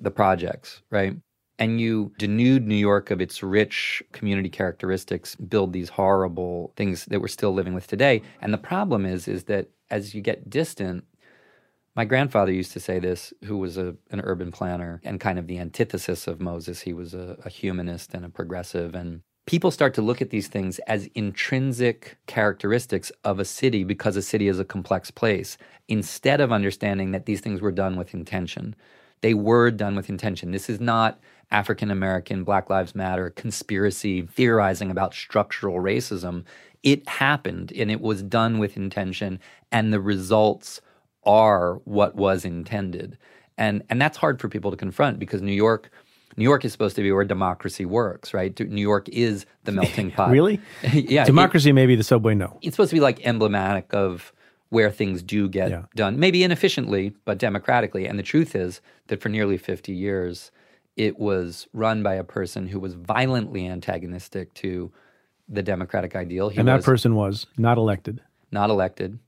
the 0.00 0.10
projects, 0.10 0.82
right? 0.90 1.16
And 1.58 1.80
you 1.80 2.12
denude 2.18 2.64
New 2.64 2.74
York 2.74 3.10
of 3.10 3.20
its 3.20 3.42
rich 3.42 4.02
community 4.12 4.48
characteristics, 4.48 5.34
build 5.34 5.72
these 5.72 5.88
horrible 5.90 6.72
things 6.76 7.04
that 7.06 7.20
we're 7.20 7.28
still 7.28 7.52
living 7.52 7.74
with 7.74 7.86
today. 7.86 8.22
And 8.40 8.52
the 8.54 8.58
problem 8.58 9.04
is, 9.04 9.28
is 9.28 9.44
that 9.44 9.68
as 9.90 10.14
you 10.14 10.22
get 10.22 10.48
distant, 10.48 11.04
my 11.96 12.04
grandfather 12.04 12.52
used 12.52 12.72
to 12.72 12.80
say 12.80 12.98
this, 12.98 13.32
who 13.44 13.58
was 13.58 13.76
a, 13.76 13.96
an 14.10 14.20
urban 14.22 14.52
planner 14.52 15.00
and 15.04 15.20
kind 15.20 15.38
of 15.38 15.48
the 15.48 15.58
antithesis 15.58 16.26
of 16.26 16.40
Moses. 16.40 16.80
He 16.80 16.92
was 16.92 17.12
a, 17.12 17.36
a 17.44 17.50
humanist 17.50 18.14
and 18.14 18.24
a 18.24 18.28
progressive. 18.28 18.94
And 18.94 19.22
people 19.50 19.72
start 19.72 19.94
to 19.94 20.00
look 20.00 20.22
at 20.22 20.30
these 20.30 20.46
things 20.46 20.78
as 20.86 21.10
intrinsic 21.16 22.16
characteristics 22.28 23.10
of 23.24 23.40
a 23.40 23.44
city 23.44 23.82
because 23.82 24.14
a 24.14 24.22
city 24.22 24.46
is 24.46 24.60
a 24.60 24.64
complex 24.64 25.10
place, 25.10 25.58
instead 25.88 26.40
of 26.40 26.52
understanding 26.52 27.10
that 27.10 27.26
these 27.26 27.40
things 27.40 27.60
were 27.60 27.72
done 27.72 27.96
with 27.96 28.14
intention. 28.14 28.76
They 29.22 29.34
were 29.34 29.72
done 29.72 29.96
with 29.96 30.08
intention. 30.08 30.52
This 30.52 30.70
is 30.70 30.78
not 30.78 31.18
African 31.50 31.90
American, 31.90 32.44
Black 32.44 32.70
Lives 32.70 32.94
Matter 32.94 33.28
conspiracy 33.30 34.22
theorizing 34.22 34.88
about 34.88 35.14
structural 35.14 35.80
racism. 35.80 36.44
It 36.84 37.08
happened 37.08 37.72
and 37.72 37.90
it 37.90 38.00
was 38.00 38.22
done 38.22 38.60
with 38.60 38.76
intention, 38.76 39.40
and 39.72 39.92
the 39.92 40.00
results 40.00 40.80
are 41.24 41.80
what 41.86 42.14
was 42.14 42.44
intended. 42.44 43.18
And 43.58 43.82
and 43.90 44.00
that's 44.00 44.16
hard 44.16 44.40
for 44.40 44.48
people 44.48 44.70
to 44.70 44.76
confront 44.76 45.18
because 45.18 45.42
New 45.42 45.50
York 45.50 45.90
New 46.36 46.44
York 46.44 46.64
is 46.64 46.72
supposed 46.72 46.96
to 46.96 47.02
be 47.02 47.10
where 47.12 47.24
democracy 47.24 47.84
works, 47.84 48.32
right? 48.32 48.58
New 48.60 48.80
York 48.82 49.08
is 49.08 49.46
the 49.64 49.72
melting 49.72 50.10
pot. 50.16 50.30
Really? 50.30 50.60
yeah. 50.92 51.22
it- 51.22 51.26
Democracy, 51.26 51.72
maybe 51.72 51.96
the 51.96 52.04
subway, 52.04 52.34
no. 52.34 52.58
it's 52.62 52.76
supposed 52.76 52.90
to 52.90 52.96
be 52.96 53.00
like 53.00 53.24
emblematic 53.26 53.92
of 53.92 54.32
where 54.68 54.90
things 54.90 55.22
do 55.22 55.48
get 55.48 55.70
Yeah. 55.70 55.82
done, 55.96 56.20
maybe 56.20 56.44
inefficiently, 56.44 57.12
but 57.24 57.38
democratically. 57.38 58.06
And 58.06 58.18
the 58.18 58.22
truth 58.22 58.54
is 58.54 58.80
that 59.08 59.20
for 59.20 59.28
nearly 59.28 59.58
50 59.58 59.92
years, 59.92 60.52
it 60.96 61.18
was 61.18 61.66
run 61.72 62.02
by 62.04 62.14
a 62.14 62.22
person 62.24 62.68
who 62.68 62.78
was 62.78 62.94
violently 62.94 63.66
antagonistic 63.66 64.54
to 64.54 64.92
the 65.48 65.62
democratic 65.64 66.14
ideal. 66.14 66.48
He 66.50 66.58
and 66.60 66.68
that 66.68 66.76
was 66.76 66.84
person 66.84 67.16
was 67.16 67.46
not 67.58 67.78
elected. 67.78 68.20
not 68.52 68.70
elected. 68.70 69.18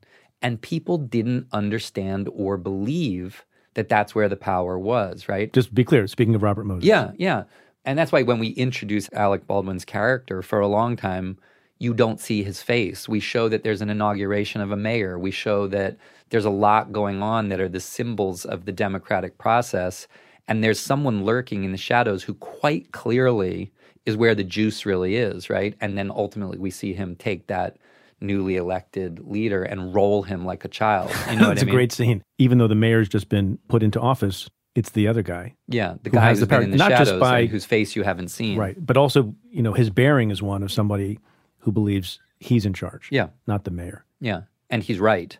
And 0.40 0.60
people 0.60 0.98
didn't 0.98 1.46
understand 1.52 2.28
or 2.32 2.56
believe 2.56 3.44
that 3.74 3.88
that's 3.88 4.14
where 4.14 4.28
the 4.28 4.36
power 4.36 4.78
was, 4.78 5.28
right? 5.28 5.52
Just 5.52 5.74
be 5.74 5.84
clear, 5.84 6.06
speaking 6.06 6.34
of 6.34 6.42
Robert 6.42 6.64
Moses. 6.64 6.84
Yeah, 6.84 7.12
yeah. 7.16 7.44
And 7.84 7.98
that's 7.98 8.12
why 8.12 8.22
when 8.22 8.38
we 8.38 8.48
introduce 8.48 9.12
Alec 9.12 9.46
Baldwin's 9.46 9.84
character 9.84 10.42
for 10.42 10.60
a 10.60 10.68
long 10.68 10.96
time, 10.96 11.38
you 11.78 11.92
don't 11.92 12.20
see 12.20 12.44
his 12.44 12.62
face. 12.62 13.08
We 13.08 13.18
show 13.18 13.48
that 13.48 13.64
there's 13.64 13.80
an 13.82 13.90
inauguration 13.90 14.60
of 14.60 14.70
a 14.70 14.76
mayor. 14.76 15.18
We 15.18 15.32
show 15.32 15.66
that 15.68 15.96
there's 16.30 16.44
a 16.44 16.50
lot 16.50 16.92
going 16.92 17.22
on 17.22 17.48
that 17.48 17.60
are 17.60 17.68
the 17.68 17.80
symbols 17.80 18.44
of 18.44 18.66
the 18.66 18.72
democratic 18.72 19.36
process. 19.38 20.06
And 20.46 20.62
there's 20.62 20.78
someone 20.78 21.24
lurking 21.24 21.64
in 21.64 21.72
the 21.72 21.78
shadows 21.78 22.22
who 22.22 22.34
quite 22.34 22.92
clearly 22.92 23.72
is 24.06 24.16
where 24.16 24.34
the 24.34 24.44
juice 24.44 24.86
really 24.86 25.16
is, 25.16 25.50
right? 25.50 25.74
And 25.80 25.98
then 25.98 26.10
ultimately 26.10 26.58
we 26.58 26.70
see 26.70 26.92
him 26.92 27.16
take 27.16 27.48
that 27.48 27.78
newly 28.22 28.56
elected 28.56 29.20
leader 29.26 29.62
and 29.64 29.94
roll 29.94 30.22
him 30.22 30.44
like 30.44 30.64
a 30.64 30.68
child. 30.68 31.10
You 31.30 31.36
know 31.38 31.48
what 31.48 31.52
it's 31.58 31.62
I 31.62 31.64
a 31.64 31.66
mean? 31.66 31.74
A 31.74 31.76
great 31.76 31.92
scene. 31.92 32.22
Even 32.38 32.58
though 32.58 32.68
the 32.68 32.74
mayor's 32.74 33.08
just 33.08 33.28
been 33.28 33.58
put 33.68 33.82
into 33.82 34.00
office, 34.00 34.48
it's 34.74 34.90
the 34.90 35.08
other 35.08 35.22
guy. 35.22 35.54
Yeah, 35.68 35.96
the 36.02 36.10
who 36.10 36.14
guy 36.16 36.20
has 36.28 36.38
who's 36.38 36.48
the 36.48 36.54
power, 36.54 36.62
in 36.62 36.70
the 36.70 36.76
not 36.78 36.90
just 36.92 37.18
by- 37.18 37.46
whose 37.46 37.64
face 37.64 37.94
you 37.96 38.02
haven't 38.04 38.28
seen. 38.28 38.56
Right. 38.58 38.76
But 38.84 38.96
also, 38.96 39.34
you 39.50 39.62
know, 39.62 39.72
his 39.74 39.90
bearing 39.90 40.30
is 40.30 40.40
one 40.42 40.62
of 40.62 40.72
somebody 40.72 41.18
who 41.58 41.72
believes 41.72 42.18
he's 42.40 42.64
in 42.64 42.72
charge. 42.72 43.08
Yeah. 43.10 43.28
Not 43.46 43.64
the 43.64 43.70
mayor. 43.70 44.04
Yeah, 44.20 44.42
and 44.70 44.82
he's 44.82 44.98
right. 44.98 45.36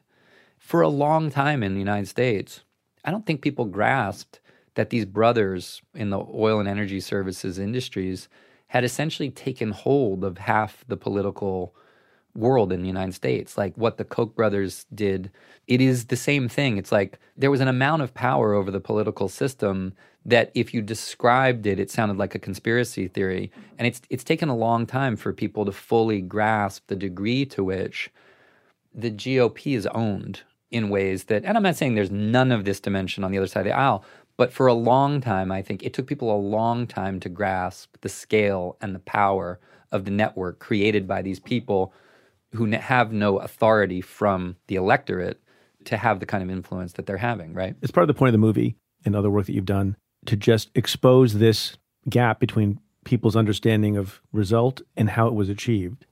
For 0.58 0.80
a 0.82 0.88
long 0.88 1.30
time 1.30 1.62
in 1.62 1.72
the 1.74 1.78
United 1.80 2.08
States, 2.08 2.62
I 3.04 3.10
don't 3.10 3.24
think 3.26 3.42
people 3.42 3.64
grasped 3.64 4.40
that 4.74 4.90
these 4.90 5.04
brothers 5.04 5.82
in 5.94 6.10
the 6.10 6.18
oil 6.18 6.58
and 6.60 6.68
energy 6.68 7.00
services 7.00 7.58
industries 7.58 8.28
had 8.68 8.84
essentially 8.84 9.30
taken 9.30 9.70
hold 9.70 10.24
of 10.24 10.38
half 10.38 10.84
the 10.88 10.96
political 10.96 11.74
world 12.34 12.72
in 12.72 12.80
the 12.80 12.88
United 12.88 13.14
States. 13.14 13.58
Like 13.58 13.76
what 13.76 13.96
the 13.96 14.04
Koch 14.04 14.34
brothers 14.34 14.86
did, 14.94 15.30
it 15.66 15.80
is 15.80 16.06
the 16.06 16.16
same 16.16 16.48
thing. 16.48 16.78
It's 16.78 16.92
like 16.92 17.18
there 17.36 17.50
was 17.50 17.60
an 17.60 17.68
amount 17.68 18.02
of 18.02 18.14
power 18.14 18.54
over 18.54 18.70
the 18.70 18.80
political 18.80 19.28
system 19.28 19.94
that 20.24 20.50
if 20.54 20.72
you 20.72 20.80
described 20.82 21.66
it, 21.66 21.80
it 21.80 21.90
sounded 21.90 22.16
like 22.16 22.34
a 22.34 22.38
conspiracy 22.38 23.08
theory. 23.08 23.50
And 23.78 23.86
it's 23.86 24.00
it's 24.08 24.24
taken 24.24 24.48
a 24.48 24.56
long 24.56 24.86
time 24.86 25.16
for 25.16 25.32
people 25.32 25.64
to 25.64 25.72
fully 25.72 26.20
grasp 26.20 26.84
the 26.86 26.96
degree 26.96 27.44
to 27.46 27.64
which 27.64 28.10
the 28.94 29.10
GOP 29.10 29.76
is 29.76 29.86
owned 29.88 30.42
in 30.70 30.88
ways 30.88 31.24
that, 31.24 31.44
and 31.44 31.56
I'm 31.56 31.62
not 31.62 31.76
saying 31.76 31.94
there's 31.94 32.10
none 32.10 32.50
of 32.50 32.64
this 32.64 32.80
dimension 32.80 33.24
on 33.24 33.30
the 33.30 33.38
other 33.38 33.46
side 33.46 33.60
of 33.60 33.66
the 33.66 33.76
aisle, 33.76 34.04
but 34.36 34.52
for 34.52 34.66
a 34.66 34.74
long 34.74 35.20
time, 35.20 35.52
I 35.52 35.60
think 35.60 35.82
it 35.82 35.92
took 35.92 36.06
people 36.06 36.34
a 36.34 36.36
long 36.36 36.86
time 36.86 37.20
to 37.20 37.28
grasp 37.28 37.96
the 38.00 38.08
scale 38.08 38.76
and 38.80 38.94
the 38.94 39.00
power 39.00 39.60
of 39.90 40.04
the 40.06 40.10
network 40.10 40.58
created 40.58 41.06
by 41.06 41.20
these 41.20 41.38
people 41.38 41.92
who 42.54 42.66
have 42.70 43.12
no 43.12 43.38
authority 43.38 44.00
from 44.00 44.56
the 44.66 44.76
electorate 44.76 45.40
to 45.84 45.96
have 45.96 46.20
the 46.20 46.26
kind 46.26 46.42
of 46.42 46.50
influence 46.50 46.92
that 46.94 47.06
they're 47.06 47.16
having, 47.16 47.54
right? 47.54 47.74
It's 47.82 47.90
part 47.90 48.02
of 48.02 48.08
the 48.08 48.14
point 48.18 48.28
of 48.28 48.32
the 48.34 48.38
movie 48.38 48.76
and 49.04 49.16
other 49.16 49.30
work 49.30 49.46
that 49.46 49.52
you've 49.54 49.64
done 49.64 49.96
to 50.26 50.36
just 50.36 50.70
expose 50.74 51.34
this 51.34 51.76
gap 52.08 52.38
between 52.38 52.78
people's 53.04 53.34
understanding 53.34 53.96
of 53.96 54.20
result 54.32 54.80
and 54.96 55.10
how 55.10 55.26
it 55.26 55.34
was 55.34 55.48
achieved, 55.48 56.06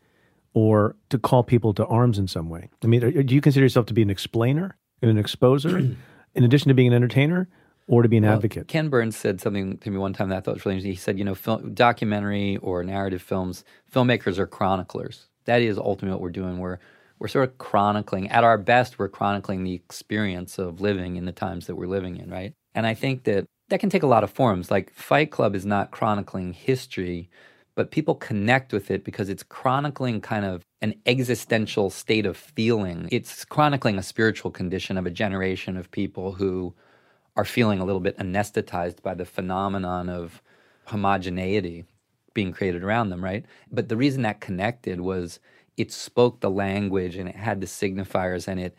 or 0.55 0.97
to 1.09 1.19
call 1.19 1.45
people 1.45 1.73
to 1.75 1.87
arms 1.87 2.19
in 2.19 2.27
some 2.27 2.49
way. 2.49 2.69
I 2.83 2.87
mean, 2.89 3.05
are- 3.05 3.23
do 3.23 3.35
you 3.35 3.41
consider 3.41 3.65
yourself 3.65 3.87
to 3.87 3.95
be 3.95 4.03
an 4.03 4.11
explainer 4.11 4.77
and 5.03 5.11
an 5.11 5.23
exposer, 5.23 5.97
in 6.35 6.45
addition 6.45 6.69
to 6.69 6.75
being 6.75 6.89
an 6.89 6.95
entertainer, 6.95 7.49
or 7.87 8.03
to 8.03 8.09
be 8.09 8.17
an 8.17 8.25
Well, 8.25 8.35
advocate? 8.35 8.67
Ken 8.69 8.89
Burns 8.89 9.17
said 9.17 9.41
something 9.41 9.79
to 9.79 9.91
me 9.91 9.99
one 9.99 10.13
time 10.13 10.29
that 10.31 10.39
I 10.39 10.41
thought 10.41 10.55
was 10.55 10.65
really 10.67 10.77
interesting. 10.77 10.93
He 10.93 10.97
said, 10.99 11.19
you 11.19 11.25
know, 11.25 11.35
film, 11.37 11.75
documentary 11.75 12.57
or 12.59 12.83
narrative 12.83 13.23
films, 13.23 13.65
filmmakers 13.93 14.39
are 14.39 14.47
chroniclers. 14.47 15.29
That 15.51 15.63
is 15.63 15.79
ultimately 15.79 16.13
what 16.13 16.21
we're 16.23 16.31
doing. 16.31 16.59
We're 16.59 16.79
we're 17.19 17.27
sort 17.27 17.49
of 17.49 17.59
chronicling. 17.59 18.29
At 18.29 18.45
our 18.45 18.57
best, 18.57 19.01
we're 19.01 19.09
chronicling 19.09 19.65
the 19.65 19.75
experience 19.75 20.59
of 20.59 20.81
living 20.81 21.17
in 21.17 21.25
the 21.25 21.33
times 21.33 21.67
that 21.67 21.75
we're 21.75 21.89
living 21.89 22.17
in, 22.17 22.31
right? 22.31 22.55
And 22.73 22.87
I 22.87 22.95
think 22.95 23.25
that 23.25 23.47
that 23.69 23.81
can 23.81 23.91
take 23.91 24.05
a 24.05 24.07
lot 24.07 24.23
of 24.23 24.31
forms. 24.31 24.71
Like 24.71 24.95
Fight 24.95 25.33
Club 25.33 25.57
is 25.57 25.67
not 25.67 25.91
chronicling 25.91 26.53
history, 26.53 27.29
but 27.75 27.91
people 27.91 28.15
connect 28.15 28.73
with 28.73 28.93
it 28.93 29.03
because 29.03 29.29
it's 29.29 29.43
chronicling 29.43 30.21
kind 30.21 30.45
of 30.45 30.63
an 30.83 30.95
existential 31.05 31.91
state 31.91 32.27
of 32.27 32.37
feeling. 32.37 33.09
It's 33.11 33.45
chronicling 33.45 33.99
a 33.99 34.05
spiritual 34.05 34.53
condition 34.53 34.97
of 34.97 35.05
a 35.05 35.11
generation 35.11 35.77
of 35.77 35.91
people 35.91 36.33
who 36.33 36.75
are 37.37 37.45
feeling 37.45 37.81
a 37.81 37.85
little 37.85 38.01
bit 38.01 38.17
anesthetized 38.19 39.03
by 39.03 39.15
the 39.15 39.25
phenomenon 39.25 40.09
of 40.09 40.43
homogeneity 40.87 41.87
being 42.35 42.53
created 42.53 42.83
around 42.83 43.11
them, 43.11 43.23
right? 43.23 43.45
But 43.71 43.89
the 43.89 43.97
reason 43.97 44.23
that 44.23 44.41
connected 44.41 45.01
was 45.01 45.41
it 45.77 45.93
spoke 45.93 46.41
the 46.41 46.51
language 46.51 47.17
and 47.17 47.29
it 47.29 47.37
had 47.37 47.61
the 47.61 47.67
signifiers 47.67 48.49
and 48.49 48.61
it 48.61 48.77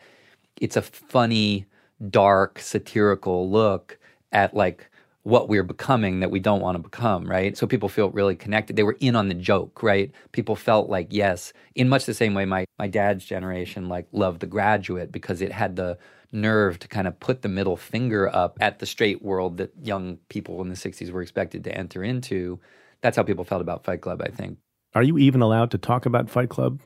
it's 0.60 0.76
a 0.76 0.82
funny, 0.82 1.66
dark, 2.10 2.58
satirical 2.58 3.50
look 3.50 3.98
at 4.30 4.54
like 4.54 4.90
what 5.24 5.48
we're 5.48 5.62
becoming 5.62 6.20
that 6.20 6.30
we 6.30 6.40
don't 6.40 6.60
want 6.60 6.74
to 6.76 6.82
become, 6.82 7.24
right? 7.24 7.56
So 7.56 7.66
people 7.66 7.88
feel 7.88 8.10
really 8.10 8.34
connected. 8.34 8.76
They 8.76 8.82
were 8.82 8.96
in 9.00 9.14
on 9.14 9.28
the 9.28 9.34
joke, 9.34 9.82
right? 9.82 10.10
People 10.32 10.56
felt 10.56 10.88
like, 10.88 11.08
yes, 11.10 11.52
in 11.74 11.88
much 11.88 12.06
the 12.06 12.14
same 12.14 12.34
way 12.34 12.44
my, 12.44 12.64
my 12.78 12.88
dad's 12.88 13.24
generation 13.24 13.88
like 13.88 14.06
loved 14.12 14.40
The 14.40 14.46
Graduate 14.46 15.12
because 15.12 15.40
it 15.40 15.52
had 15.52 15.76
the 15.76 15.96
nerve 16.32 16.78
to 16.80 16.88
kind 16.88 17.06
of 17.06 17.18
put 17.20 17.42
the 17.42 17.48
middle 17.48 17.76
finger 17.76 18.34
up 18.34 18.56
at 18.60 18.78
the 18.78 18.86
straight 18.86 19.22
world 19.22 19.58
that 19.58 19.72
young 19.82 20.16
people 20.28 20.60
in 20.60 20.68
the 20.68 20.74
60s 20.74 21.10
were 21.10 21.22
expected 21.22 21.62
to 21.64 21.76
enter 21.76 22.02
into. 22.02 22.58
That's 23.02 23.16
how 23.16 23.22
people 23.22 23.44
felt 23.44 23.60
about 23.60 23.84
Fight 23.84 24.00
Club, 24.00 24.22
I 24.24 24.30
think. 24.30 24.58
Are 24.94 25.02
you 25.02 25.18
even 25.18 25.42
allowed 25.42 25.70
to 25.72 25.78
talk 25.78 26.06
about 26.06 26.30
Fight 26.30 26.48
Club, 26.48 26.80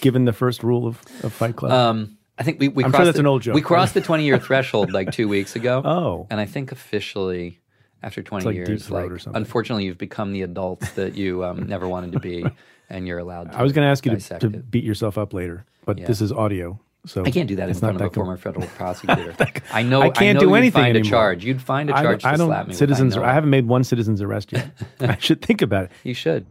given 0.00 0.24
the 0.24 0.32
first 0.32 0.62
rule 0.62 0.86
of, 0.86 1.00
of 1.22 1.32
Fight 1.32 1.56
Club? 1.56 1.72
Um, 1.72 2.18
I 2.38 2.42
think 2.44 2.60
we, 2.60 2.68
we 2.68 2.84
I'm 2.84 2.90
crossed 2.90 2.98
sure 3.00 3.04
that's 3.06 3.16
the, 3.16 3.20
an 3.20 3.26
old 3.26 3.42
joke. 3.42 3.54
We 3.54 3.62
crossed 3.62 3.94
the 3.94 4.00
20 4.00 4.24
year 4.24 4.38
threshold 4.38 4.92
like 4.92 5.10
two 5.12 5.28
weeks 5.28 5.56
ago. 5.56 5.82
Oh. 5.88 6.26
And 6.30 6.38
I 6.40 6.44
think 6.46 6.70
officially 6.70 7.60
after 8.02 8.22
20 8.22 8.44
like 8.46 8.54
years, 8.54 8.90
like, 8.90 9.10
or 9.10 9.18
unfortunately, 9.34 9.84
you've 9.84 9.98
become 9.98 10.32
the 10.32 10.42
adult 10.42 10.80
that 10.94 11.16
you 11.16 11.44
um, 11.44 11.66
never 11.66 11.88
wanted 11.88 12.12
to 12.12 12.20
be, 12.20 12.44
and 12.90 13.08
you're 13.08 13.18
allowed 13.18 13.52
to. 13.52 13.58
I 13.58 13.62
was 13.62 13.72
going 13.72 13.84
to 13.84 13.90
ask 13.90 14.06
you 14.06 14.16
to, 14.16 14.38
to 14.38 14.50
beat 14.50 14.84
yourself 14.84 15.18
up 15.18 15.32
later, 15.32 15.64
but 15.84 15.98
Yeah. 15.98 16.06
this 16.06 16.20
is 16.20 16.30
audio, 16.30 16.78
so 17.06 17.24
I 17.24 17.30
can't 17.30 17.48
do 17.48 17.56
that 17.56 17.64
in 17.64 17.70
it's 17.70 17.80
front 17.80 17.94
not 17.94 18.00
of 18.02 18.06
a 18.06 18.08
that 18.10 18.14
com- 18.14 18.24
former 18.24 18.36
federal 18.36 18.66
prosecutor. 18.76 19.34
I 19.72 19.82
know. 19.82 20.02
I 20.02 20.10
can't 20.10 20.34
know 20.36 20.40
do 20.40 20.48
you'd 20.50 20.54
anything 20.56 20.82
find 20.82 20.96
anymore. 20.96 21.06
a 21.06 21.10
charge. 21.10 21.44
You'd 21.44 21.62
find 21.62 21.90
a 21.90 21.96
I 21.96 22.02
charge 22.02 22.22
don't, 22.22 22.28
I 22.28 22.32
to 22.32 22.38
don't 22.38 22.46
slap 22.48 22.66
me. 22.66 22.68
with. 22.70 22.76
citizens. 22.76 23.16
I, 23.16 23.24
I 23.30 23.32
haven't 23.32 23.50
made 23.50 23.66
one 23.66 23.84
citizen's 23.84 24.20
arrest 24.20 24.52
yet. 24.52 24.70
I 25.00 25.16
should 25.18 25.40
think 25.42 25.62
about 25.62 25.84
it. 25.84 25.90
You 26.04 26.14
should. 26.14 26.44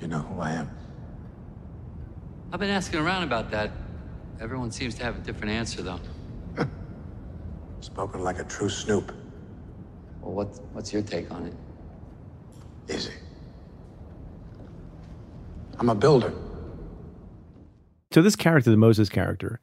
You 0.00 0.08
know 0.08 0.18
who 0.20 0.40
I 0.40 0.52
am? 0.52 0.70
I've 2.52 2.60
been 2.60 2.70
asking 2.70 3.00
around 3.00 3.22
about 3.22 3.50
that. 3.52 3.70
Everyone 4.40 4.70
seems 4.70 4.94
to 4.96 5.04
have 5.04 5.16
a 5.16 5.20
different 5.20 5.52
answer, 5.52 5.82
though. 5.82 6.00
Spoken 7.80 8.22
like 8.22 8.38
a 8.38 8.44
true 8.44 8.68
snoop. 8.68 9.12
Well, 10.20 10.32
what, 10.32 10.48
what's 10.72 10.92
your 10.92 11.02
take 11.02 11.30
on 11.30 11.46
it? 11.46 11.54
Easy. 12.94 13.12
I'm 15.78 15.88
a 15.88 15.94
builder. 15.94 16.32
So 18.12 18.20
this 18.20 18.36
character, 18.36 18.70
the 18.70 18.76
Moses 18.76 19.08
character, 19.08 19.60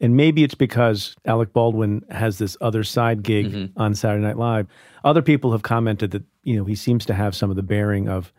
and 0.00 0.16
maybe 0.16 0.44
it's 0.44 0.54
because 0.54 1.16
Alec 1.24 1.52
Baldwin 1.52 2.04
has 2.10 2.38
this 2.38 2.56
other 2.60 2.84
side 2.84 3.22
gig 3.22 3.46
Mm-hmm. 3.52 3.80
on 3.80 3.94
Saturday 3.94 4.22
Night 4.24 4.36
Live. 4.38 4.66
Other 5.04 5.22
people 5.22 5.52
have 5.52 5.62
commented 5.62 6.10
that 6.12 6.22
you 6.44 6.56
know 6.56 6.64
he 6.64 6.74
seems 6.74 7.06
to 7.06 7.14
have 7.14 7.34
some 7.34 7.50
of 7.50 7.56
the 7.56 7.62
bearing 7.62 8.08
of 8.08 8.32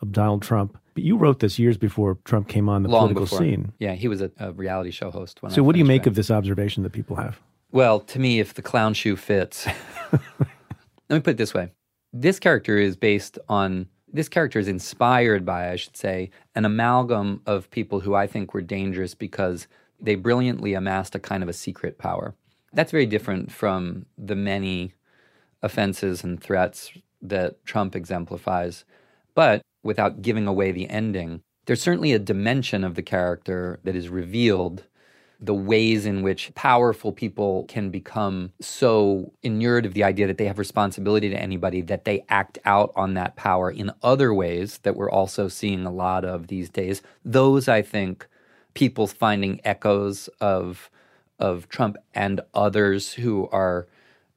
of 0.00 0.12
Donald 0.12 0.42
Trump. 0.42 0.78
But 0.94 1.04
you 1.04 1.16
wrote 1.16 1.38
this 1.38 1.58
years 1.58 1.78
before 1.78 2.18
Trump 2.24 2.48
came 2.48 2.68
on 2.68 2.82
the 2.82 2.88
Long 2.90 3.08
political 3.14 3.24
before. 3.24 3.38
scene. 3.38 3.72
Yeah, 3.78 3.94
he 3.94 4.08
was 4.08 4.20
a, 4.20 4.30
a 4.38 4.52
reality 4.52 4.90
show 4.90 5.10
host. 5.10 5.42
When 5.42 5.50
So 5.50 5.62
I 5.62 5.64
what 5.66 5.72
do 5.72 5.78
you 5.78 5.84
make 5.86 6.06
of 6.06 6.14
this 6.14 6.30
observation 6.30 6.82
that 6.82 6.90
people 6.90 7.16
have? 7.16 7.40
Well, 7.70 8.00
to 8.00 8.18
me, 8.18 8.38
if 8.40 8.52
the 8.54 8.60
clown 8.62 8.92
shoe 8.92 9.16
fits, 9.16 9.66
let 10.12 10.20
me 11.10 11.20
put 11.20 11.30
it 11.30 11.36
this 11.38 11.54
way: 11.54 11.70
this 12.12 12.38
character 12.38 12.76
is 12.78 12.96
based 12.96 13.38
on 13.48 13.86
this 14.12 14.28
character 14.28 14.58
is 14.58 14.68
inspired 14.68 15.46
by, 15.46 15.70
I 15.70 15.76
should 15.76 15.96
say, 15.96 16.30
an 16.54 16.66
amalgam 16.66 17.40
of 17.46 17.70
people 17.70 18.00
who 18.00 18.14
I 18.14 18.26
think 18.26 18.52
were 18.52 18.60
dangerous 18.60 19.14
because 19.14 19.66
they 20.02 20.16
brilliantly 20.16 20.74
amassed 20.74 21.14
a 21.14 21.20
kind 21.20 21.42
of 21.42 21.48
a 21.48 21.54
secret 21.54 21.96
power. 21.96 22.34
That's 22.72 22.90
very 22.90 23.06
different 23.06 23.52
from 23.52 24.06
the 24.18 24.34
many 24.34 24.94
offenses 25.62 26.24
and 26.24 26.42
threats 26.42 26.92
that 27.22 27.64
Trump 27.64 27.94
exemplifies. 27.94 28.84
But 29.34 29.62
without 29.82 30.22
giving 30.22 30.46
away 30.46 30.72
the 30.72 30.90
ending, 30.90 31.42
there's 31.66 31.80
certainly 31.80 32.12
a 32.12 32.18
dimension 32.18 32.82
of 32.82 32.96
the 32.96 33.02
character 33.02 33.78
that 33.84 33.94
is 33.94 34.08
revealed 34.08 34.84
the 35.42 35.54
ways 35.54 36.06
in 36.06 36.22
which 36.22 36.54
powerful 36.54 37.12
people 37.12 37.64
can 37.64 37.90
become 37.90 38.52
so 38.60 39.32
inured 39.42 39.84
of 39.84 39.92
the 39.92 40.04
idea 40.04 40.26
that 40.28 40.38
they 40.38 40.46
have 40.46 40.58
responsibility 40.58 41.28
to 41.28 41.36
anybody 41.36 41.80
that 41.80 42.04
they 42.04 42.24
act 42.28 42.58
out 42.64 42.92
on 42.94 43.14
that 43.14 43.34
power 43.34 43.68
in 43.68 43.90
other 44.04 44.32
ways 44.32 44.78
that 44.84 44.94
we're 44.94 45.10
also 45.10 45.48
seeing 45.48 45.84
a 45.84 45.90
lot 45.90 46.24
of 46.24 46.46
these 46.46 46.70
days. 46.70 47.02
Those, 47.24 47.66
I 47.66 47.82
think, 47.82 48.28
people 48.74 49.06
finding 49.06 49.60
echoes 49.64 50.28
of 50.40 50.90
of 51.38 51.68
Trump 51.68 51.96
and 52.14 52.40
others 52.54 53.12
who 53.12 53.48
are 53.50 53.88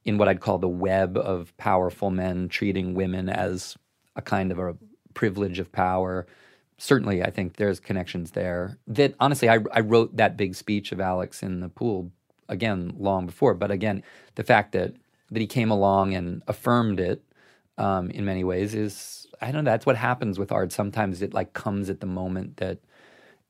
in 0.04 0.18
what 0.18 0.28
I'd 0.28 0.40
call 0.40 0.58
the 0.58 0.68
web 0.68 1.16
of 1.16 1.56
powerful 1.56 2.10
men 2.10 2.48
treating 2.48 2.94
women 2.94 3.28
as 3.28 3.76
a 4.16 4.22
kind 4.22 4.50
of 4.50 4.58
a 4.58 4.76
privilege 5.14 5.58
of 5.58 5.70
power 5.72 6.26
certainly 6.78 7.22
I 7.22 7.30
think 7.30 7.56
there's 7.56 7.80
connections 7.80 8.32
there. 8.32 8.78
That 8.86 9.14
honestly, 9.20 9.48
I, 9.48 9.58
I 9.72 9.80
wrote 9.80 10.16
that 10.16 10.36
big 10.36 10.54
speech 10.54 10.92
of 10.92 11.00
Alec's 11.00 11.42
in 11.42 11.60
the 11.60 11.68
pool 11.68 12.10
again 12.48 12.94
long 12.98 13.26
before, 13.26 13.54
but 13.54 13.70
again, 13.70 14.02
the 14.34 14.44
fact 14.44 14.72
that 14.72 14.94
that 15.30 15.40
he 15.40 15.46
came 15.46 15.70
along 15.70 16.14
and 16.14 16.42
affirmed 16.46 17.00
it 17.00 17.22
um, 17.78 18.10
in 18.10 18.24
many 18.24 18.44
ways 18.44 18.74
is 18.74 19.26
I 19.40 19.50
don't 19.50 19.64
know. 19.64 19.70
That's 19.70 19.86
what 19.86 19.96
happens 19.96 20.38
with 20.38 20.52
art. 20.52 20.72
Sometimes 20.72 21.20
it 21.22 21.34
like 21.34 21.52
comes 21.52 21.90
at 21.90 22.00
the 22.00 22.06
moment 22.06 22.58
that 22.58 22.78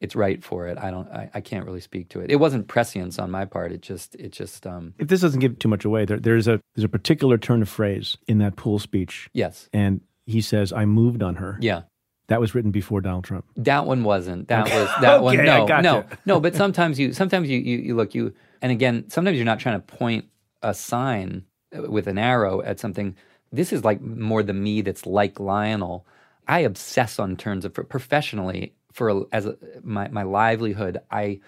it's 0.01 0.14
right 0.14 0.42
for 0.42 0.66
it. 0.66 0.78
I 0.78 0.90
don't. 0.90 1.09
I, 1.09 1.30
I 1.34 1.40
can't 1.40 1.64
really 1.64 1.80
speak 1.80 2.11
to 2.11 2.20
it. 2.20 2.30
It 2.30 2.36
wasn't 2.36 2.68
prescience 2.68 3.18
on 3.18 3.30
my 3.30 3.44
part. 3.44 3.72
It 3.72 3.80
just. 3.80 4.14
It 4.16 4.32
just. 4.32 4.66
Um, 4.66 4.94
If 4.99 5.09
this 5.09 5.20
doesn't 5.20 5.40
give 5.40 5.59
too 5.59 5.68
much 5.68 5.84
away, 5.84 6.05
there, 6.05 6.18
there's 6.18 6.49
a 6.49 6.61
there's 6.74 6.84
a 6.84 6.88
particular 6.88 7.38
turn 7.38 7.62
of 7.62 7.68
phrase 7.68 8.16
in 8.26 8.38
that 8.38 8.57
pool 8.57 8.78
speech, 8.78 9.30
yes. 9.32 9.68
and 9.72 10.01
he 10.26 10.40
says, 10.40 10.72
"I 10.72 10.84
moved 10.84 11.22
on 11.22 11.36
her." 11.36 11.59
Yeah. 11.61 11.82
That 12.28 12.40
was 12.40 12.57
written 12.57 12.72
before 12.72 13.01
Donald 13.01 13.22
Trump. 13.22 13.47
That 13.57 13.86
one 13.86 14.03
wasn't. 14.03 14.49
That 14.49 14.64
was 14.68 14.88
that 15.01 15.22
one. 15.22 15.38
Okay, 15.38 15.49
I 15.49 15.80
No, 15.80 16.01
no, 16.01 16.05
no. 16.26 16.40
But 16.40 16.57
sometimes 16.57 16.99
you, 16.99 17.12
sometimes 17.12 17.49
you, 17.49 17.59
you, 17.59 17.78
you 17.78 17.94
look 17.94 18.16
you, 18.16 18.34
and 18.61 18.72
again, 18.72 19.09
sometimes 19.09 19.36
you're 19.36 19.47
not 19.47 19.61
trying 19.61 19.80
to 19.80 19.86
point 19.86 20.24
a 20.61 20.74
sign 20.74 21.44
with 21.72 22.09
an 22.09 22.18
arrow 22.18 22.62
at 22.62 22.80
something. 22.80 23.16
This 23.53 23.72
is 23.72 23.84
like 23.84 24.01
more 24.01 24.42
the 24.42 24.53
me 24.53 24.82
that's 24.82 25.07
like 25.07 25.38
Lionel. 25.38 26.05
I 26.49 26.61
obsess 26.61 27.20
on 27.20 27.36
turns 27.36 27.64
of 27.64 27.74
professionally 27.74 28.74
for 28.97 29.26
as 29.32 29.47
a, 29.47 29.57
my 29.82 30.09
my 30.09 30.22
livelihood. 30.22 30.99
I 31.11 31.40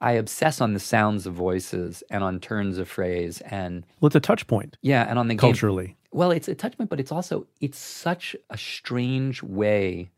I 0.00 0.12
obsess 0.12 0.60
on 0.60 0.74
the 0.74 0.80
sounds 0.80 1.26
of 1.26 1.34
voices 1.34 2.02
and 2.10 2.24
on 2.24 2.40
turns 2.40 2.78
of 2.78 2.88
phrase 2.88 3.40
and 3.42 3.84
Well, 4.00 4.08
it's 4.08 4.16
a 4.16 4.20
touch 4.20 4.46
point 4.46 4.76
yeah, 4.82 5.06
and 5.08 5.18
on 5.18 5.28
the 5.28 5.34
game- 5.34 5.40
culturally. 5.40 5.96
well, 6.12 6.30
it's 6.30 6.48
a 6.48 6.54
touch 6.54 6.76
point, 6.76 6.90
but 6.90 6.98
it's 7.00 7.12
also 7.12 7.46
it's 7.60 7.78
such 7.78 8.34
a 8.50 8.58
strange 8.58 9.42
way 9.42 10.10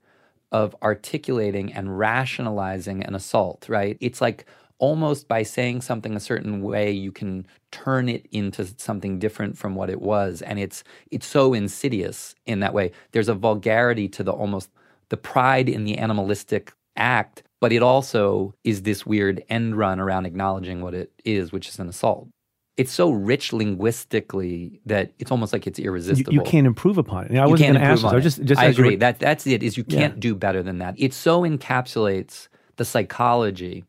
of 0.53 0.75
articulating 0.83 1.73
and 1.73 1.99
rationalizing 1.99 3.03
an 3.03 3.15
assault, 3.15 3.67
right? 3.69 3.97
It's 4.01 4.21
like 4.21 4.47
almost 4.79 5.27
by 5.29 5.43
saying 5.43 5.81
something 5.81 6.15
a 6.17 6.21
certain 6.21 6.63
way, 6.63 6.91
you 6.91 7.11
can 7.11 7.47
turn 7.71 8.09
it 8.09 8.27
into 8.31 8.67
something 8.77 9.19
different 9.19 9.57
from 9.59 9.75
what 9.75 9.91
it 9.91 10.01
was, 10.01 10.43
and 10.43 10.59
it's 10.59 10.85
it's 11.11 11.27
so 11.27 11.53
insidious 11.55 12.35
in 12.47 12.61
that 12.61 12.73
way. 12.75 12.93
There's 13.13 13.29
a 13.29 13.35
vulgarity 13.35 14.09
to 14.17 14.23
the 14.23 14.33
almost 14.33 14.71
the 15.11 15.17
pride 15.17 15.69
in 15.69 15.85
the 15.85 15.99
animalistic 15.99 16.73
act, 16.97 17.43
but 17.61 17.73
it 17.73 17.83
also 17.83 18.55
is 18.65 18.83
this 18.83 19.05
weird 19.07 19.43
end 19.49 19.77
run 19.77 20.01
around 20.01 20.27
acknowledging 20.27 20.81
what 20.83 20.95
it 20.95 21.13
is, 21.25 21.53
which 21.53 21.69
is 21.69 21.79
an 21.79 21.89
assault. 21.89 22.29
It's 22.77 22.93
so 22.93 23.11
rich 23.11 23.53
linguistically 23.97 24.81
that 24.87 25.13
it's 25.19 25.31
almost 25.31 25.53
like 25.53 25.67
it's 25.67 25.79
irresistible. 25.79 26.33
you 26.35 26.43
can't 26.43 26.67
improve 26.67 26.99
upon 26.99 27.25
it. 27.27 27.33
I 27.39 27.45
You 27.45 27.51
wasn't 27.51 27.73
going 27.73 27.81
to 27.81 27.87
ask 27.87 28.03
this. 28.03 28.05
I 28.05 28.09
on 28.09 28.15
was 28.17 28.23
it. 28.23 28.29
just, 28.29 28.45
just 28.45 28.61
I 28.61 28.67
agree. 28.67 28.91
were- 28.91 28.97
that 28.99 29.19
that's 29.19 29.47
it. 29.47 29.63
Is 29.63 29.77
you 29.77 29.85
can't 29.85 30.21
do 30.21 30.35
better 30.35 30.63
than 30.63 30.79
that. 30.79 30.95
It 30.99 31.15
so 31.15 31.43
encapsulates 31.43 32.49
the 32.77 32.85
psychology 32.85 33.85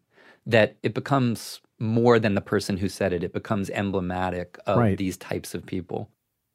that 0.46 0.78
it 0.84 0.94
becomes 0.94 1.60
more 1.80 2.18
than 2.20 2.34
the 2.36 2.42
person 2.42 2.78
who 2.78 2.88
said 2.88 3.12
it. 3.14 3.24
It 3.24 3.34
becomes 3.34 3.70
emblematic 3.72 4.58
of 4.66 4.78
Right. 4.78 4.98
these 4.98 5.18
types 5.18 5.54
of 5.54 5.66
people. 5.66 6.10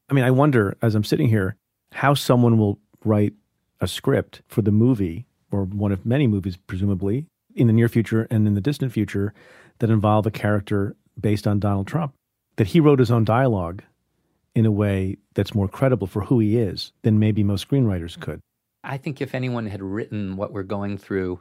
I 0.08 0.14
mean, 0.14 0.24
I 0.24 0.30
wonder 0.30 0.76
as 0.82 0.94
I'm 0.94 1.04
sitting 1.04 1.28
here 1.28 1.56
how 1.92 2.14
someone 2.14 2.56
will 2.58 2.78
write 3.04 3.34
a 3.82 3.88
script 3.88 4.40
for 4.46 4.62
the 4.62 4.70
movie 4.70 5.26
or 5.50 5.64
one 5.64 5.92
of 5.92 6.06
many 6.06 6.26
movies, 6.26 6.56
presumably 6.56 7.26
in 7.54 7.66
the 7.66 7.72
near 7.72 7.88
future 7.88 8.26
and 8.30 8.46
in 8.46 8.54
the 8.54 8.60
distant 8.60 8.92
future, 8.92 9.34
that 9.80 9.90
involve 9.90 10.24
a 10.24 10.30
character 10.30 10.96
based 11.20 11.46
on 11.46 11.58
Donald 11.58 11.86
Trump. 11.86 12.14
That 12.56 12.68
he 12.68 12.80
wrote 12.80 13.00
his 13.00 13.10
own 13.10 13.24
dialogue 13.24 13.82
in 14.54 14.64
a 14.64 14.70
way 14.70 15.16
that's 15.34 15.54
more 15.54 15.68
credible 15.68 16.06
for 16.06 16.22
who 16.22 16.38
he 16.38 16.56
is 16.56 16.92
than 17.02 17.18
maybe 17.18 17.42
most 17.42 17.68
screenwriters 17.68 18.18
could. 18.18 18.40
I 18.84 18.96
think 18.96 19.20
if 19.20 19.34
anyone 19.34 19.66
had 19.66 19.82
written 19.82 20.36
what 20.36 20.52
we're 20.52 20.62
going 20.62 20.96
through, 20.96 21.40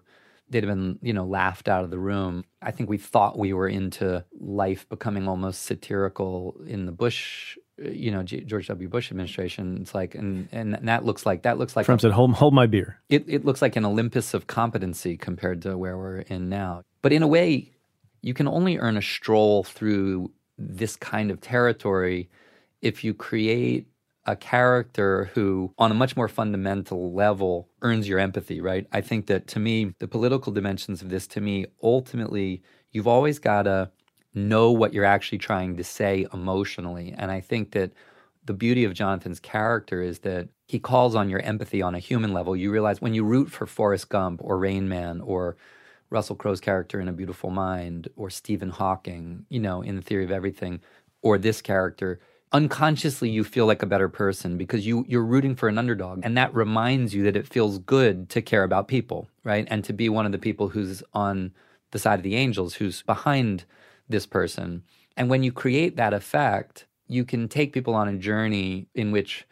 they'd 0.50 0.64
have 0.64 0.72
been, 0.74 1.00
you 1.02 1.14
know, 1.14 1.26
laughed 1.26 1.68
out 1.68 1.84
of 1.84 1.92
the 1.92 2.00
room. 2.00 2.44
I 2.62 2.72
think 2.72 2.90
we 2.90 2.98
thought 2.98 3.38
we 3.38 3.54
were 3.54 3.68
into 3.68 4.26
life 4.40 4.88
becoming 4.90 5.28
almost 5.28 5.64
satirical 5.64 6.62
in 6.66 6.86
the 6.86 6.92
Bush, 6.92 7.58
you 7.84 8.12
know, 8.12 8.24
G- 8.24 8.42
George 8.42 8.68
W. 8.68 8.88
Bush 8.88 9.12
administration. 9.12 9.80
It's 9.82 9.96
like, 9.96 10.16
and 10.16 10.48
and 10.52 10.74
that 10.84 11.06
looks 11.06 11.26
like 11.26 11.44
that 11.44 11.58
looks 11.58 11.76
like 11.76 11.86
Trump 11.86 12.02
said, 12.02 12.12
"Hold, 12.12 12.34
hold 12.34 12.54
my 12.54 12.68
beer." 12.68 13.00
it, 13.10 13.24
it 13.28 13.46
looks 13.46 13.62
like 13.62 13.76
an 13.76 13.86
Olympus 13.86 14.34
of 14.34 14.48
competency 14.48 15.18
compared 15.18 15.62
to 15.64 15.78
where 15.78 15.98
we're 15.98 16.20
in 16.20 16.50
now. 16.50 16.84
But 17.02 17.14
in 17.14 17.24
a 17.24 17.28
way, 17.28 17.72
you 18.22 18.34
can 18.34 18.48
only 18.48 18.78
earn 18.78 18.98
a 18.98 19.02
stroll 19.02 19.64
through 19.64 20.32
this 20.58 20.96
kind 20.96 21.32
of 21.32 21.42
territory 21.42 22.30
if 22.82 23.04
you 23.04 23.14
create 23.14 23.88
a 24.26 24.36
character 24.36 25.32
who, 25.34 25.74
on 25.80 25.92
a 25.92 25.96
much 25.96 26.16
more 26.16 26.28
fundamental 26.28 27.14
level, 27.14 27.70
earns 27.82 28.08
your 28.08 28.20
empathy, 28.20 28.62
right? 28.62 28.86
I 28.92 29.02
think 29.02 29.28
that 29.28 29.48
to 29.48 29.60
me, 29.60 29.96
the 30.00 30.08
political 30.08 30.52
dimensions 30.52 31.02
of 31.02 31.10
this, 31.10 31.26
to 31.28 31.42
me, 31.42 31.66
ultimately, 31.82 32.62
you've 32.92 33.08
always 33.08 33.40
got 33.40 33.64
to 33.64 33.90
know 34.34 34.72
what 34.72 34.94
you're 34.94 35.06
actually 35.06 35.38
trying 35.38 35.78
to 35.78 35.84
say 35.84 36.26
emotionally. 36.34 37.14
And 37.18 37.32
I 37.32 37.42
think 37.42 37.72
that 37.72 37.92
the 38.46 38.54
beauty 38.54 38.84
of 38.86 38.94
Jonathan's 38.94 39.40
character 39.40 40.02
is 40.02 40.20
that 40.20 40.50
he 40.68 40.80
calls 40.80 41.16
on 41.16 41.30
your 41.30 41.42
empathy 41.42 41.82
on 41.82 41.96
a 41.96 42.00
human 42.00 42.34
level. 42.34 42.56
You 42.56 42.72
realize 42.72 43.02
when 43.02 43.14
you 43.14 43.24
root 43.24 43.52
for 43.52 43.68
Forrest 43.68 44.10
Gump 44.10 44.42
or 44.44 44.58
Rain 44.58 44.90
Man 44.90 45.22
or 45.22 45.58
Russell 46.10 46.36
Crowe's 46.36 46.60
character 46.60 47.00
in 47.00 47.08
A 47.08 47.14
Beautiful 47.14 47.50
Mind 47.50 48.10
or 48.16 48.30
Stephen 48.30 48.70
Hawking, 48.70 49.46
you 49.50 49.60
know, 49.60 49.82
in 49.82 49.96
The 49.96 50.02
Theory 50.02 50.26
of 50.26 50.32
Everything, 50.32 50.82
or 51.22 51.38
this 51.38 51.62
character, 51.62 52.20
unconsciously 52.52 53.30
you 53.30 53.44
feel 53.44 53.66
like 53.66 53.82
a 53.82 53.86
better 53.88 54.10
person 54.10 54.58
because 54.58 54.86
you 54.86 55.06
you're 55.08 55.24
rooting 55.24 55.56
for 55.56 55.70
an 55.70 55.78
underdog 55.78 56.20
and 56.24 56.36
that 56.38 56.54
reminds 56.54 57.14
you 57.14 57.24
that 57.24 57.38
it 57.38 57.48
feels 57.48 57.80
good 57.80 58.30
to 58.30 58.42
care 58.42 58.64
about 58.64 58.88
people, 58.88 59.30
right? 59.44 59.68
And 59.70 59.84
to 59.86 59.94
be 59.94 60.10
one 60.10 60.26
of 60.26 60.32
the 60.32 60.38
people 60.38 60.70
who's 60.70 61.02
on 61.14 61.54
the 61.92 62.00
side 62.00 62.20
of 62.20 62.24
the 62.24 62.36
angels, 62.36 62.76
who's 62.76 63.04
behind 63.04 63.66
this 64.12 64.26
person. 64.26 64.84
And 65.18 65.30
when 65.30 65.44
you 65.44 65.52
create 65.52 65.98
that 65.98 66.14
effect, 66.14 66.86
you 67.08 67.26
can 67.26 67.48
take 67.48 67.74
people 67.74 67.96
on 67.96 68.08
a 68.08 68.18
journey 68.18 68.88
in 68.96 69.12
which 69.12 69.46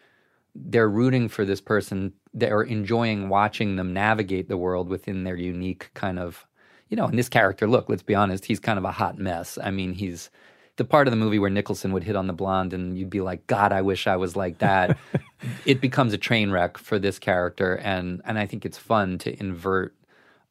they're 0.55 0.89
rooting 0.89 1.29
for 1.29 1.45
this 1.45 1.61
person, 1.61 2.13
they're 2.33 2.61
enjoying 2.61 3.29
watching 3.29 3.75
them 3.75 3.93
navigate 3.93 4.49
the 4.49 4.57
world 4.57 4.89
within 4.89 5.23
their 5.23 5.35
unique 5.35 5.91
kind 5.93 6.19
of 6.19 6.45
you 6.89 6.97
know, 6.97 7.07
in 7.07 7.15
this 7.15 7.29
character, 7.29 7.67
look, 7.67 7.87
let's 7.87 8.03
be 8.03 8.15
honest, 8.15 8.45
he's 8.45 8.59
kind 8.59 8.77
of 8.77 8.85
a 8.85 8.91
hot 8.91 9.17
mess. 9.17 9.57
I 9.63 9.71
mean, 9.71 9.93
he's 9.93 10.29
the 10.77 10.85
part 10.85 11.07
of 11.07 11.11
the 11.11 11.17
movie 11.17 11.39
where 11.39 11.49
Nicholson 11.49 11.91
would 11.93 12.03
hit 12.03 12.15
on 12.15 12.27
the 12.27 12.33
blonde 12.33 12.73
and 12.73 12.97
you'd 12.97 13.09
be 13.09 13.21
like, 13.21 13.45
God, 13.47 13.71
I 13.71 13.81
wish 13.81 14.07
I 14.07 14.15
was 14.15 14.35
like 14.35 14.57
that. 14.59 14.97
it 15.65 15.81
becomes 15.81 16.13
a 16.13 16.17
train 16.17 16.51
wreck 16.51 16.77
for 16.77 16.97
this 16.97 17.19
character. 17.19 17.75
And, 17.75 18.21
and 18.25 18.39
I 18.39 18.45
think 18.45 18.65
it's 18.65 18.77
fun 18.77 19.17
to 19.19 19.39
invert 19.39 19.95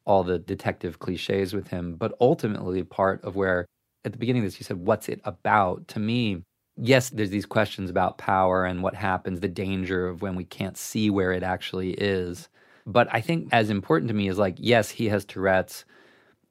all 0.05 0.23
the 0.23 0.39
detective 0.39 0.99
cliches 0.99 1.53
with 1.53 1.67
him. 1.67 1.95
But 1.95 2.15
ultimately, 2.21 2.83
part 2.83 3.23
of 3.23 3.35
where 3.35 3.65
at 4.05 4.11
the 4.11 4.17
beginning 4.17 4.43
of 4.43 4.47
this, 4.47 4.59
you 4.59 4.63
said, 4.63 4.77
What's 4.77 5.09
it 5.09 5.21
about? 5.23 5.87
To 5.89 5.99
me, 5.99 6.43
yes, 6.77 7.09
there's 7.09 7.29
these 7.29 7.45
questions 7.45 7.89
about 7.89 8.17
power 8.17 8.65
and 8.65 8.83
what 8.83 8.95
happens, 8.95 9.39
the 9.39 9.47
danger 9.47 10.07
of 10.07 10.21
when 10.21 10.35
we 10.35 10.45
can't 10.45 10.77
see 10.77 11.09
where 11.09 11.31
it 11.31 11.43
actually 11.43 11.91
is. 11.91 12.49
But 12.85 13.07
I 13.11 13.21
think 13.21 13.49
as 13.51 13.69
important 13.69 14.07
to 14.09 14.15
me 14.15 14.29
is 14.29 14.37
like, 14.37 14.55
yes, 14.57 14.89
he 14.89 15.09
has 15.09 15.25
Tourette's 15.25 15.85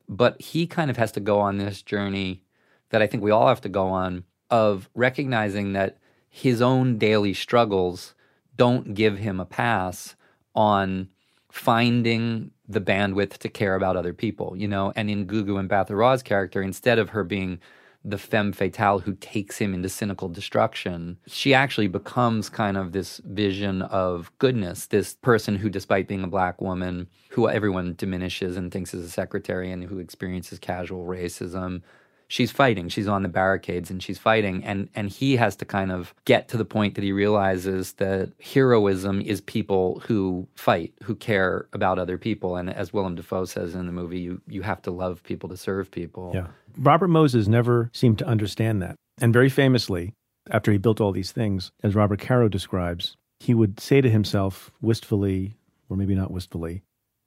but 0.08 0.40
he 0.40 0.66
kind 0.66 0.90
of 0.90 0.96
has 0.96 1.12
to 1.12 1.20
go 1.20 1.38
on 1.40 1.58
this 1.58 1.82
journey 1.82 2.42
that 2.90 3.02
I 3.02 3.06
think 3.06 3.22
we 3.22 3.30
all 3.30 3.48
have 3.48 3.60
to 3.62 3.68
go 3.68 3.88
on 3.88 4.24
of 4.50 4.88
recognizing 4.94 5.74
that 5.74 5.98
his 6.30 6.62
own 6.62 6.96
daily 6.96 7.34
struggles 7.34 8.14
don't 8.56 8.94
give 8.94 9.18
him 9.18 9.38
a 9.38 9.44
pass 9.44 10.16
on 10.54 11.08
finding 11.52 12.50
the 12.68 12.80
bandwidth 12.80 13.38
to 13.38 13.48
care 13.48 13.74
about 13.74 13.96
other 13.96 14.12
people, 14.12 14.54
you 14.56 14.68
know? 14.68 14.92
And 14.94 15.10
in 15.10 15.26
Gugu 15.26 15.66
Mbatha-Raw's 15.68 16.22
character, 16.22 16.60
instead 16.62 16.98
of 16.98 17.10
her 17.10 17.24
being 17.24 17.60
the 18.04 18.18
femme 18.18 18.52
fatale 18.52 19.00
who 19.00 19.14
takes 19.14 19.58
him 19.58 19.74
into 19.74 19.88
cynical 19.88 20.28
destruction, 20.28 21.18
she 21.26 21.52
actually 21.52 21.88
becomes 21.88 22.48
kind 22.48 22.76
of 22.76 22.92
this 22.92 23.20
vision 23.24 23.82
of 23.82 24.30
goodness, 24.38 24.86
this 24.86 25.14
person 25.16 25.56
who, 25.56 25.68
despite 25.68 26.06
being 26.08 26.22
a 26.22 26.28
black 26.28 26.60
woman, 26.60 27.08
who 27.30 27.48
everyone 27.48 27.94
diminishes 27.96 28.56
and 28.56 28.70
thinks 28.70 28.94
is 28.94 29.04
a 29.04 29.10
secretary 29.10 29.72
and 29.72 29.84
who 29.84 29.98
experiences 29.98 30.58
casual 30.58 31.06
racism, 31.06 31.82
she's 32.28 32.50
fighting. 32.50 32.88
She's 32.88 33.08
on 33.08 33.22
the 33.22 33.28
barricades 33.28 33.90
and 33.90 34.02
she's 34.02 34.18
fighting. 34.18 34.64
And 34.64 34.88
and 34.94 35.08
he 35.08 35.36
has 35.36 35.56
to 35.56 35.64
kind 35.64 35.90
of 35.90 36.14
get 36.24 36.48
to 36.48 36.56
the 36.56 36.64
point 36.64 36.94
that 36.94 37.04
he 37.04 37.12
realizes 37.12 37.94
that 37.94 38.32
heroism 38.40 39.20
is 39.20 39.40
people 39.40 40.00
who 40.06 40.46
fight, 40.54 40.92
who 41.02 41.14
care 41.14 41.66
about 41.72 41.98
other 41.98 42.18
people. 42.18 42.56
And 42.56 42.70
as 42.70 42.92
Willem 42.92 43.16
Dafoe 43.16 43.46
says 43.46 43.74
in 43.74 43.86
the 43.86 43.92
movie, 43.92 44.20
you 44.20 44.40
you 44.46 44.62
have 44.62 44.82
to 44.82 44.90
love 44.90 45.22
people 45.22 45.48
to 45.48 45.56
serve 45.56 45.90
people. 45.90 46.32
Yeah. 46.34 46.46
Robert 46.76 47.08
Moses 47.08 47.48
never 47.48 47.90
seemed 47.92 48.18
to 48.18 48.26
understand 48.26 48.80
that. 48.82 48.94
And 49.20 49.32
very 49.32 49.48
famously, 49.48 50.12
after 50.50 50.70
he 50.70 50.78
built 50.78 51.00
all 51.00 51.12
these 51.12 51.32
things, 51.32 51.72
as 51.82 51.94
Robert 51.94 52.20
Caro 52.20 52.48
describes, 52.48 53.16
he 53.40 53.54
would 53.54 53.80
say 53.80 54.00
to 54.00 54.10
himself 54.10 54.70
wistfully, 54.80 55.54
or 55.88 55.96
maybe 55.96 56.14
not 56.14 56.30
wistfully, 56.30 56.82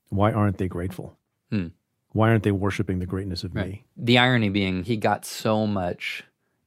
why 0.09 0.31
aren't 0.31 0.57
they 0.57 0.67
grateful? 0.67 1.17
Hmm. 1.49 1.67
Why 2.13 2.29
aren't 2.29 2.43
they 2.43 2.51
worshiping 2.51 2.99
the 2.99 3.05
greatness 3.05 3.43
of 3.43 3.55
Right. 3.55 3.67
me? 3.67 3.85
The 3.97 4.17
irony 4.17 4.49
being 4.49 4.83
he 4.83 4.97
got 4.97 5.25
so 5.25 5.65
much 5.65 6.23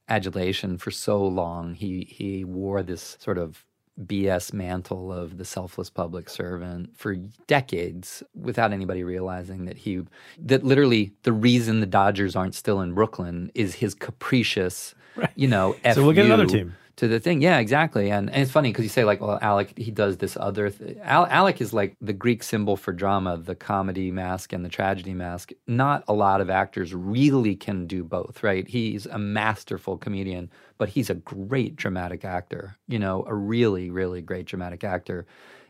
adulation 0.09 0.77
for 0.77 0.91
so 0.91 1.25
long. 1.25 1.73
He 1.73 2.07
he 2.09 2.43
wore 2.43 2.83
this 2.83 3.17
sort 3.19 3.37
of 3.37 3.65
BS 4.03 4.51
mantle 4.51 5.11
of 5.13 5.37
the 5.37 5.45
selfless 5.45 5.89
public 5.89 6.29
servant 6.29 6.97
for 6.97 7.15
decades 7.47 8.21
without 8.33 8.73
anybody 8.73 9.03
realizing 9.03 9.65
that 9.65 9.77
he 9.77 10.01
that 10.37 10.63
literally 10.63 11.13
the 11.23 11.31
reason 11.31 11.79
the 11.79 11.85
Dodgers 11.85 12.35
aren't 12.35 12.55
still 12.55 12.81
in 12.81 12.93
Brooklyn 12.93 13.51
is 13.55 13.75
his 13.75 13.93
capricious, 13.95 14.93
you 15.35 15.47
know, 15.47 15.75
So 15.93 16.03
we'll 16.03 16.11
get 16.13 16.25
another 16.25 16.45
team. 16.45 16.75
To 16.97 17.07
the 17.07 17.19
thing. 17.19 17.41
Yeah, 17.41 17.59
exactly. 17.59 18.09
And, 18.09 18.29
and 18.29 18.41
it's 18.41 18.51
funny 18.51 18.69
because 18.69 18.83
you 18.83 18.89
say 18.89 19.03
like, 19.03 19.21
well, 19.21 19.39
Alec, 19.41 19.77
he 19.77 19.91
does 19.91 20.17
this 20.17 20.37
other. 20.39 20.69
Th- 20.69 20.97
Al- 21.03 21.27
Alec 21.27 21.61
is 21.61 21.73
like 21.73 21.95
the 22.01 22.13
Greek 22.13 22.43
symbol 22.43 22.77
for 22.77 22.93
drama, 22.93 23.37
the 23.37 23.55
comedy 23.55 24.11
mask 24.11 24.53
and 24.53 24.63
the 24.63 24.69
tragedy 24.69 25.13
mask. 25.13 25.51
Not 25.67 26.03
a 26.07 26.13
lot 26.13 26.41
of 26.41 26.49
actors 26.49 26.93
really 26.93 27.55
can 27.55 27.85
do 27.87 28.03
both, 28.03 28.43
right? 28.43 28.67
He's 28.67 29.05
a 29.05 29.17
masterful 29.17 29.97
comedian, 29.97 30.49
but 30.77 30.89
he's 30.89 31.09
a 31.09 31.15
great 31.15 31.75
dramatic 31.75 32.23
actor. 32.23 32.77
You 32.87 32.99
know, 32.99 33.25
a 33.27 33.33
really, 33.33 33.89
really 33.89 34.21
great 34.21 34.45
dramatic 34.45 34.83
actor. 34.83 35.25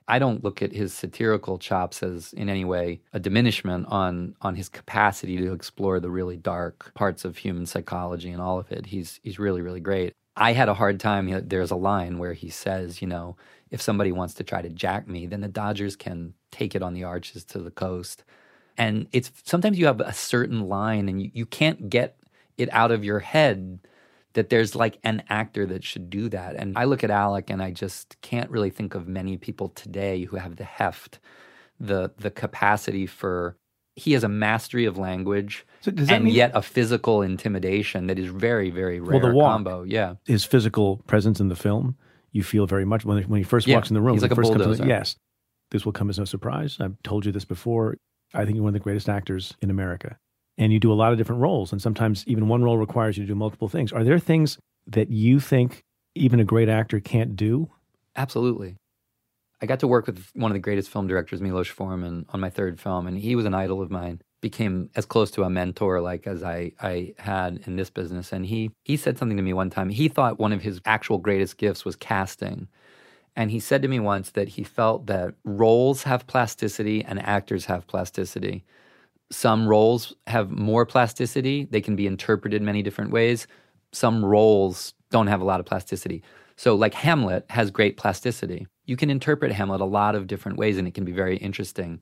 I 0.07 0.19
don't 0.19 0.43
look 0.43 0.61
at 0.61 0.71
his 0.71 0.93
satirical 0.93 1.57
chops 1.57 2.03
as 2.03 2.31
in 2.33 2.47
any 2.47 2.63
way 2.63 3.01
a 3.13 3.19
diminishment 3.19 3.87
on 3.89 4.35
on 4.41 4.55
his 4.55 4.69
capacity 4.69 5.37
to 5.37 5.51
explore 5.51 5.99
the 5.99 6.11
really 6.11 6.37
dark 6.37 6.93
parts 6.93 7.25
of 7.25 7.37
human 7.37 7.65
psychology 7.65 8.29
and 8.29 8.41
all 8.41 8.59
of 8.59 8.71
it. 8.71 8.85
He's 8.85 9.19
he's 9.23 9.39
really 9.39 9.63
really 9.63 9.79
great. 9.79 10.13
I 10.35 10.53
had 10.53 10.69
a 10.69 10.73
hard 10.73 10.99
time. 10.99 11.47
There's 11.47 11.71
a 11.71 11.75
line 11.75 12.17
where 12.17 12.33
he 12.33 12.49
says, 12.49 13.01
you 13.01 13.07
know, 13.07 13.37
if 13.71 13.81
somebody 13.81 14.11
wants 14.11 14.33
to 14.35 14.43
try 14.43 14.61
to 14.61 14.69
jack 14.69 15.07
me, 15.07 15.25
then 15.25 15.41
the 15.41 15.47
Dodgers 15.47 15.95
can 15.95 16.33
take 16.51 16.75
it 16.75 16.81
on 16.81 16.93
the 16.93 17.03
arches 17.03 17.43
to 17.45 17.59
the 17.59 17.71
coast. 17.71 18.23
And 18.77 19.07
it's 19.11 19.31
sometimes 19.43 19.79
you 19.79 19.85
have 19.85 20.01
a 20.01 20.13
certain 20.13 20.67
line 20.67 21.07
and 21.07 21.21
you, 21.21 21.31
you 21.33 21.45
can't 21.45 21.89
get 21.89 22.17
it 22.57 22.69
out 22.71 22.91
of 22.91 23.03
your 23.03 23.19
head 23.19 23.79
that 24.33 24.49
there's 24.49 24.75
like 24.75 24.99
an 25.03 25.23
actor 25.29 25.65
that 25.65 25.83
should 25.83 26.09
do 26.09 26.27
that. 26.29 26.55
And 26.55 26.77
I 26.77 26.83
look 26.83 27.03
at 27.03 27.09
Alec 27.09 27.49
and 27.49 27.63
I 27.63 27.71
just 27.71 28.21
can't 28.21 28.49
really 28.49 28.69
think 28.69 28.93
of 28.93 29.07
many 29.07 29.37
people 29.37 29.69
today 29.69 30.25
who 30.25 30.35
have 30.35 30.57
the 30.57 30.65
heft, 30.65 31.19
the 31.79 32.11
the 32.17 32.31
capacity 32.31 33.05
for 33.05 33.57
he 33.95 34.11
has 34.13 34.23
a 34.23 34.29
mastery 34.29 34.85
of 34.85 34.97
language 34.97 35.65
So 35.81 35.91
and 36.09 36.25
mean- 36.25 36.33
yet 36.33 36.51
a 36.53 36.61
physical 36.61 37.21
intimidation 37.21 38.07
that 38.07 38.19
is 38.19 38.27
very, 38.27 38.69
very 38.69 38.99
rare 38.99 39.19
Well, 39.19 39.29
the 39.29 39.35
walk. 39.35 39.51
combo. 39.53 39.83
Yeah. 39.83 40.15
His 40.25 40.43
physical 40.43 40.97
presence 41.07 41.39
in 41.39 41.47
the 41.47 41.55
film, 41.55 41.95
you 42.31 42.43
feel 42.43 42.65
very 42.67 42.85
much 42.85 43.05
when, 43.05 43.23
when 43.23 43.37
he 43.39 43.43
first 43.43 43.67
Yeah, 43.67 43.75
walks 43.75 43.89
in 43.89 43.93
the 43.93 44.01
room. 44.01 44.13
he's 44.15 44.21
like 44.21 44.31
a 44.31 44.35
first 44.35 44.51
comes 44.51 44.61
in- 44.61 44.67
bulldozer. 44.67 44.87
yes. 44.87 45.15
This 45.71 45.85
will 45.85 45.93
come 45.93 46.09
as 46.09 46.19
no 46.19 46.25
surprise. 46.25 46.77
I've 46.79 47.01
told 47.03 47.25
you 47.25 47.31
this 47.31 47.45
before. 47.45 47.95
I 48.33 48.43
think 48.45 48.55
you're 48.55 48.63
one 48.63 48.69
of 48.69 48.73
the 48.73 48.79
greatest 48.83 49.07
actors 49.09 49.53
in 49.61 49.69
America. 49.69 50.17
And 50.57 50.71
you 50.73 50.79
do 50.79 50.91
a 50.91 50.95
lot 50.95 51.11
of 51.11 51.17
different 51.17 51.41
roles. 51.41 51.71
And 51.71 51.81
sometimes 51.81 52.23
even 52.27 52.47
one 52.47 52.63
role 52.63 52.77
requires 52.77 53.17
you 53.17 53.23
to 53.23 53.27
do 53.27 53.35
multiple 53.35 53.67
things. 53.69 53.91
Are 53.91 54.03
there 54.03 54.19
things 54.19 54.57
that 54.87 55.09
you 55.09 55.39
think 55.39 55.83
even 56.15 56.39
a 56.39 56.45
great 56.45 56.69
actor 56.69 56.99
can't 56.99 57.35
do? 57.35 57.69
Absolutely. 58.15 58.75
I 59.61 59.65
got 59.65 59.79
to 59.79 59.87
work 59.87 60.07
with 60.07 60.29
one 60.33 60.51
of 60.51 60.55
the 60.55 60.59
greatest 60.59 60.89
film 60.89 61.07
directors, 61.07 61.41
Milos 61.41 61.67
Forman, 61.67 62.25
on 62.29 62.39
my 62.39 62.49
third 62.49 62.79
film, 62.79 63.07
and 63.07 63.17
he 63.17 63.35
was 63.35 63.45
an 63.45 63.53
idol 63.53 63.81
of 63.81 63.89
mine. 63.89 64.21
Became 64.41 64.89
as 64.95 65.05
close 65.05 65.31
to 65.31 65.43
a 65.43 65.49
mentor 65.49 66.01
like 66.01 66.27
as 66.27 66.43
I, 66.43 66.73
I 66.79 67.13
had 67.17 67.61
in 67.65 67.77
this 67.77 67.89
business. 67.89 68.31
And 68.31 68.45
he 68.45 68.69
he 68.83 68.95
said 68.95 69.17
something 69.17 69.37
to 69.37 69.43
me 69.43 69.53
one 69.53 69.71
time. 69.71 69.89
He 69.89 70.07
thought 70.07 70.37
one 70.37 70.53
of 70.53 70.61
his 70.61 70.81
actual 70.85 71.17
greatest 71.17 71.57
gifts 71.57 71.83
was 71.83 71.95
casting. 71.95 72.67
And 73.35 73.49
he 73.49 73.59
said 73.59 73.81
to 73.81 73.87
me 73.87 73.99
once 73.99 74.31
that 74.31 74.49
he 74.49 74.63
felt 74.63 75.07
that 75.07 75.33
roles 75.43 76.03
have 76.03 76.27
plasticity 76.27 77.03
and 77.03 77.19
actors 77.19 77.65
have 77.65 77.87
plasticity. 77.87 78.63
Some 79.31 79.67
roles 79.67 80.13
have 80.27 80.51
more 80.51 80.85
plasticity, 80.85 81.65
they 81.65 81.81
can 81.81 81.95
be 81.95 82.05
interpreted 82.05 82.61
many 82.61 82.83
different 82.83 83.11
ways. 83.11 83.47
Some 83.91 84.23
roles 84.23 84.93
don't 85.09 85.27
have 85.27 85.41
a 85.41 85.45
lot 85.45 85.59
of 85.59 85.65
plasticity. 85.65 86.21
So, 86.55 86.75
like 86.75 86.93
Hamlet 86.93 87.45
has 87.49 87.71
great 87.71 87.97
plasticity. 87.97 88.67
You 88.85 88.95
can 88.95 89.09
interpret 89.09 89.51
Hamlet 89.51 89.81
a 89.81 89.85
lot 89.85 90.15
of 90.15 90.27
different 90.27 90.57
ways 90.57 90.77
and 90.77 90.87
it 90.87 90.93
can 90.93 91.05
be 91.05 91.11
very 91.11 91.37
interesting. 91.37 92.01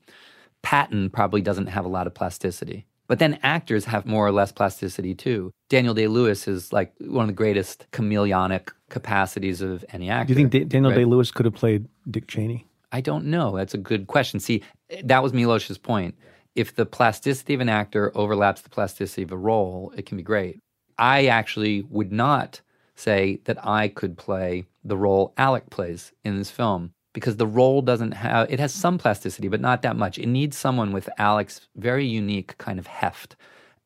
Patton 0.61 1.09
probably 1.09 1.41
doesn't 1.41 1.67
have 1.67 1.85
a 1.85 1.89
lot 1.89 2.07
of 2.07 2.13
plasticity. 2.13 2.85
But 3.07 3.19
then 3.19 3.37
actors 3.43 3.85
have 3.85 4.05
more 4.05 4.25
or 4.25 4.31
less 4.31 4.51
plasticity 4.51 5.13
too. 5.13 5.51
Daniel 5.69 5.93
Day 5.93 6.07
Lewis 6.07 6.47
is 6.47 6.71
like 6.71 6.93
one 6.99 7.23
of 7.23 7.27
the 7.27 7.33
greatest 7.33 7.85
chameleonic 7.91 8.69
capacities 8.89 9.61
of 9.61 9.83
any 9.91 10.09
actor. 10.09 10.33
Do 10.33 10.39
you 10.39 10.47
think 10.47 10.51
Da- 10.51 10.69
Daniel 10.69 10.91
right? 10.91 10.99
Day 10.99 11.05
Lewis 11.05 11.31
could 11.31 11.45
have 11.45 11.53
played 11.53 11.87
Dick 12.09 12.27
Cheney? 12.27 12.65
I 12.91 13.01
don't 13.01 13.25
know. 13.25 13.57
That's 13.57 13.73
a 13.73 13.77
good 13.77 14.07
question. 14.07 14.39
See, 14.39 14.63
that 15.03 15.21
was 15.21 15.33
Milos's 15.33 15.77
point. 15.77 16.15
If 16.55 16.75
the 16.75 16.85
plasticity 16.85 17.55
of 17.55 17.61
an 17.61 17.69
actor 17.69 18.11
overlaps 18.15 18.61
the 18.61 18.69
plasticity 18.69 19.23
of 19.23 19.31
a 19.31 19.37
role, 19.37 19.91
it 19.97 20.05
can 20.05 20.17
be 20.17 20.23
great. 20.23 20.59
I 20.97 21.25
actually 21.25 21.81
would 21.89 22.11
not 22.11 22.61
say 22.95 23.39
that 23.45 23.65
I 23.65 23.87
could 23.87 24.17
play 24.17 24.65
the 24.83 24.97
role 24.97 25.33
Alec 25.37 25.69
plays 25.69 26.11
in 26.23 26.37
this 26.37 26.51
film 26.51 26.93
because 27.13 27.37
the 27.37 27.47
role 27.47 27.81
doesn't 27.81 28.11
have 28.11 28.51
it 28.51 28.59
has 28.59 28.73
some 28.73 28.97
plasticity 28.97 29.47
but 29.47 29.61
not 29.61 29.81
that 29.81 29.95
much. 29.95 30.17
It 30.17 30.27
needs 30.27 30.57
someone 30.57 30.91
with 30.91 31.09
Alec's 31.17 31.67
very 31.75 32.05
unique 32.05 32.57
kind 32.57 32.79
of 32.79 32.87
heft 32.87 33.35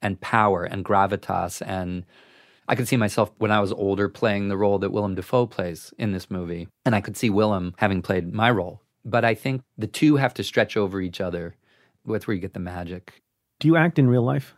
and 0.01 0.19
power 0.21 0.63
and 0.63 0.85
gravitas 0.85 1.61
and 1.65 2.05
I 2.69 2.75
could 2.75 2.87
see 2.87 2.97
myself 2.97 3.31
when 3.37 3.51
I 3.51 3.61
was 3.61 3.71
older 3.71 4.09
playing 4.09 4.49
the 4.49 4.57
role 4.57 4.79
that 4.79 4.91
Willem 4.91 5.15
Dafoe 5.15 5.47
plays 5.47 5.93
in 5.97 6.11
this 6.11 6.29
movie. 6.29 6.67
And 6.85 6.95
I 6.95 7.01
could 7.01 7.15
see 7.15 7.29
Willem 7.29 7.73
having 7.77 8.01
played 8.01 8.33
my 8.33 8.51
role. 8.51 8.81
But 9.05 9.23
I 9.23 9.35
think 9.35 9.61
the 9.77 9.87
two 9.87 10.17
have 10.17 10.33
to 10.33 10.43
stretch 10.43 10.75
over 10.75 10.99
each 10.99 11.21
other. 11.21 11.55
That's 12.05 12.27
where 12.27 12.35
you 12.35 12.41
get 12.41 12.53
the 12.53 12.59
magic. 12.59 13.21
Do 13.59 13.69
you 13.69 13.77
act 13.77 13.97
in 13.97 14.09
real 14.09 14.21
life? 14.21 14.53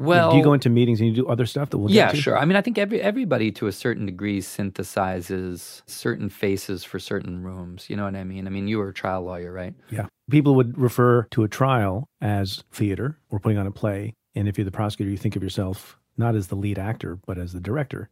Well, 0.00 0.30
do 0.32 0.38
you 0.38 0.42
go 0.42 0.54
into 0.54 0.70
meetings 0.70 1.00
and 1.00 1.08
you 1.08 1.14
do 1.14 1.28
other 1.28 1.44
stuff 1.44 1.70
that 1.70 1.78
we'll 1.78 1.90
yeah, 1.90 2.12
sure. 2.14 2.38
I 2.38 2.46
mean, 2.46 2.56
I 2.56 2.62
think 2.62 2.78
every 2.78 3.02
everybody 3.02 3.52
to 3.52 3.66
a 3.66 3.72
certain 3.72 4.06
degree 4.06 4.40
synthesizes 4.40 5.82
certain 5.86 6.30
faces 6.30 6.84
for 6.84 6.98
certain 6.98 7.42
rooms. 7.42 7.90
You 7.90 7.96
know 7.96 8.04
what 8.04 8.16
I 8.16 8.24
mean? 8.24 8.46
I 8.46 8.50
mean, 8.50 8.66
you 8.66 8.78
were 8.78 8.88
a 8.88 8.94
trial 8.94 9.22
lawyer, 9.22 9.52
right? 9.52 9.74
Yeah. 9.90 10.06
People 10.30 10.54
would 10.54 10.78
refer 10.78 11.24
to 11.32 11.42
a 11.42 11.48
trial 11.48 12.08
as 12.20 12.64
theater 12.72 13.18
or 13.30 13.38
putting 13.38 13.58
on 13.58 13.66
a 13.66 13.70
play. 13.70 14.14
And 14.34 14.48
if 14.48 14.56
you're 14.56 14.64
the 14.64 14.70
prosecutor, 14.70 15.10
you 15.10 15.18
think 15.18 15.36
of 15.36 15.42
yourself 15.42 15.98
not 16.16 16.34
as 16.34 16.48
the 16.48 16.54
lead 16.56 16.78
actor, 16.78 17.18
but 17.26 17.36
as 17.36 17.52
the 17.52 17.60
director 17.60 18.08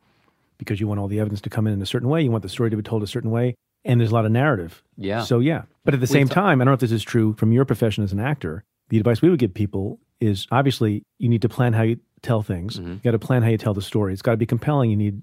because 0.59 0.80
you 0.80 0.89
want 0.89 1.01
all 1.01 1.09
the 1.09 1.20
evidence 1.20 1.41
to 1.43 1.51
come 1.51 1.66
in 1.66 1.72
in 1.72 1.80
a 1.80 1.86
certain 1.86 2.09
way. 2.09 2.20
You 2.20 2.30
want 2.30 2.43
the 2.43 2.49
story 2.49 2.68
to 2.70 2.76
be 2.76 2.82
told 2.82 3.03
a 3.03 3.07
certain 3.07 3.30
way. 3.30 3.55
And 3.84 4.01
there's 4.01 4.11
a 4.11 4.14
lot 4.14 4.26
of 4.26 4.32
narrative. 4.32 4.82
Yeah. 4.97 5.22
So, 5.22 5.39
yeah. 5.39 5.62
But 5.84 5.95
at 5.95 6.01
the 6.01 6.05
We 6.05 6.18
same 6.18 6.28
ta- 6.28 6.34
time, 6.43 6.61
I 6.61 6.64
don't 6.64 6.72
know 6.72 6.74
if 6.74 6.80
this 6.80 6.93
is 6.93 7.05
true 7.05 7.34
from 7.39 7.53
your 7.53 7.64
profession 7.64 8.05
as 8.05 8.12
an 8.12 8.20
actor. 8.20 8.64
The 8.89 8.99
advice 8.99 9.22
we 9.22 9.30
would 9.30 9.39
give 9.39 9.55
people 9.55 10.01
is 10.21 10.47
obviously 10.51 11.05
you 11.19 11.29
need 11.29 11.43
to 11.43 11.49
plan 11.49 11.73
how 11.73 11.83
you 11.83 11.99
tell 12.23 12.43
things. 12.43 12.79
Mm-hmm. 12.79 12.93
You 12.93 13.01
got 13.05 13.11
to 13.12 13.19
plan 13.19 13.43
how 13.43 13.49
you 13.49 13.59
tell 13.59 13.75
the 13.75 13.83
story. 13.83 14.12
It's 14.12 14.23
got 14.23 14.33
to 14.33 14.37
be 14.37 14.47
compelling. 14.47 14.91
You 14.91 14.97
need, 14.97 15.23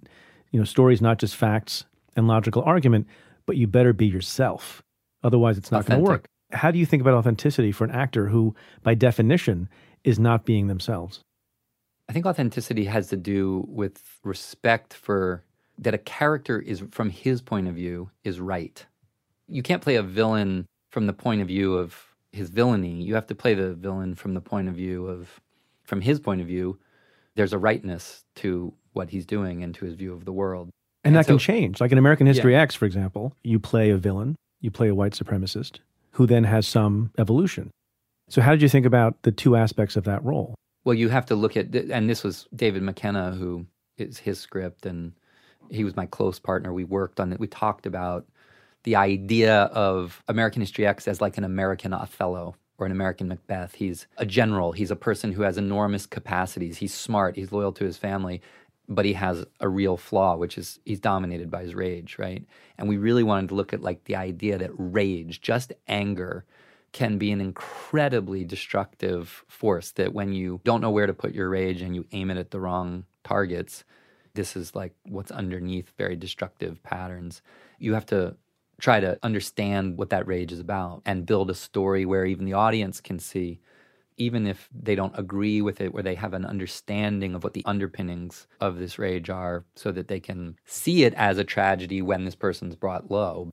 you 0.52 0.60
know, 0.60 0.66
stories, 0.66 1.02
not 1.02 1.20
just 1.20 1.36
facts 1.36 1.86
and 2.16 2.28
logical 2.28 2.64
argument, 2.64 3.08
but 3.46 3.58
you 3.58 3.68
better 3.68 3.94
be 3.94 4.08
yourself. 4.08 4.82
Otherwise, 5.24 5.58
it's 5.58 5.72
not 5.72 5.86
going 5.86 6.04
to 6.04 6.10
work. 6.10 6.26
How 6.52 6.72
do 6.72 6.80
you 6.80 6.86
think 6.86 7.02
about 7.02 7.16
authenticity 7.16 7.72
for 7.72 7.84
an 7.84 7.92
actor 7.92 8.28
who, 8.28 8.56
by 8.84 8.94
definition, 8.94 9.68
is 10.04 10.20
not 10.20 10.46
being 10.46 10.68
themselves? 10.68 11.22
I 12.08 12.14
think 12.14 12.26
authenticity 12.26 12.86
has 12.86 13.08
to 13.08 13.18
do 13.18 13.66
with 13.68 14.02
respect 14.24 14.94
for 14.94 15.44
that 15.80 15.94
a 15.94 15.98
character 15.98 16.60
is 16.60 16.84
from 16.92 17.10
his 17.10 17.42
point 17.42 17.68
of 17.68 17.76
view 17.76 18.10
is 18.24 18.40
right. 18.40 18.86
You 19.48 19.64
can't 19.64 19.82
play 19.82 19.96
a 19.96 20.04
villain 20.04 20.66
from 20.92 21.08
the 21.08 21.14
point 21.14 21.42
of 21.42 21.48
view 21.48 21.76
of 21.76 22.15
his 22.36 22.50
villainy. 22.50 23.02
You 23.02 23.16
have 23.16 23.28
to 23.28 23.36
play 23.36 23.54
the 23.54 23.74
villain 23.74 24.16
from 24.16 24.34
the 24.34 24.42
point 24.42 24.68
of 24.68 24.76
view 24.76 25.08
of 25.08 25.42
from 25.84 26.02
his 26.02 26.20
point 26.20 26.42
of 26.42 26.48
view. 26.48 26.78
There's 27.36 27.54
a 27.54 27.58
rightness 27.58 28.24
to 28.36 28.74
what 28.94 29.10
he's 29.10 29.26
doing 29.26 29.64
and 29.64 29.74
to 29.76 29.86
his 29.86 29.96
view 29.96 30.14
of 30.14 30.26
the 30.26 30.32
world. 30.32 30.70
And, 31.04 31.16
that 31.16 31.28
can 31.28 31.38
change. 31.38 31.80
Like 31.80 31.92
in 31.92 31.98
American 31.98 32.26
History 32.26 32.56
X, 32.56 32.74
for 32.74 32.86
example, 32.86 33.36
you 33.44 33.60
play 33.60 33.92
a 33.92 33.98
villain, 33.98 34.36
you 34.60 34.72
play 34.72 34.88
a 34.88 34.96
white 34.96 35.14
supremacist 35.14 35.80
who 36.12 36.26
then 36.26 36.46
has 36.46 36.66
some 36.66 37.12
evolution. 37.18 37.70
So, 38.28 38.42
how 38.42 38.52
did 38.52 38.62
you 38.62 38.70
think 38.70 38.86
about 38.86 39.22
the 39.22 39.32
two 39.32 39.56
aspects 39.56 39.96
of 39.96 40.06
that 40.06 40.24
role? 40.24 40.56
Well, 40.84 40.96
you 40.96 41.10
have 41.10 41.28
to 41.28 41.36
look 41.36 41.56
at, 41.58 41.76
and 41.76 42.10
this 42.10 42.24
was 42.24 42.48
David 42.56 42.82
McKenna, 42.82 43.32
who 43.32 43.66
is 43.98 44.18
his 44.18 44.40
script, 44.40 44.86
and 44.86 45.14
he 45.70 45.84
was 45.84 45.96
my 45.96 46.06
close 46.08 46.40
partner. 46.40 46.74
We 46.74 46.86
worked 46.86 47.20
on 47.20 47.32
it. 47.32 47.40
We 47.40 47.48
talked 47.48 47.86
about 47.86 48.26
the 48.86 48.96
idea 48.96 49.64
of 49.64 50.24
American 50.28 50.62
History 50.62 50.86
X 50.86 51.08
as 51.08 51.20
like 51.20 51.38
an 51.38 51.44
American 51.44 51.92
Othello 51.92 52.56
or 52.78 52.86
an 52.86 52.92
American 52.92 53.28
Macbeth. 53.28 53.74
He's 53.74 54.06
a 54.18 54.26
general. 54.26 54.74
He's 54.74 54.92
a 54.92 54.96
person 54.96 55.32
who 55.32 55.42
has 55.42 55.58
enormous 55.58 56.06
capacities. 56.06 56.78
He's 56.78 56.94
smart. 56.94 57.36
He's 57.36 57.52
loyal 57.52 57.72
to 57.74 57.84
his 57.84 57.98
family, 57.98 58.42
but 58.88 59.06
he 59.06 59.14
has 59.14 59.44
a 59.60 59.68
real 59.68 59.98
flaw, 59.98 60.38
which 60.38 60.58
is 60.58 60.80
he's 60.86 61.00
dominated 61.00 61.50
by 61.50 61.64
his 61.64 61.74
rage, 61.74 62.18
right? 62.20 62.46
And 62.78 62.88
we 62.88 62.98
really 62.98 63.24
wanted 63.24 63.50
to 63.50 63.56
look 63.56 63.74
at 63.74 63.82
like 63.82 64.04
the 64.04 64.18
idea 64.18 64.60
that 64.60 64.72
rage, 64.78 65.42
just 65.42 65.74
anger, 65.88 66.46
can 66.92 67.18
be 67.18 67.32
an 67.32 67.42
incredibly 67.42 68.46
destructive 68.46 69.44
force 69.48 69.92
that 69.94 70.14
when 70.14 70.32
you 70.32 70.62
don't 70.64 70.82
know 70.82 70.92
where 70.92 71.08
to 71.08 71.14
put 71.14 71.34
your 71.34 71.50
rage 71.50 71.82
and 71.82 71.96
you 71.96 72.06
aim 72.12 72.30
it 72.30 72.38
at 72.38 72.52
the 72.52 72.60
wrong 72.60 73.04
targets, 73.24 73.84
this 74.36 74.56
is 74.56 74.76
like 74.76 74.94
what's 75.04 75.32
underneath 75.32 75.92
very 75.98 76.16
destructive 76.16 76.84
patterns. 76.84 77.42
You 77.80 77.96
have 77.96 78.06
to 78.08 78.36
try 78.80 79.00
to 79.00 79.18
understand 79.24 79.98
what 79.98 80.10
that 80.10 80.28
rage 80.28 80.52
is 80.52 80.60
about 80.60 81.02
and 81.06 81.26
build 81.26 81.50
a 81.50 81.56
story 81.56 82.06
where 82.06 82.26
even 82.26 82.46
the 82.46 82.54
audience 82.54 83.02
can 83.02 83.20
see 83.20 83.60
even 84.18 84.48
if 84.48 84.70
they 84.74 84.96
don't 84.96 85.18
agree 85.18 85.62
with 85.62 85.82
it, 85.82 85.94
where 85.94 86.04
they 86.04 86.16
have 86.16 86.34
an 86.34 86.46
understanding 86.46 87.36
of 87.36 87.44
what 87.44 87.54
the 87.54 87.66
underpinnings 87.66 88.48
of 88.62 88.78
this 88.78 88.98
rage 88.98 89.30
are, 89.30 89.66
so 89.76 89.92
that 89.92 90.08
they 90.08 90.20
can 90.20 90.56
see 90.66 91.04
it 91.04 91.14
as 91.16 91.38
a 91.38 91.44
tragedy 91.44 92.02
when 92.02 92.24
this 92.24 92.36
person's 92.36 92.76
brought 92.76 93.12
low. 93.12 93.50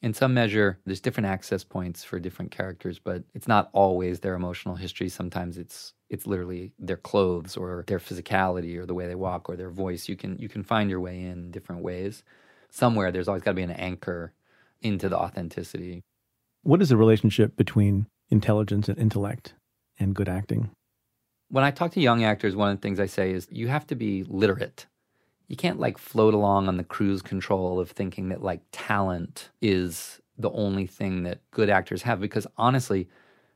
In 0.00 0.14
some 0.14 0.32
measure, 0.32 0.78
there's 0.86 1.00
different 1.00 1.26
access 1.26 1.64
points 1.64 2.04
for 2.04 2.20
different 2.20 2.52
characters, 2.52 3.00
but 3.00 3.24
it's 3.34 3.48
not 3.48 3.68
always 3.72 4.20
their 4.20 4.34
emotional 4.34 4.76
history. 4.76 5.08
Sometimes 5.08 5.58
it's 5.58 5.92
it's 6.08 6.26
literally 6.26 6.72
their 6.78 6.96
clothes 6.96 7.56
or 7.56 7.84
their 7.86 7.98
physicality 7.98 8.78
or 8.78 8.86
the 8.86 8.94
way 8.94 9.08
they 9.08 9.16
walk 9.16 9.48
or 9.48 9.56
their 9.56 9.70
voice. 9.70 10.08
You 10.08 10.16
can 10.16 10.38
you 10.38 10.48
can 10.48 10.62
find 10.62 10.88
your 10.88 11.00
way 11.00 11.20
in 11.20 11.50
different 11.50 11.82
ways. 11.82 12.22
Somewhere 12.70 13.10
there's 13.10 13.26
always 13.26 13.42
got 13.42 13.50
to 13.52 13.56
be 13.56 13.62
an 13.62 13.70
anchor 13.72 14.32
into 14.80 15.08
the 15.08 15.18
authenticity. 15.18 16.02
What 16.62 16.82
is 16.82 16.88
the 16.88 16.96
relationship 16.96 17.56
between 17.56 18.06
intelligence 18.30 18.88
and 18.88 18.98
intellect 18.98 19.54
and 19.98 20.14
good 20.14 20.28
acting? 20.28 20.70
When 21.50 21.64
I 21.64 21.70
talk 21.70 21.92
to 21.92 22.00
young 22.00 22.24
actors, 22.24 22.54
one 22.54 22.70
of 22.70 22.76
the 22.76 22.82
things 22.82 23.00
I 23.00 23.06
say 23.06 23.32
is 23.32 23.48
you 23.50 23.68
have 23.68 23.86
to 23.86 23.94
be 23.94 24.24
literate. 24.24 24.86
You 25.46 25.56
can't 25.56 25.80
like 25.80 25.96
float 25.96 26.34
along 26.34 26.68
on 26.68 26.76
the 26.76 26.84
cruise 26.84 27.22
control 27.22 27.80
of 27.80 27.90
thinking 27.90 28.28
that 28.28 28.42
like 28.42 28.60
talent 28.70 29.48
is 29.62 30.20
the 30.36 30.50
only 30.50 30.86
thing 30.86 31.22
that 31.22 31.40
good 31.50 31.70
actors 31.70 32.02
have 32.02 32.20
because 32.20 32.46
honestly, 32.58 33.08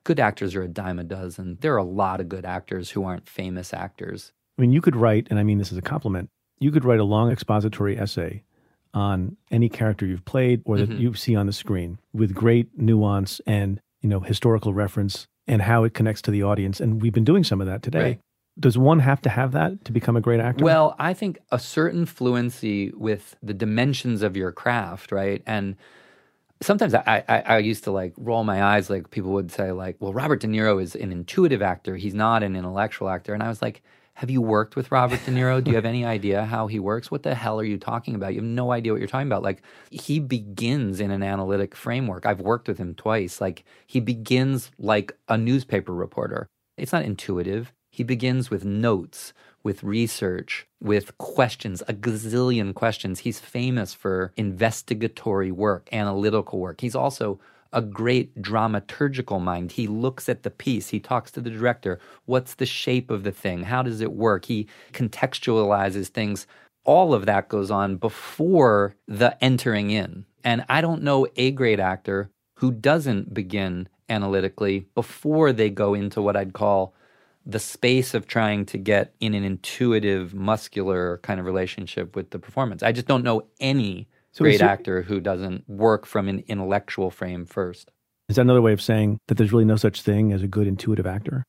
good 0.05 0.19
actors 0.19 0.55
are 0.55 0.63
a 0.63 0.69
dime 0.69 0.99
a 0.99 1.05
dozen. 1.05 1.59
There 1.61 1.75
are 1.75 1.79
a 1.79 1.85
lot 1.85 2.21
of 2.21 2.29
good 2.29 2.47
actors 2.47 2.91
who 2.91 3.05
aren't 3.05 3.29
famous 3.29 3.75
actors. 3.75 4.33
I 4.59 4.63
mean, 4.63 4.73
you 4.73 4.81
could 4.81 4.97
write, 4.97 5.29
and 5.31 5.39
I 5.39 5.43
mean 5.43 5.59
this 5.59 5.73
as 5.73 5.79
a 5.79 5.83
compliment, 5.83 6.29
you 6.59 6.71
could 6.71 6.85
write 6.85 7.01
a 7.01 7.05
long 7.05 7.31
expository 7.31 7.99
essay 7.99 8.43
on 8.95 9.37
any 9.51 9.69
character 9.69 10.07
you've 10.07 10.25
played 10.25 10.63
or 10.65 10.79
that 10.79 10.91
Mhm. 10.91 10.99
you 10.99 11.15
see 11.15 11.35
on 11.35 11.47
the 11.47 11.53
screen 11.53 11.99
with 12.13 12.35
great 12.35 12.77
nuance 12.79 13.41
and, 13.47 13.81
you 14.01 14.09
know, 14.09 14.21
historical 14.21 14.75
reference 14.75 15.27
and 15.47 15.63
how 15.63 15.85
it 15.85 15.95
connects 15.95 16.23
to 16.23 16.31
the 16.31 16.43
audience. 16.43 16.81
And 16.81 17.01
we've 17.01 17.13
been 17.13 17.25
doing 17.25 17.45
some 17.45 17.61
of 17.61 17.67
that 17.67 17.83
today. 17.83 18.03
Right. 18.03 18.21
Does 18.61 18.77
one 18.77 18.99
have 19.01 19.23
to 19.23 19.31
have 19.31 19.53
that 19.53 19.83
to 19.87 19.93
become 19.93 20.15
a 20.17 20.21
great 20.21 20.39
actor? 20.41 20.63
Well, 20.65 20.95
I 20.99 21.15
think 21.15 21.39
a 21.51 21.59
certain 21.59 22.05
fluency 22.05 22.91
with 22.95 23.35
the 23.43 23.55
dimensions 23.55 24.23
of 24.23 24.37
your 24.37 24.53
craft, 24.53 25.11
right? 25.11 25.43
And 25.47 25.75
sometimes 26.61 26.95
I, 26.95 27.25
I, 27.29 27.39
I 27.41 27.59
used 27.59 27.85
to 27.85 27.91
like 27.91 28.13
roll 28.19 28.45
my 28.45 28.63
eyes, 28.63 28.91
like 28.91 29.11
people 29.11 29.33
would 29.33 29.51
say, 29.51 29.73
like, 29.73 29.97
well, 30.01 30.13
Robert 30.13 30.41
De 30.41 30.47
Niro 30.47 30.81
is 30.83 30.95
an 30.95 31.11
intuitive 31.13 31.63
actor. 31.63 31.97
He's 31.97 32.15
not 32.15 32.43
an 32.43 32.55
intellectual 32.55 33.09
actor. 33.09 33.33
And 33.33 33.43
I 33.43 33.49
was 33.49 33.63
like, 33.63 33.83
have 34.15 34.31
you 34.31 34.41
worked 34.41 34.77
with 34.77 34.93
Robert 34.93 35.25
De 35.25 35.31
Niro? 35.31 35.63
Do 35.63 35.71
you 35.71 35.77
have 35.77 35.85
any 35.85 36.05
idea 36.17 36.45
how 36.45 36.67
he 36.67 36.79
works? 36.79 37.11
What 37.11 37.23
the 37.23 37.35
hell 37.35 37.59
are 37.59 37.65
you 37.65 37.79
talking 37.79 38.15
about? 38.15 38.35
You 38.35 38.41
have 38.41 38.49
no 38.49 38.73
idea 38.73 38.93
what 38.93 39.01
you're 39.01 39.09
talking 39.09 39.27
about. 39.27 39.43
Like, 39.43 39.63
he 39.91 40.21
begins 40.21 41.01
in 41.01 41.11
an 41.11 41.23
analytic 41.23 41.75
framework. 41.75 42.27
I've 42.27 42.41
worked 42.41 42.69
with 42.69 42.79
him 42.79 42.95
twice. 42.95 43.41
Like, 43.41 43.65
he 43.87 44.01
begins 44.01 44.71
like 44.79 45.17
a 45.29 45.39
newspaper 45.39 45.93
reporter. 45.93 46.47
It's 46.77 46.93
not 46.93 47.05
intuitive. 47.05 47.73
He 47.91 48.05
begins 48.05 48.51
with 48.51 48.65
notes, 48.65 49.33
with 49.63 49.83
research, 49.83 50.67
with 50.81 51.17
questions, 51.19 51.83
a 51.83 51.93
gazillion 51.93 52.75
questions. 52.75 53.21
He's 53.21 53.39
famous 53.39 53.93
for 53.93 54.33
investigatory 54.37 55.53
work, 55.53 55.89
analytical 55.93 56.59
work. 56.59 56.81
He's 56.81 56.95
also 56.95 57.39
a 57.73 57.83
great 57.83 58.41
dramaturgical 58.41 59.41
mind. 59.41 59.73
He 59.73 59.87
looks 59.87 60.29
at 60.29 60.43
the 60.43 60.51
piece, 60.51 60.89
he 60.89 61.01
talks 61.01 61.31
to 61.33 61.41
the 61.41 61.51
director. 61.51 61.99
What's 62.27 62.55
the 62.55 62.67
shape 62.67 63.11
of 63.11 63.25
the 63.25 63.33
thing? 63.33 63.65
How 63.65 63.83
does 63.83 64.01
it 64.01 64.13
work? 64.13 64.45
He 64.45 64.69
contextualizes 64.93 66.09
things. 66.09 66.47
All 66.85 67.15
of 67.15 67.27
that 67.27 67.49
goes 67.49 67.71
on 67.71 67.97
before 67.97 68.95
the 69.07 69.43
entering 69.43 69.91
in. 69.91 70.27
And 70.45 70.65
I 70.69 70.81
don't 70.81 71.03
know 71.03 71.27
a 71.37 71.53
great 71.53 71.81
actor 71.81 72.31
who 72.57 72.73
doesn't 72.73 73.33
begin 73.33 73.89
analytically 74.09 74.87
before 74.95 75.53
they 75.53 75.71
go 75.71 75.95
into 75.95 76.21
what 76.21 76.37
I'd 76.37 76.53
call 76.53 76.95
the 77.45 77.59
space 77.59 78.15
of 78.15 78.27
trying 78.27 78.65
to 78.67 78.79
get 78.79 79.15
in 79.21 79.35
an 79.35 79.45
intuitive, 79.45 80.33
muscular 80.35 81.19
kind 81.19 81.41
of 81.41 81.47
relationship 81.47 82.15
with 82.15 82.31
the 82.31 82.39
performance. 82.39 82.83
I 82.83 82.93
just 82.93 83.09
don't 83.09 83.25
know 83.25 83.43
any 83.59 84.09
So 84.33 84.45
great 84.45 84.61
your- 84.61 84.69
actor 84.69 85.03
who 85.03 85.21
doesn't 85.21 85.69
work 85.69 86.07
from 86.07 86.29
an 86.29 86.43
intellectual 86.49 87.11
frame 87.11 87.45
first. 87.47 87.91
Is 88.29 88.37
that 88.37 88.43
another 88.43 88.63
way 88.63 88.73
of 88.73 88.81
saying 88.81 89.19
that 89.29 89.37
there's 89.37 89.53
really 89.53 89.65
no 89.65 89.77
such 89.77 90.01
thing 90.03 90.33
as 90.33 90.43
a 90.43 90.49
good 90.49 90.67
intuitive 90.67 91.07
actor? 91.07 91.45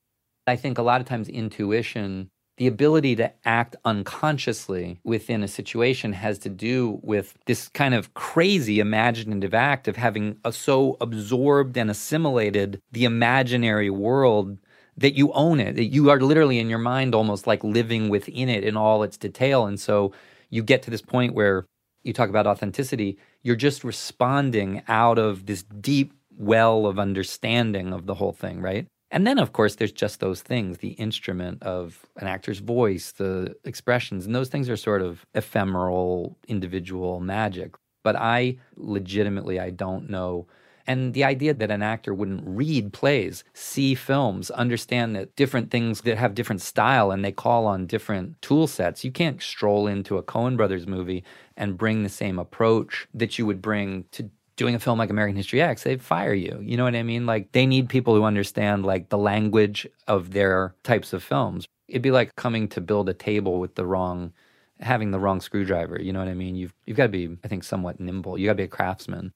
I 0.45 0.57
think 0.57 0.77
a 0.77 0.81
lot 0.81 0.99
of 0.99 1.07
times 1.07 1.29
intuition, 1.29 2.29
the 2.57 2.67
ability 2.67 3.15
to 3.15 3.31
act 3.45 3.77
unconsciously 3.85 4.99
within 5.03 5.43
a 5.43 5.47
situation 5.47 6.13
has 6.13 6.37
to 6.39 6.49
do 6.49 6.99
with 7.01 7.37
this 7.45 7.69
kind 7.69 7.93
of 7.93 8.13
crazy 8.13 8.79
imaginative 8.79 9.53
act 9.53 9.87
of 9.87 9.95
having 9.95 10.37
a, 10.43 10.51
so 10.51 10.97
absorbed 10.99 11.77
and 11.77 11.89
assimilated 11.89 12.81
the 12.91 13.05
imaginary 13.05 13.89
world 13.89 14.57
that 14.97 15.15
you 15.15 15.31
own 15.31 15.59
it, 15.59 15.75
that 15.75 15.85
you 15.85 16.09
are 16.09 16.19
literally 16.19 16.59
in 16.59 16.69
your 16.69 16.79
mind 16.79 17.15
almost 17.15 17.47
like 17.47 17.63
living 17.63 18.09
within 18.09 18.49
it 18.49 18.63
in 18.63 18.75
all 18.75 19.03
its 19.03 19.17
detail. 19.17 19.65
And 19.65 19.79
so 19.79 20.11
you 20.49 20.61
get 20.61 20.83
to 20.83 20.91
this 20.91 21.01
point 21.01 21.33
where 21.33 21.65
you 22.03 22.13
talk 22.13 22.29
about 22.29 22.47
authenticity, 22.47 23.17
you're 23.41 23.55
just 23.55 23.83
responding 23.83 24.83
out 24.87 25.17
of 25.17 25.45
this 25.45 25.63
deep 25.63 26.13
well 26.37 26.85
of 26.85 26.99
understanding 26.99 27.93
of 27.93 28.05
the 28.05 28.15
whole 28.15 28.33
thing, 28.33 28.61
right? 28.61 28.87
And 29.11 29.27
then, 29.27 29.37
of 29.37 29.53
course, 29.53 29.75
there's 29.75 29.91
just 29.91 30.19
those 30.19 30.41
things 30.41 30.79
the 30.79 30.93
instrument 30.93 31.61
of 31.61 32.03
an 32.17 32.27
actor's 32.27 32.59
voice, 32.59 33.11
the 33.11 33.55
expressions, 33.63 34.25
and 34.25 34.33
those 34.33 34.49
things 34.49 34.69
are 34.69 34.75
sort 34.75 35.03
of 35.03 35.23
ephemeral, 35.35 36.35
individual 36.47 37.19
magic. 37.19 37.75
But 38.03 38.15
I 38.15 38.57
legitimately, 38.75 39.59
I 39.59 39.69
don't 39.69 40.09
know. 40.09 40.47
And 40.87 41.13
the 41.13 41.23
idea 41.23 41.53
that 41.53 41.71
an 41.71 41.83
actor 41.83 42.13
wouldn't 42.13 42.43
read 42.45 42.91
plays, 42.91 43.43
see 43.53 43.95
films, 43.95 44.51
understand 44.51 45.15
that 45.15 45.35
different 45.35 45.71
things 45.71 46.01
that 46.01 46.17
have 46.17 46.35
different 46.35 46.61
style 46.61 47.11
and 47.11 47.23
they 47.23 47.31
call 47.31 47.67
on 47.67 47.85
different 47.85 48.41
tool 48.41 48.67
sets. 48.67 49.05
You 49.05 49.11
can't 49.11 49.41
stroll 49.41 49.87
into 49.87 50.17
a 50.17 50.23
Coen 50.23 50.57
Brothers 50.57 50.87
movie 50.87 51.23
and 51.57 51.77
bring 51.77 52.03
the 52.03 52.09
same 52.09 52.39
approach 52.39 53.07
that 53.13 53.37
you 53.37 53.45
would 53.45 53.61
bring 53.61 54.05
to 54.11 54.29
doing 54.55 54.75
a 54.75 54.79
film 54.79 54.99
like 54.99 55.09
American 55.09 55.35
History 55.35 55.61
X, 55.61 55.83
they'd 55.83 56.01
fire 56.01 56.33
you. 56.33 56.59
You 56.61 56.77
know 56.77 56.83
what 56.83 56.95
I 56.95 57.03
mean? 57.03 57.25
Like 57.25 57.51
they 57.51 57.65
need 57.65 57.89
people 57.89 58.15
who 58.15 58.23
understand 58.23 58.85
like 58.85 59.09
the 59.09 59.17
language 59.17 59.87
of 60.07 60.31
their 60.31 60.75
types 60.83 61.13
of 61.13 61.23
films. 61.23 61.65
It'd 61.87 62.01
be 62.01 62.11
like 62.11 62.35
coming 62.35 62.67
to 62.69 62.81
build 62.81 63.09
a 63.09 63.13
table 63.13 63.59
with 63.59 63.75
the 63.75 63.85
wrong 63.85 64.33
having 64.79 65.11
the 65.11 65.19
wrong 65.19 65.41
screwdriver. 65.41 66.01
You 66.01 66.13
know 66.13 66.19
what 66.19 66.27
I 66.27 66.33
mean? 66.33 66.55
You've 66.55 66.73
you've 66.85 66.97
got 66.97 67.03
to 67.03 67.09
be, 67.09 67.37
I 67.43 67.47
think, 67.47 67.63
somewhat 67.63 67.99
nimble. 67.99 68.37
You 68.37 68.47
got 68.47 68.53
to 68.53 68.57
be 68.57 68.63
a 68.63 68.67
craftsman. 68.67 69.31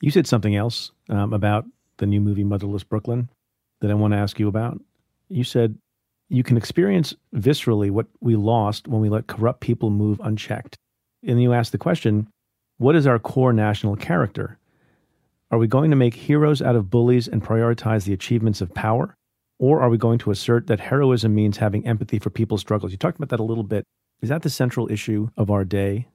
You 0.00 0.10
said 0.10 0.26
something 0.26 0.56
else 0.56 0.90
um, 1.08 1.32
about 1.32 1.64
the 1.98 2.06
new 2.06 2.20
movie 2.20 2.44
Motherless 2.44 2.82
Brooklyn 2.82 3.28
that 3.80 3.90
I 3.90 3.94
want 3.94 4.12
to 4.12 4.18
ask 4.18 4.38
you 4.40 4.48
about. 4.48 4.80
You 5.28 5.44
said 5.44 5.78
you 6.28 6.42
can 6.42 6.56
experience 6.56 7.14
viscerally 7.34 7.90
what 7.90 8.06
we 8.20 8.36
lost 8.36 8.88
when 8.88 9.00
we 9.00 9.08
let 9.08 9.26
corrupt 9.26 9.60
people 9.60 9.90
move 9.90 10.20
unchecked. 10.24 10.76
And 11.24 11.40
you 11.40 11.52
ask 11.52 11.72
the 11.72 11.78
question 11.78 12.28
what 12.78 12.96
is 12.96 13.06
our 13.06 13.18
core 13.18 13.52
national 13.52 13.96
character? 13.96 14.58
Are 15.50 15.58
we 15.58 15.66
going 15.66 15.90
to 15.90 15.96
make 15.96 16.14
heroes 16.14 16.62
out 16.62 16.76
of 16.76 16.90
bullies 16.90 17.28
and 17.28 17.42
prioritize 17.42 18.04
the 18.04 18.12
achievements 18.12 18.60
of 18.60 18.74
power? 18.74 19.14
Or 19.58 19.80
are 19.80 19.90
we 19.90 19.98
going 19.98 20.18
to 20.20 20.30
assert 20.30 20.66
that 20.66 20.80
heroism 20.80 21.34
means 21.34 21.58
having 21.58 21.86
empathy 21.86 22.18
for 22.18 22.30
people's 22.30 22.62
struggles? 22.62 22.90
You 22.90 22.98
talked 22.98 23.18
about 23.18 23.28
that 23.28 23.38
a 23.38 23.44
little 23.44 23.62
bit. 23.62 23.84
Is 24.20 24.30
that 24.30 24.42
the 24.42 24.50
central 24.50 24.90
issue 24.90 25.28
of 25.36 25.50
our 25.50 25.64
day? 25.64 26.08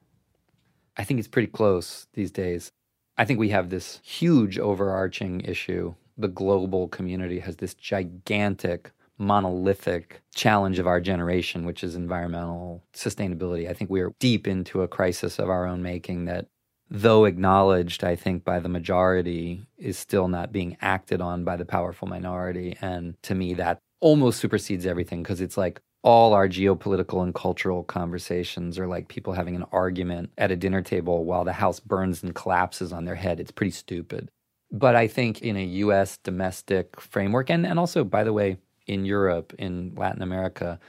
I 0.96 1.04
think 1.04 1.18
it's 1.20 1.28
pretty 1.28 1.48
close 1.48 2.06
these 2.12 2.30
days. 2.30 2.70
I 3.16 3.24
think 3.24 3.38
we 3.38 3.50
have 3.50 3.70
this 3.70 4.00
huge 4.02 4.58
overarching 4.58 5.40
issue. 5.40 5.94
The 6.18 6.28
global 6.28 6.88
community 6.88 7.38
has 7.38 7.56
this 7.56 7.74
gigantic 7.74 8.90
monolithic 9.18 10.22
challenge 10.34 10.78
of 10.78 10.86
our 10.86 11.00
generation, 11.00 11.66
which 11.66 11.82
is 11.82 11.94
environmental 11.94 12.84
sustainability. 12.94 13.68
I 13.68 13.74
think 13.74 13.90
we 13.90 14.00
are 14.00 14.12
deep 14.20 14.46
into 14.46 14.82
a 14.82 14.88
crisis 14.88 15.38
of 15.38 15.50
our 15.50 15.66
own 15.66 15.82
making 15.82 16.26
that 16.26 16.46
though 16.90 17.24
acknowledged, 17.24 18.02
I 18.04 18.16
think, 18.16 18.44
by 18.44 18.60
the 18.60 18.68
majority, 18.68 19.66
is 19.76 19.98
still 19.98 20.28
not 20.28 20.52
being 20.52 20.76
acted 20.80 21.20
on 21.20 21.44
by 21.44 21.56
the 21.56 21.64
powerful 21.64 22.08
minority. 22.08 22.76
And 22.80 23.20
to 23.22 23.34
me, 23.34 23.54
that 23.54 23.78
almost 24.00 24.40
supersedes 24.40 24.86
everything 24.86 25.22
because 25.22 25.40
it's 25.40 25.56
like 25.56 25.80
all 26.02 26.32
our 26.32 26.48
geopolitical 26.48 27.22
and 27.22 27.34
cultural 27.34 27.82
conversations 27.82 28.78
are 28.78 28.86
like 28.86 29.08
people 29.08 29.32
having 29.32 29.56
an 29.56 29.64
argument 29.72 30.30
at 30.38 30.50
a 30.50 30.56
dinner 30.56 30.80
table 30.80 31.24
while 31.24 31.44
the 31.44 31.52
house 31.52 31.80
burns 31.80 32.22
and 32.22 32.34
collapses 32.34 32.92
on 32.92 33.04
their 33.04 33.16
head. 33.16 33.40
It's 33.40 33.50
pretty 33.50 33.72
stupid. 33.72 34.30
But 34.70 34.94
I 34.94 35.08
think 35.08 35.42
in 35.42 35.56
a 35.56 35.64
US 35.64 36.18
domestic 36.18 37.00
framework, 37.00 37.50
and, 37.50 37.66
and 37.66 37.78
also, 37.78 38.04
by 38.04 38.22
the 38.22 38.32
way, 38.32 38.58
in 38.88 39.04
Europe, 39.04 39.54
in 39.58 39.94
Latin 39.96 40.22
America, 40.22 40.80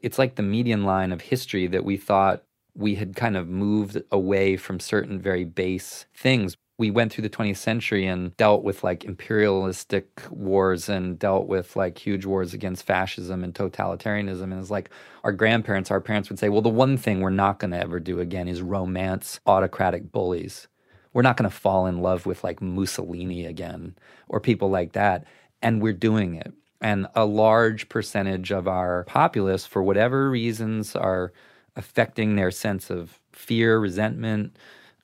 it's 0.00 0.18
like 0.18 0.36
the 0.36 0.42
median 0.42 0.84
line 0.84 1.10
of 1.12 1.20
history 1.20 1.66
that 1.66 1.84
we 1.84 1.96
thought 1.96 2.44
we 2.76 2.94
had 2.94 3.16
kind 3.16 3.36
of 3.36 3.48
moved 3.48 4.00
away 4.12 4.56
from 4.56 4.78
certain 4.78 5.20
very 5.20 5.44
base 5.44 6.06
things. 6.14 6.56
We 6.78 6.90
went 6.90 7.10
through 7.10 7.22
the 7.22 7.30
20th 7.30 7.56
century 7.56 8.06
and 8.06 8.36
dealt 8.36 8.62
with 8.62 8.84
like 8.84 9.04
imperialistic 9.04 10.22
wars 10.30 10.90
and 10.90 11.18
dealt 11.18 11.46
with 11.46 11.74
like 11.74 11.96
huge 11.96 12.26
wars 12.26 12.52
against 12.52 12.84
fascism 12.84 13.42
and 13.42 13.54
totalitarianism. 13.54 14.42
And 14.42 14.60
it's 14.60 14.70
like 14.70 14.90
our 15.24 15.32
grandparents, 15.32 15.90
our 15.90 16.02
parents 16.02 16.28
would 16.28 16.38
say, 16.38 16.50
well, 16.50 16.60
the 16.60 16.68
one 16.68 16.98
thing 16.98 17.20
we're 17.20 17.30
not 17.30 17.58
going 17.58 17.70
to 17.70 17.80
ever 17.80 17.98
do 17.98 18.20
again 18.20 18.46
is 18.46 18.60
romance 18.60 19.40
autocratic 19.46 20.12
bullies. 20.12 20.68
We're 21.14 21.22
not 21.22 21.38
going 21.38 21.48
to 21.48 21.56
fall 21.56 21.86
in 21.86 22.02
love 22.02 22.26
with 22.26 22.44
like 22.44 22.60
Mussolini 22.60 23.46
again 23.46 23.96
or 24.28 24.38
people 24.38 24.68
like 24.68 24.92
that. 24.92 25.24
And 25.62 25.80
we're 25.80 25.94
doing 25.94 26.34
it. 26.34 26.52
And 26.80 27.06
a 27.14 27.24
large 27.24 27.88
percentage 27.88 28.52
of 28.52 28.68
our 28.68 29.04
populace, 29.04 29.64
for 29.64 29.82
whatever 29.82 30.30
reasons, 30.30 30.94
are 30.94 31.32
affecting 31.74 32.36
their 32.36 32.50
sense 32.50 32.90
of 32.90 33.18
fear, 33.32 33.78
resentment. 33.78 34.56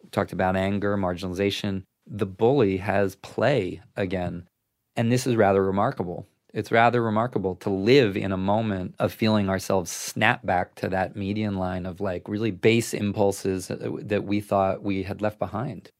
We 0.03 0.11
talked 0.11 0.33
about 0.33 0.57
anger, 0.57 0.97
marginalization. 0.97 1.85
The 2.07 2.27
bully 2.27 2.79
has 2.79 3.15
play 3.17 3.81
again. 3.97 4.49
And 4.97 5.11
this 5.11 5.27
is 5.27 5.37
rather 5.37 5.65
remarkable. 5.65 6.27
It's 6.53 6.71
rather 6.71 7.03
remarkable 7.03 7.55
to 7.57 7.71
live 7.71 8.15
in 8.17 8.31
a 8.31 8.37
moment 8.37 8.95
of 8.99 9.11
feeling 9.13 9.49
ourselves 9.49 9.91
snap 9.91 10.45
back 10.45 10.75
to 10.77 10.89
that 10.91 11.17
median 11.17 11.57
line 11.57 11.87
of 11.87 12.01
like 12.01 12.29
really 12.29 12.51
base 12.51 12.93
impulses 12.93 13.69
that 13.69 14.25
we 14.25 14.41
thought 14.41 14.83
we 14.83 15.05
had 15.05 15.23
left 15.23 15.39
behind. 15.39 15.91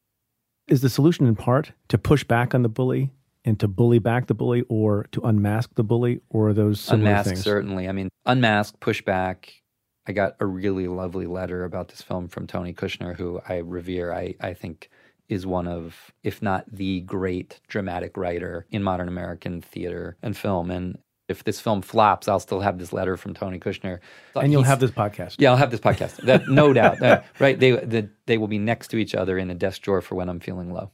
Is 0.67 0.81
the 0.81 0.89
solution 0.89 1.25
in 1.25 1.35
part 1.35 1.71
to 1.87 1.97
push 1.97 2.23
back 2.23 2.53
on 2.53 2.61
the 2.61 2.69
bully 2.69 3.09
and 3.45 3.59
to 3.59 3.67
bully 3.67 3.99
back 3.99 4.27
the 4.27 4.33
bully 4.33 4.63
or 4.69 5.05
to 5.11 5.21
unmask 5.21 5.73
the 5.75 5.83
bully 5.83 6.21
or 6.29 6.53
those 6.53 6.79
similar 6.79 7.09
unmask 7.09 7.29
things? 7.29 7.43
certainly 7.43 7.87
i 7.87 7.91
mean 7.91 8.09
unmask 8.25 8.79
push 8.79 9.01
back 9.01 9.61
i 10.07 10.11
got 10.11 10.35
a 10.39 10.45
really 10.45 10.87
lovely 10.87 11.27
letter 11.27 11.63
about 11.63 11.89
this 11.89 12.01
film 12.01 12.27
from 12.27 12.47
tony 12.47 12.73
kushner 12.73 13.15
who 13.15 13.39
i 13.47 13.57
revere 13.57 14.13
i, 14.13 14.35
I 14.39 14.53
think 14.53 14.89
is 15.29 15.45
one 15.45 15.67
of 15.67 16.11
if 16.23 16.41
not 16.41 16.65
the 16.71 17.01
great 17.01 17.59
dramatic 17.67 18.17
writer 18.17 18.65
in 18.71 18.83
modern 18.83 19.07
american 19.07 19.61
theater 19.61 20.17
and 20.21 20.35
film 20.35 20.71
and 20.71 20.97
if 21.29 21.45
this 21.45 21.61
film 21.61 21.81
flops, 21.81 22.27
I'll 22.27 22.41
still 22.41 22.59
have 22.59 22.77
this 22.77 22.91
letter 22.91 23.15
from 23.15 23.33
Tony 23.33 23.57
Kushner, 23.57 23.99
and 24.35 24.51
you'll 24.51 24.63
have 24.63 24.81
this 24.81 24.91
podcast. 24.91 25.37
Yeah, 25.39 25.51
I'll 25.51 25.57
have 25.57 25.71
this 25.71 25.79
podcast. 25.79 26.17
That 26.17 26.49
no 26.49 26.73
doubt, 26.79 27.01
uh, 27.01 27.21
right? 27.39 27.57
They, 27.57 27.71
they 27.71 28.09
they 28.25 28.37
will 28.37 28.49
be 28.49 28.59
next 28.59 28.89
to 28.89 28.97
each 28.97 29.15
other 29.15 29.37
in 29.37 29.49
a 29.49 29.55
desk 29.55 29.81
drawer 29.81 30.01
for 30.01 30.15
when 30.15 30.27
I'm 30.27 30.41
feeling 30.41 30.73
low 30.73 30.91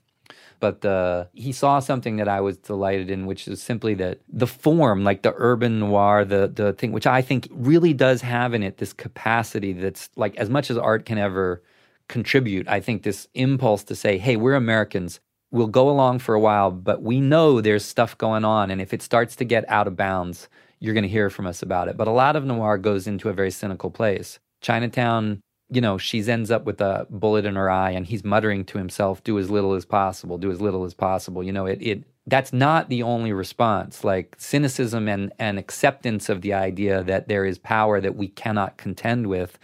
but 0.60 0.84
uh, 0.86 1.26
he 1.34 1.52
saw 1.52 1.80
something 1.80 2.18
that 2.18 2.28
I 2.28 2.42
was 2.42 2.58
delighted 2.58 3.10
in, 3.10 3.26
which 3.26 3.48
is 3.48 3.62
simply 3.62 3.94
that 3.96 4.20
the 4.28 4.48
form, 4.48 5.04
like 5.04 5.22
the 5.22 5.34
urban 5.38 5.80
noir, 5.80 6.26
the 6.26 6.48
the 6.48 6.74
thing, 6.74 6.92
which 6.92 7.08
I 7.08 7.22
think 7.22 7.48
really 7.52 7.94
does 7.94 8.22
have 8.22 8.54
in 8.54 8.64
it 8.64 8.78
this 8.78 8.94
capacity 8.94 9.74
that's 9.74 10.10
like 10.16 10.36
as 10.38 10.50
much 10.50 10.70
as 10.70 10.78
art 10.78 11.06
can 11.06 11.18
ever 11.18 11.64
contribute. 12.08 12.68
I 12.68 12.80
think 12.80 13.04
this 13.04 13.28
impulse 13.34 13.84
to 13.86 13.96
say, 13.96 14.18
"Hey, 14.18 14.36
we're 14.36 14.56
Americans. 14.56 15.20
We'll 15.52 15.68
go 15.68 15.90
along 15.90 16.20
for 16.20 16.36
a 16.36 16.40
while, 16.40 16.72
but 16.72 17.02
we 17.02 17.20
know 17.20 17.62
there's 17.62 17.86
stuff 17.86 18.18
going 18.18 18.46
on, 18.46 18.70
and 18.72 18.82
if 18.82 18.94
it 18.94 19.02
starts 19.02 19.36
to 19.38 19.46
get 19.46 19.66
out 19.70 19.88
of 19.88 19.96
bounds." 19.96 20.50
You're 20.82 20.94
going 20.94 21.04
to 21.04 21.10
hear 21.10 21.30
from 21.30 21.46
us 21.46 21.62
about 21.62 21.90
it. 21.90 21.98
But 21.98 22.08
a 22.08 22.12
lot 22.12 22.38
of 22.38 22.46
noir 22.46 22.78
goes 22.78 23.06
into 23.06 23.28
a 23.28 23.34
very 23.34 23.52
cynical 23.52 23.92
place. 23.92 24.40
Chinatown 24.62 25.42
you 25.72 25.82
know, 25.82 25.98
she 25.98 26.28
ends 26.30 26.52
up 26.52 26.66
with 26.66 26.82
a 26.82 27.06
bullet 27.10 27.46
in 27.46 27.56
her 27.56 27.70
eye 27.70 27.92
and 27.92 28.06
he's 28.06 28.24
muttering 28.24 28.66
to 28.66 28.78
himself, 28.78 29.24
do 29.24 29.38
as 29.38 29.50
little 29.50 29.74
as 29.74 29.86
possible, 29.86 30.38
do 30.38 30.52
as 30.52 30.62
little 30.62 30.84
as 30.84 30.94
possible. 30.94 31.44
You 31.44 31.52
know, 31.52 31.66
it, 31.66 31.80
it 31.82 32.04
that's 32.26 32.54
not 32.54 32.90
the 32.90 33.04
only 33.04 33.34
response. 33.34 34.04
Like 34.04 34.36
cynicism 34.38 35.08
and, 35.08 35.32
and 35.40 35.60
acceptance 35.60 36.30
of 36.30 36.42
the 36.42 36.54
idea 36.54 37.04
that 37.04 37.28
there 37.28 37.46
is 37.46 37.58
power 37.58 38.02
that 38.02 38.16
we 38.16 38.28
cannot 38.28 38.78
contend 38.78 39.28
with 39.28 39.60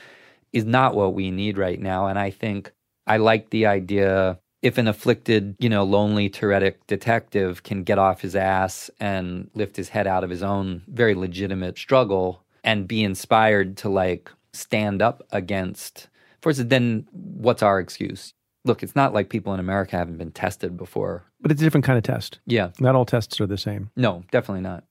is 0.53 0.65
not 0.65 0.95
what 0.95 1.13
we 1.13 1.31
need 1.31 1.57
right 1.57 1.79
now. 1.79 2.07
And 2.07 2.17
I 2.17 2.29
think 2.29 2.71
I 3.07 3.17
like 3.17 3.49
the 3.49 3.65
idea 3.65 4.39
if 4.61 4.77
an 4.79 4.87
afflicted, 4.87 5.55
you 5.59 5.69
know, 5.69 5.83
lonely 5.83 6.29
Tourettic 6.29 6.75
detective 6.87 7.61
can 7.61 7.83
get 7.83 7.99
off 7.99 8.21
his 8.21 8.35
ass 8.35 8.89
and 8.99 9.49
lift 9.53 9.75
his 9.75 9.89
head 9.89 10.07
out 10.07 10.23
of 10.23 10.29
his 10.29 10.41
own 10.41 10.81
very 10.87 11.13
legitimate 11.13 11.77
struggle 11.77 12.43
and 12.63 12.87
be 12.87 13.03
inspired 13.03 13.77
to 13.77 13.89
like 13.89 14.31
stand 14.55 15.01
up 15.01 15.23
against. 15.31 16.07
First, 16.41 16.69
then 16.69 17.07
what's 17.11 17.63
our 17.63 17.79
excuse? 17.79 18.33
Look, 18.63 18.81
it's 18.81 18.95
not 18.95 19.13
like 19.13 19.29
people 19.29 19.53
in 19.53 19.59
America 19.59 19.97
haven't 19.97 20.17
been 20.17 20.31
tested 20.31 20.75
before. 20.75 21.23
But 21.39 21.51
it's 21.51 21.61
a 21.61 21.63
different 21.63 21.85
kind 21.85 21.97
of 21.97 22.03
test. 22.03 22.39
Yeah. 22.47 22.71
Not 22.79 22.95
all 22.95 23.05
tests 23.05 23.39
are 23.39 23.45
the 23.45 23.57
same. 23.57 23.91
No, 23.95 24.23
definitely 24.31 24.61
not. 24.61 24.83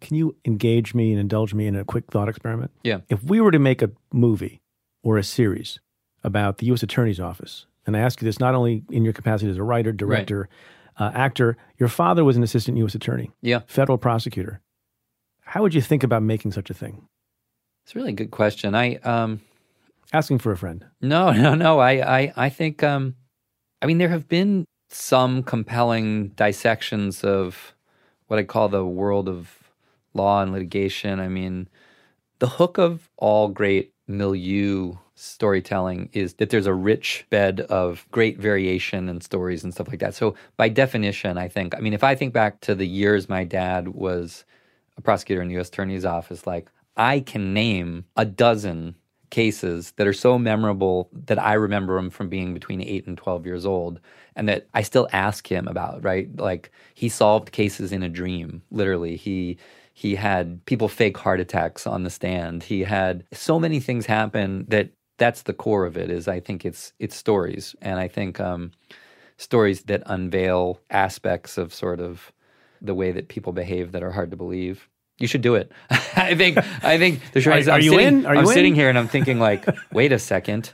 Can 0.00 0.16
you 0.16 0.36
engage 0.44 0.94
me 0.94 1.12
and 1.12 1.20
indulge 1.20 1.54
me 1.54 1.66
in 1.66 1.76
a 1.76 1.84
quick 1.84 2.04
thought 2.10 2.28
experiment? 2.28 2.72
Yeah. 2.82 3.00
If 3.08 3.22
we 3.22 3.40
were 3.40 3.50
to 3.50 3.58
make 3.58 3.82
a 3.82 3.90
movie 4.12 4.62
or 5.02 5.18
a 5.18 5.24
series 5.24 5.78
about 6.24 6.58
the 6.58 6.66
U.S. 6.66 6.82
Attorney's 6.82 7.20
Office, 7.20 7.66
and 7.86 7.96
I 7.96 8.00
ask 8.00 8.20
you 8.20 8.26
this 8.26 8.40
not 8.40 8.54
only 8.54 8.82
in 8.90 9.04
your 9.04 9.12
capacity 9.12 9.50
as 9.50 9.56
a 9.56 9.62
writer, 9.62 9.92
director, 9.92 10.48
right. 10.98 11.06
uh, 11.06 11.12
actor, 11.14 11.56
your 11.78 11.88
father 11.88 12.24
was 12.24 12.36
an 12.36 12.42
assistant 12.42 12.78
U.S. 12.78 12.94
attorney, 12.94 13.30
yeah, 13.42 13.60
federal 13.66 13.98
prosecutor. 13.98 14.60
How 15.42 15.62
would 15.62 15.74
you 15.74 15.80
think 15.80 16.02
about 16.02 16.22
making 16.22 16.52
such 16.52 16.70
a 16.70 16.74
thing? 16.74 17.06
It's 17.90 17.96
a 17.96 17.98
really 17.98 18.12
good 18.12 18.30
question. 18.30 18.76
I 18.76 18.98
um 18.98 19.40
asking 20.12 20.38
for 20.38 20.52
a 20.52 20.56
friend. 20.56 20.86
No, 21.00 21.32
no, 21.46 21.56
no. 21.56 21.80
I 21.80 22.20
I 22.20 22.32
I 22.36 22.48
think 22.48 22.84
um 22.84 23.16
I 23.82 23.86
mean 23.86 23.98
there 23.98 24.10
have 24.10 24.28
been 24.28 24.64
some 24.90 25.42
compelling 25.42 26.28
dissections 26.36 27.24
of 27.24 27.74
what 28.28 28.38
I 28.38 28.44
call 28.44 28.68
the 28.68 28.86
world 28.86 29.28
of 29.28 29.72
law 30.14 30.40
and 30.40 30.52
litigation. 30.52 31.18
I 31.18 31.26
mean, 31.26 31.68
the 32.38 32.46
hook 32.46 32.78
of 32.78 33.10
all 33.16 33.48
great 33.48 33.90
milieu 34.06 34.94
storytelling 35.16 36.10
is 36.12 36.34
that 36.34 36.50
there's 36.50 36.66
a 36.66 36.74
rich 36.74 37.26
bed 37.28 37.62
of 37.62 38.06
great 38.12 38.38
variation 38.38 39.08
and 39.08 39.20
stories 39.20 39.64
and 39.64 39.74
stuff 39.74 39.88
like 39.88 39.98
that. 39.98 40.14
So 40.14 40.36
by 40.56 40.68
definition, 40.68 41.38
I 41.38 41.48
think 41.48 41.74
I 41.76 41.80
mean 41.80 41.92
if 41.92 42.04
I 42.04 42.14
think 42.14 42.32
back 42.32 42.60
to 42.60 42.76
the 42.76 42.86
years 42.86 43.28
my 43.28 43.42
dad 43.42 43.88
was 43.88 44.44
a 44.96 45.00
prosecutor 45.00 45.42
in 45.42 45.48
the 45.48 45.58
US 45.58 45.70
Attorney's 45.70 46.04
office, 46.04 46.46
like 46.46 46.70
I 46.96 47.20
can 47.20 47.54
name 47.54 48.04
a 48.16 48.24
dozen 48.24 48.96
cases 49.30 49.92
that 49.96 50.06
are 50.08 50.12
so 50.12 50.38
memorable 50.38 51.08
that 51.12 51.38
I 51.38 51.54
remember 51.54 51.96
them 51.96 52.10
from 52.10 52.28
being 52.28 52.52
between 52.52 52.82
8 52.82 53.06
and 53.06 53.16
12 53.16 53.46
years 53.46 53.64
old 53.64 54.00
and 54.36 54.48
that 54.48 54.66
I 54.74 54.82
still 54.82 55.08
ask 55.12 55.46
him 55.50 55.68
about, 55.68 56.04
right? 56.04 56.28
Like 56.36 56.70
he 56.94 57.08
solved 57.08 57.52
cases 57.52 57.92
in 57.92 58.02
a 58.02 58.08
dream, 58.08 58.62
literally. 58.70 59.16
He 59.16 59.58
he 59.94 60.14
had 60.16 60.64
people 60.66 60.88
fake 60.88 61.18
heart 61.18 61.40
attacks 61.40 61.86
on 61.86 62.04
the 62.04 62.10
stand. 62.10 62.62
He 62.64 62.80
had 62.80 63.24
so 63.32 63.60
many 63.60 63.80
things 63.80 64.06
happen 64.06 64.64
that 64.68 64.90
that's 65.18 65.42
the 65.42 65.52
core 65.52 65.84
of 65.86 65.96
it 65.96 66.10
is 66.10 66.26
I 66.28 66.40
think 66.40 66.64
it's 66.64 66.92
it's 66.98 67.16
stories 67.16 67.76
and 67.82 68.00
I 68.00 68.08
think 68.08 68.40
um, 68.40 68.72
stories 69.38 69.84
that 69.84 70.02
unveil 70.06 70.80
aspects 70.90 71.58
of 71.58 71.74
sort 71.74 72.00
of 72.00 72.32
the 72.82 72.94
way 72.96 73.12
that 73.12 73.28
people 73.28 73.54
behave 73.54 73.92
that 73.92 74.04
are 74.04 74.12
hard 74.12 74.32
to 74.32 74.38
believe. 74.38 74.89
You 75.20 75.28
should 75.28 75.42
do 75.42 75.54
it. 75.54 75.70
I 76.16 76.34
think. 76.34 76.58
I 76.82 76.98
think 76.98 77.20
the 77.32 77.40
truth 77.42 77.54
Are- 77.54 77.58
is, 77.58 77.68
are 77.68 77.76
I'm 77.76 77.82
you 77.82 77.90
sitting, 77.90 78.06
in? 78.06 78.26
Are 78.26 78.34
I'm 78.34 78.44
in? 78.44 78.46
sitting 78.46 78.74
here 78.74 78.88
and 78.88 78.98
I'm 78.98 79.06
thinking 79.06 79.38
like, 79.38 79.66
wait 79.92 80.12
a 80.12 80.18
second, 80.18 80.72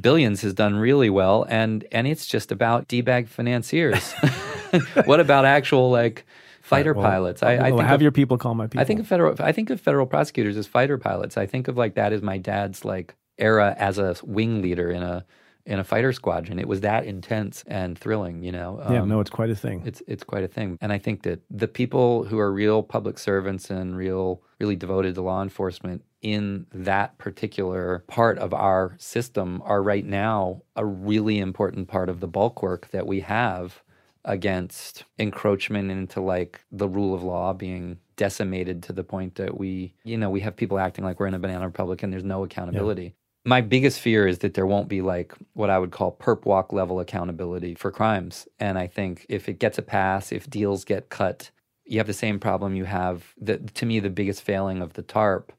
Billions 0.00 0.40
has 0.40 0.54
done 0.54 0.76
really 0.76 1.10
well, 1.10 1.46
and 1.48 1.84
and 1.92 2.06
it's 2.06 2.26
just 2.26 2.50
about 2.50 2.88
d-bag 2.88 3.28
financiers. 3.28 4.12
what 5.04 5.20
about 5.20 5.44
actual 5.44 5.90
like 5.90 6.24
fighter 6.62 6.94
Well, 6.94 7.04
pilots? 7.04 7.42
I, 7.42 7.56
I 7.56 7.70
well, 7.70 7.84
have 7.84 7.96
of, 7.96 8.02
your 8.02 8.12
people 8.12 8.38
call 8.38 8.54
my 8.54 8.66
people. 8.66 8.80
I 8.80 8.84
think 8.84 9.00
of 9.00 9.06
federal. 9.06 9.36
I 9.38 9.52
think 9.52 9.68
of 9.68 9.80
federal 9.80 10.06
prosecutors 10.06 10.56
as 10.56 10.66
fighter 10.66 10.96
pilots. 10.96 11.36
I 11.36 11.46
think 11.46 11.68
of 11.68 11.76
like 11.76 11.94
that 11.94 12.12
as 12.14 12.22
my 12.22 12.38
dad's 12.38 12.84
like 12.84 13.14
era 13.38 13.74
as 13.78 13.98
a 13.98 14.16
wing 14.22 14.62
leader 14.62 14.90
in 14.90 15.02
a 15.02 15.24
in 15.64 15.78
a 15.78 15.84
fighter 15.84 16.12
squadron. 16.12 16.58
It 16.58 16.68
was 16.68 16.80
that 16.80 17.04
intense 17.04 17.64
and 17.66 17.98
thrilling. 17.98 18.42
You 18.42 18.52
know. 18.52 18.78
yeah, 18.90 19.02
Um, 19.02 19.08
no, 19.08 19.20
it's 19.20 19.30
quite 19.30 19.50
a 19.50 19.54
thing. 19.54 19.82
it's 19.84 20.02
it's 20.06 20.24
quite 20.24 20.44
a 20.44 20.48
thing. 20.48 20.78
And 20.80 20.92
I 20.92 20.98
think 20.98 21.22
that 21.22 21.40
the 21.50 21.68
people 21.68 22.24
who 22.24 22.38
are 22.38 22.52
real 22.52 22.82
public 22.82 23.18
servants 23.18 23.70
and 23.70 23.96
real 23.96 24.42
really 24.58 24.76
devoted 24.76 25.14
to 25.16 25.22
law 25.22 25.42
enforcement 25.42 26.04
in 26.20 26.66
that 26.72 27.18
particular 27.18 28.04
part 28.06 28.38
of 28.38 28.54
our 28.54 28.94
system 28.98 29.60
are 29.64 29.82
right 29.82 30.06
now 30.06 30.62
a 30.76 30.84
really 30.84 31.38
important 31.38 31.88
part 31.88 32.08
of 32.08 32.20
the 32.20 32.28
bulk 32.28 32.62
work 32.62 32.88
that 32.92 33.06
we 33.06 33.20
have 33.20 33.82
against 34.24 35.04
encroachment 35.18 35.90
into 35.90 36.20
like 36.20 36.60
the 36.70 36.88
rule 36.88 37.12
of 37.12 37.24
law 37.24 37.52
being 37.52 37.98
decimated 38.16 38.80
to 38.84 38.92
the 38.92 39.02
point 39.02 39.34
that 39.34 39.58
we 39.58 39.94
you 40.04 40.16
know 40.16 40.30
we 40.30 40.38
have 40.40 40.54
people 40.54 40.78
acting 40.78 41.04
like 41.04 41.18
we're 41.18 41.26
in 41.26 41.34
a 41.34 41.40
banana 41.40 41.66
republic 41.66 42.04
and 42.04 42.12
there's 42.12 42.22
no 42.22 42.44
accountability 42.44 43.14
my 43.44 43.60
biggest 43.60 44.00
fear 44.00 44.26
is 44.26 44.38
that 44.38 44.54
there 44.54 44.66
won't 44.66 44.88
be 44.88 45.02
like 45.02 45.34
what 45.54 45.70
I 45.70 45.78
would 45.78 45.90
call 45.90 46.12
perp 46.12 46.44
walk 46.44 46.72
level 46.72 47.00
accountability 47.00 47.74
for 47.74 47.90
crimes. 47.90 48.46
And 48.60 48.78
I 48.78 48.86
think 48.86 49.26
if 49.28 49.48
it 49.48 49.58
gets 49.58 49.78
a 49.78 49.82
pass, 49.82 50.30
if 50.30 50.48
deals 50.48 50.84
get 50.84 51.08
cut, 51.08 51.50
you 51.84 51.98
have 51.98 52.06
the 52.06 52.12
same 52.12 52.38
problem 52.38 52.76
you 52.76 52.84
have. 52.84 53.34
The, 53.40 53.58
to 53.58 53.86
me, 53.86 53.98
the 53.98 54.10
biggest 54.10 54.42
failing 54.42 54.80
of 54.80 54.92
the 54.92 55.02
TARP, 55.02 55.52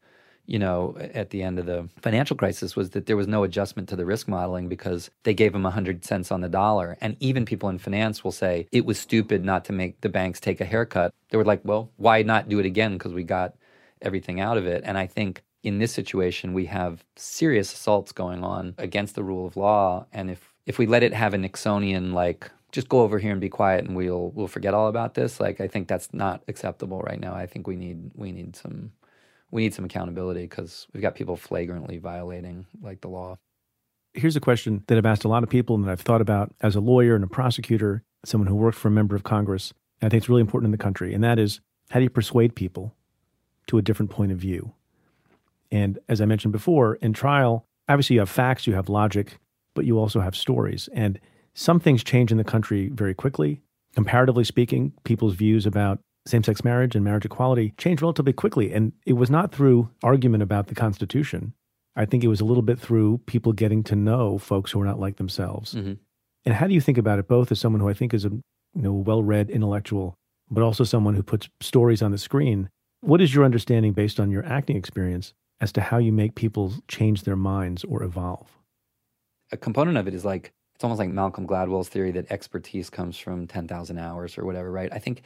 you 0.45 0.59
know, 0.59 0.95
at 0.97 1.31
the 1.31 1.43
end 1.43 1.59
of 1.59 1.65
the 1.65 1.89
financial 2.01 2.37
crisis 2.37 2.75
was 2.75 2.91
that 2.91 3.05
there 3.05 3.17
was 3.17 3.27
no 3.27 3.43
adjustment 3.43 3.89
to 3.89 3.97
the 3.97 4.05
risk 4.05 4.29
modeling 4.29 4.69
because 4.69 5.09
they 5.23 5.33
gave 5.33 5.51
them 5.51 5.63
100 5.63 6.05
cents 6.05 6.31
on 6.31 6.39
the 6.39 6.49
dollar. 6.49 6.97
And 7.01 7.17
even 7.19 7.43
people 7.43 7.67
in 7.67 7.79
finance 7.79 8.23
will 8.23 8.31
say 8.31 8.67
it 8.71 8.85
was 8.85 8.97
stupid 8.97 9.43
not 9.43 9.65
to 9.65 9.73
make 9.73 9.99
the 9.99 10.09
banks 10.09 10.39
take 10.39 10.61
a 10.61 10.65
haircut. 10.65 11.13
They 11.29 11.37
were 11.37 11.45
like, 11.45 11.61
well, 11.65 11.91
why 11.97 12.23
not 12.23 12.47
do 12.47 12.59
it 12.59 12.65
again? 12.65 12.93
Because 12.93 13.13
we 13.13 13.23
got 13.23 13.55
everything 14.01 14.39
out 14.39 14.57
of 14.57 14.65
it. 14.65 14.83
And 14.85 14.97
I 14.97 15.07
think 15.07 15.43
in 15.63 15.79
this 15.79 15.91
situation, 15.91 16.53
we 16.53 16.65
have 16.65 17.03
serious 17.15 17.73
assaults 17.73 18.11
going 18.11 18.43
on 18.43 18.75
against 18.77 19.15
the 19.15 19.23
rule 19.23 19.47
of 19.47 19.55
law. 19.55 20.05
And 20.11 20.29
if, 20.29 20.53
if 20.65 20.77
we 20.77 20.85
let 20.85 21.03
it 21.03 21.13
have 21.13 21.33
a 21.33 21.37
Nixonian, 21.37 22.13
like, 22.13 22.51
just 22.73 22.89
go 22.89 23.01
over 23.01 23.19
here 23.19 23.31
and 23.31 23.39
be 23.39 23.49
quiet 23.49 23.85
and 23.85 23.95
we'll 23.95 24.31
we'll 24.31 24.47
forget 24.47 24.73
all 24.73 24.87
about 24.87 25.13
this, 25.13 25.39
like 25.39 25.61
I 25.61 25.67
think 25.67 25.87
that's 25.87 26.11
not 26.11 26.43
acceptable 26.47 27.01
right 27.01 27.19
now. 27.19 27.33
I 27.35 27.45
think 27.45 27.67
we 27.67 27.75
need 27.75 28.11
we 28.15 28.31
need 28.31 28.55
some 28.55 28.91
we 29.51 29.61
need 29.61 29.75
some 29.75 29.85
accountability 29.85 30.41
because 30.41 30.87
we've 30.91 31.03
got 31.03 31.13
people 31.13 31.37
flagrantly 31.37 31.99
violating 31.99 32.65
like 32.81 33.01
the 33.01 33.09
law. 33.09 33.37
Here's 34.15 34.35
a 34.35 34.39
question 34.39 34.83
that 34.87 34.97
I've 34.97 35.05
asked 35.05 35.23
a 35.23 35.27
lot 35.27 35.43
of 35.43 35.49
people 35.49 35.75
and 35.75 35.85
that 35.85 35.91
I've 35.91 36.01
thought 36.01 36.21
about 36.21 36.53
as 36.61 36.75
a 36.75 36.79
lawyer 36.79 37.13
and 37.13 37.23
a 37.23 37.27
prosecutor, 37.27 38.03
someone 38.25 38.47
who 38.47 38.55
worked 38.55 38.77
for 38.77 38.87
a 38.87 38.91
member 38.91 39.15
of 39.15 39.23
Congress. 39.23 39.71
And 40.01 40.07
I 40.07 40.09
think 40.09 40.21
it's 40.23 40.29
really 40.29 40.41
important 40.41 40.67
in 40.67 40.71
the 40.71 40.83
country. 40.83 41.13
And 41.13 41.23
that 41.23 41.37
is 41.37 41.61
how 41.91 41.99
do 41.99 42.03
you 42.03 42.09
persuade 42.09 42.55
people 42.55 42.95
to 43.67 43.77
a 43.77 43.83
different 43.83 44.09
point 44.09 44.31
of 44.31 44.39
view? 44.39 44.73
And 45.73 45.97
as 46.07 46.21
I 46.21 46.25
mentioned 46.25 46.51
before, 46.51 46.95
in 46.95 47.13
trial, 47.13 47.65
obviously 47.89 48.13
you 48.13 48.19
have 48.19 48.29
facts, 48.29 48.67
you 48.67 48.75
have 48.75 48.89
logic, 48.89 49.39
but 49.73 49.85
you 49.85 49.97
also 49.97 50.21
have 50.21 50.35
stories. 50.35 50.87
And 50.93 51.19
some 51.55 51.79
things 51.79 52.03
change 52.03 52.31
in 52.31 52.37
the 52.37 52.43
country 52.43 52.89
very 52.93 53.15
quickly. 53.15 53.59
Comparatively 53.95 54.43
speaking, 54.43 54.93
people's 55.03 55.33
views 55.33 55.65
about 55.65 55.99
same 56.27 56.43
sex 56.43 56.63
marriage 56.63 56.95
and 56.95 57.03
marriage 57.03 57.25
equality 57.25 57.73
changed 57.77 58.03
relatively 58.03 58.33
quickly. 58.33 58.71
And 58.71 58.93
it 59.07 59.13
was 59.13 59.31
not 59.31 59.51
through 59.51 59.89
argument 60.03 60.43
about 60.43 60.67
the 60.67 60.75
Constitution. 60.75 61.53
I 61.95 62.05
think 62.05 62.23
it 62.23 62.27
was 62.27 62.39
a 62.39 62.45
little 62.45 62.63
bit 62.63 62.79
through 62.79 63.19
people 63.25 63.51
getting 63.51 63.83
to 63.85 63.95
know 63.95 64.37
folks 64.37 64.71
who 64.71 64.81
are 64.81 64.85
not 64.85 64.99
like 64.99 65.17
themselves. 65.17 65.73
Mhm. 65.73 65.97
And 66.45 66.53
how 66.53 66.67
do 66.67 66.73
you 66.75 66.81
think 66.81 66.99
about 66.99 67.17
it 67.19 67.27
both 67.27 67.51
as 67.51 67.59
someone 67.59 67.81
who 67.81 67.89
I 67.89 67.93
think 67.93 68.13
is 68.13 68.25
a 68.25 68.29
you 68.29 68.81
know 68.81 68.93
well-read 68.93 69.49
intellectual, 69.49 70.13
but 70.51 70.63
also 70.63 70.83
someone 70.83 71.15
who 71.15 71.23
puts 71.23 71.49
stories 71.61 72.03
on 72.03 72.11
the 72.11 72.17
screen? 72.17 72.69
What 73.01 73.21
is 73.21 73.33
your 73.33 73.43
understanding 73.43 73.93
based 73.93 74.19
on 74.19 74.29
your 74.29 74.45
acting 74.45 74.77
experience 74.77 75.33
as 75.63 75.71
to 75.71 75.81
how 75.81 75.97
you 75.97 76.11
make 76.11 76.35
people 76.35 76.73
change 76.87 77.23
their 77.23 77.35
minds 77.35 77.83
or 77.83 78.03
evolve? 78.03 78.47
a 79.53 79.57
component 79.57 79.97
of 79.97 80.07
it 80.07 80.13
is 80.13 80.25
like 80.25 80.51
it's 80.75 80.83
almost 80.83 80.99
like 80.99 81.09
Malcolm 81.09 81.45
Gladwell's 81.47 81.87
theory 81.87 82.11
that 82.11 82.31
expertise 82.31 82.89
comes 82.89 83.17
from 83.17 83.45
10,000 83.45 83.99
hours 83.99 84.37
or 84.37 84.45
whatever, 84.45 84.71
right? 84.71 84.91
I 84.91 84.97
think 84.97 85.21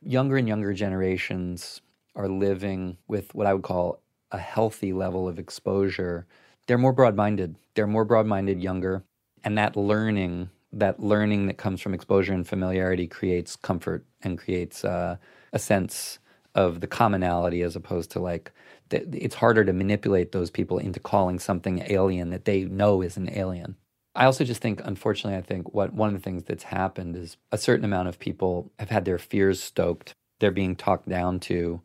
younger 0.00 0.36
and 0.36 0.46
younger 0.46 0.72
generations 0.72 1.80
are 2.14 2.28
living 2.28 2.96
with 3.08 3.34
what 3.34 3.48
I 3.48 3.52
would 3.52 3.64
call 3.64 4.00
a 4.30 4.38
healthy 4.38 4.92
level 4.92 5.26
of 5.26 5.40
exposure. 5.40 6.26
They're 6.66 6.78
more 6.78 6.92
broad-minded. 6.92 7.56
They're 7.74 7.88
more 7.88 8.04
broad-minded 8.04 8.62
younger, 8.62 9.02
and 9.42 9.58
that 9.58 9.74
learning, 9.76 10.50
that 10.72 11.00
learning 11.00 11.46
that 11.48 11.58
comes 11.58 11.80
from 11.80 11.94
exposure 11.94 12.32
and 12.32 12.46
familiarity 12.46 13.08
creates 13.08 13.56
comfort 13.56 14.06
and 14.22 14.38
creates 14.38 14.84
uh, 14.84 15.16
a 15.52 15.58
sense 15.58 16.20
of 16.54 16.80
the 16.80 16.86
commonality 16.86 17.62
as 17.62 17.76
opposed 17.76 18.10
to 18.10 18.20
like 18.20 18.52
th- 18.90 19.06
it's 19.12 19.34
harder 19.34 19.64
to 19.64 19.72
manipulate 19.72 20.32
those 20.32 20.50
people 20.50 20.78
into 20.78 21.00
calling 21.00 21.38
something 21.38 21.84
alien 21.88 22.30
that 22.30 22.44
they 22.44 22.64
know 22.64 23.02
is 23.02 23.16
an 23.16 23.30
alien. 23.36 23.76
I 24.14 24.26
also 24.26 24.44
just 24.44 24.60
think, 24.60 24.80
unfortunately, 24.84 25.38
I 25.38 25.42
think 25.42 25.72
what 25.72 25.94
one 25.94 26.08
of 26.08 26.14
the 26.14 26.20
things 26.20 26.44
that's 26.44 26.64
happened 26.64 27.16
is 27.16 27.38
a 27.50 27.58
certain 27.58 27.84
amount 27.84 28.08
of 28.08 28.18
people 28.18 28.70
have 28.78 28.90
had 28.90 29.04
their 29.04 29.18
fears 29.18 29.62
stoked. 29.62 30.12
They're 30.38 30.50
being 30.50 30.76
talked 30.76 31.08
down 31.08 31.40
to. 31.40 31.80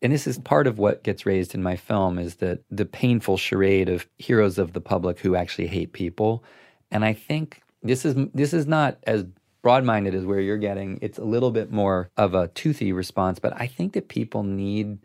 And 0.00 0.12
this 0.12 0.26
is 0.26 0.38
part 0.38 0.66
of 0.66 0.78
what 0.78 1.02
gets 1.02 1.26
raised 1.26 1.54
in 1.54 1.62
my 1.62 1.76
film 1.76 2.18
is 2.18 2.36
that 2.36 2.60
the 2.70 2.84
painful 2.84 3.36
charade 3.36 3.88
of 3.88 4.06
heroes 4.18 4.58
of 4.58 4.72
the 4.72 4.80
public 4.80 5.20
who 5.20 5.36
actually 5.36 5.66
hate 5.66 5.92
people. 5.92 6.44
And 6.90 7.04
I 7.04 7.12
think 7.12 7.62
this 7.82 8.04
is 8.04 8.14
this 8.32 8.52
is 8.52 8.66
not 8.66 8.98
as 9.04 9.26
broad-minded 9.66 10.14
is 10.14 10.24
where 10.24 10.38
you're 10.38 10.56
getting. 10.56 10.96
It's 11.02 11.18
a 11.18 11.24
little 11.24 11.50
bit 11.50 11.72
more 11.72 12.08
of 12.16 12.34
a 12.34 12.46
toothy 12.46 12.92
response, 12.92 13.40
but 13.40 13.52
I 13.60 13.66
think 13.66 13.94
that 13.94 14.06
people 14.06 14.44
need 14.44 14.98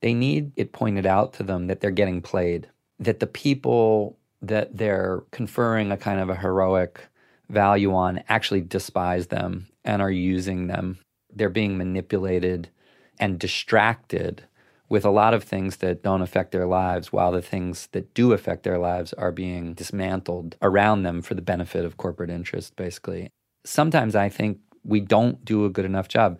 they 0.00 0.14
need 0.14 0.52
it 0.56 0.72
pointed 0.72 1.04
out 1.04 1.34
to 1.34 1.42
them 1.42 1.66
that 1.66 1.80
they're 1.80 1.90
getting 1.90 2.22
played, 2.22 2.70
that 2.98 3.20
the 3.20 3.26
people 3.26 4.16
that 4.40 4.74
they're 4.74 5.24
conferring 5.30 5.92
a 5.92 5.98
kind 5.98 6.20
of 6.20 6.30
a 6.30 6.36
heroic 6.36 7.06
value 7.50 7.94
on 7.94 8.22
actually 8.30 8.62
despise 8.62 9.26
them 9.26 9.68
and 9.84 10.00
are 10.00 10.10
using 10.10 10.68
them. 10.68 10.96
They're 11.30 11.50
being 11.50 11.76
manipulated 11.76 12.70
and 13.20 13.38
distracted 13.38 14.44
with 14.88 15.04
a 15.04 15.10
lot 15.10 15.34
of 15.34 15.44
things 15.44 15.76
that 15.76 16.02
don't 16.02 16.22
affect 16.22 16.52
their 16.52 16.66
lives, 16.66 17.12
while 17.12 17.30
the 17.30 17.42
things 17.42 17.88
that 17.92 18.14
do 18.14 18.32
affect 18.32 18.62
their 18.62 18.78
lives 18.78 19.12
are 19.12 19.32
being 19.32 19.74
dismantled 19.74 20.56
around 20.62 21.02
them 21.02 21.20
for 21.20 21.34
the 21.34 21.42
benefit 21.42 21.84
of 21.84 21.98
corporate 21.98 22.30
interest, 22.30 22.74
basically. 22.74 23.28
Sometimes 23.64 24.14
I 24.14 24.28
think 24.28 24.58
we 24.84 25.00
don't 25.00 25.44
do 25.44 25.64
a 25.64 25.70
good 25.70 25.84
enough 25.84 26.08
job. 26.08 26.38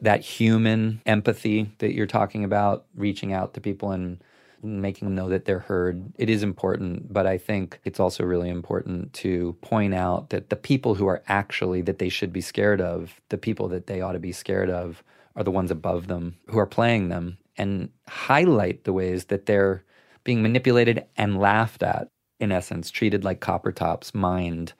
That 0.00 0.20
human 0.20 1.00
empathy 1.06 1.70
that 1.78 1.94
you're 1.94 2.06
talking 2.06 2.44
about, 2.44 2.86
reaching 2.94 3.32
out 3.32 3.54
to 3.54 3.60
people 3.60 3.92
and 3.92 4.22
making 4.62 5.06
them 5.06 5.14
know 5.14 5.28
that 5.28 5.44
they're 5.44 5.60
heard, 5.60 6.12
it 6.18 6.30
is 6.30 6.42
important. 6.42 7.12
But 7.12 7.26
I 7.26 7.38
think 7.38 7.80
it's 7.84 8.00
also 8.00 8.24
really 8.24 8.48
important 8.48 9.12
to 9.14 9.56
point 9.60 9.94
out 9.94 10.30
that 10.30 10.50
the 10.50 10.56
people 10.56 10.94
who 10.94 11.06
are 11.06 11.22
actually 11.28 11.82
that 11.82 11.98
they 11.98 12.08
should 12.08 12.32
be 12.32 12.40
scared 12.40 12.80
of, 12.80 13.20
the 13.28 13.38
people 13.38 13.68
that 13.68 13.86
they 13.86 14.00
ought 14.00 14.12
to 14.12 14.18
be 14.18 14.32
scared 14.32 14.70
of, 14.70 15.02
are 15.36 15.44
the 15.44 15.50
ones 15.50 15.70
above 15.70 16.06
them 16.06 16.36
who 16.46 16.58
are 16.58 16.66
playing 16.66 17.08
them 17.08 17.38
and 17.56 17.90
highlight 18.08 18.84
the 18.84 18.92
ways 18.92 19.26
that 19.26 19.46
they're 19.46 19.84
being 20.24 20.42
manipulated 20.42 21.04
and 21.16 21.38
laughed 21.38 21.82
at, 21.82 22.08
in 22.40 22.50
essence, 22.50 22.90
treated 22.90 23.24
like 23.24 23.40
copper 23.40 23.72
tops, 23.72 24.14
mined, 24.14 24.72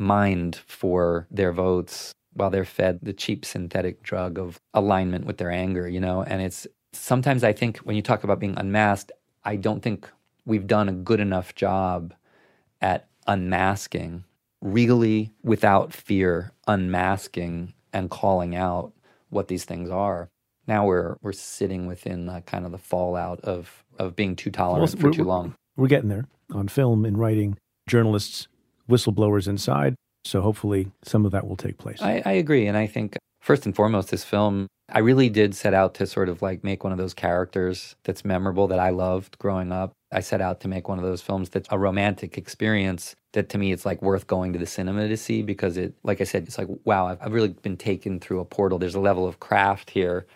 mined 0.00 0.56
for 0.66 1.28
their 1.30 1.52
votes 1.52 2.12
while 2.32 2.50
they're 2.50 2.64
fed 2.64 2.98
the 3.02 3.12
cheap 3.12 3.44
synthetic 3.44 4.02
drug 4.02 4.38
of 4.38 4.58
alignment 4.72 5.26
with 5.26 5.36
their 5.36 5.50
anger, 5.50 5.88
you 5.88 6.00
know? 6.00 6.22
And 6.22 6.40
it's 6.40 6.66
sometimes 6.92 7.44
I 7.44 7.52
think 7.52 7.78
when 7.78 7.96
you 7.96 8.02
talk 8.02 8.24
about 8.24 8.40
being 8.40 8.56
unmasked, 8.56 9.12
I 9.44 9.56
don't 9.56 9.82
think 9.82 10.08
we've 10.44 10.66
done 10.66 10.88
a 10.88 10.92
good 10.92 11.20
enough 11.20 11.54
job 11.54 12.14
at 12.80 13.08
unmasking, 13.26 14.24
really 14.62 15.32
without 15.42 15.92
fear, 15.92 16.52
unmasking 16.66 17.74
and 17.92 18.10
calling 18.10 18.56
out 18.56 18.92
what 19.28 19.48
these 19.48 19.64
things 19.64 19.90
are. 19.90 20.30
Now 20.66 20.86
we're 20.86 21.16
we're 21.20 21.32
sitting 21.32 21.86
within 21.86 22.26
the, 22.26 22.42
kind 22.42 22.64
of 22.64 22.72
the 22.72 22.78
fallout 22.78 23.40
of 23.40 23.84
of 23.98 24.16
being 24.16 24.36
too 24.36 24.50
tolerant 24.50 24.94
Well, 24.94 25.00
for 25.00 25.10
too 25.10 25.24
long. 25.24 25.54
We're 25.76 25.88
getting 25.88 26.08
there 26.08 26.26
on 26.52 26.68
film, 26.68 27.04
in 27.04 27.16
writing, 27.16 27.58
journalists, 27.86 28.48
whistleblowers 28.90 29.48
inside. 29.48 29.94
So 30.24 30.42
hopefully 30.42 30.90
some 31.02 31.24
of 31.24 31.32
that 31.32 31.46
will 31.46 31.56
take 31.56 31.78
place. 31.78 32.02
I, 32.02 32.22
I 32.26 32.32
agree. 32.32 32.66
And 32.66 32.76
I 32.76 32.86
think, 32.86 33.16
first 33.40 33.64
and 33.64 33.74
foremost, 33.74 34.10
this 34.10 34.22
film, 34.22 34.66
I 34.92 34.98
really 34.98 35.30
did 35.30 35.54
set 35.54 35.72
out 35.72 35.94
to 35.94 36.06
sort 36.06 36.28
of 36.28 36.42
like 36.42 36.62
make 36.62 36.84
one 36.84 36.92
of 36.92 36.98
those 36.98 37.14
characters 37.14 37.96
that's 38.04 38.24
memorable 38.24 38.66
that 38.68 38.78
I 38.78 38.90
loved 38.90 39.38
growing 39.38 39.72
up. 39.72 39.92
I 40.12 40.20
set 40.20 40.40
out 40.40 40.60
to 40.60 40.68
make 40.68 40.88
one 40.88 40.98
of 40.98 41.04
those 41.04 41.22
films 41.22 41.48
that's 41.48 41.68
a 41.70 41.78
romantic 41.78 42.36
experience 42.36 43.14
that 43.32 43.48
to 43.50 43.58
me 43.58 43.72
it's 43.72 43.86
like 43.86 44.02
worth 44.02 44.26
going 44.26 44.52
to 44.52 44.58
the 44.58 44.66
cinema 44.66 45.08
to 45.08 45.16
see 45.16 45.42
because 45.42 45.76
it, 45.76 45.94
like 46.02 46.20
I 46.20 46.24
said, 46.24 46.42
it's 46.42 46.58
like, 46.58 46.68
wow, 46.84 47.06
I've, 47.06 47.18
I've 47.22 47.32
really 47.32 47.48
been 47.48 47.76
taken 47.76 48.18
through 48.18 48.40
a 48.40 48.44
portal. 48.44 48.78
There's 48.78 48.96
a 48.96 49.00
level 49.00 49.26
of 49.26 49.40
craft 49.40 49.90
here 49.90 50.26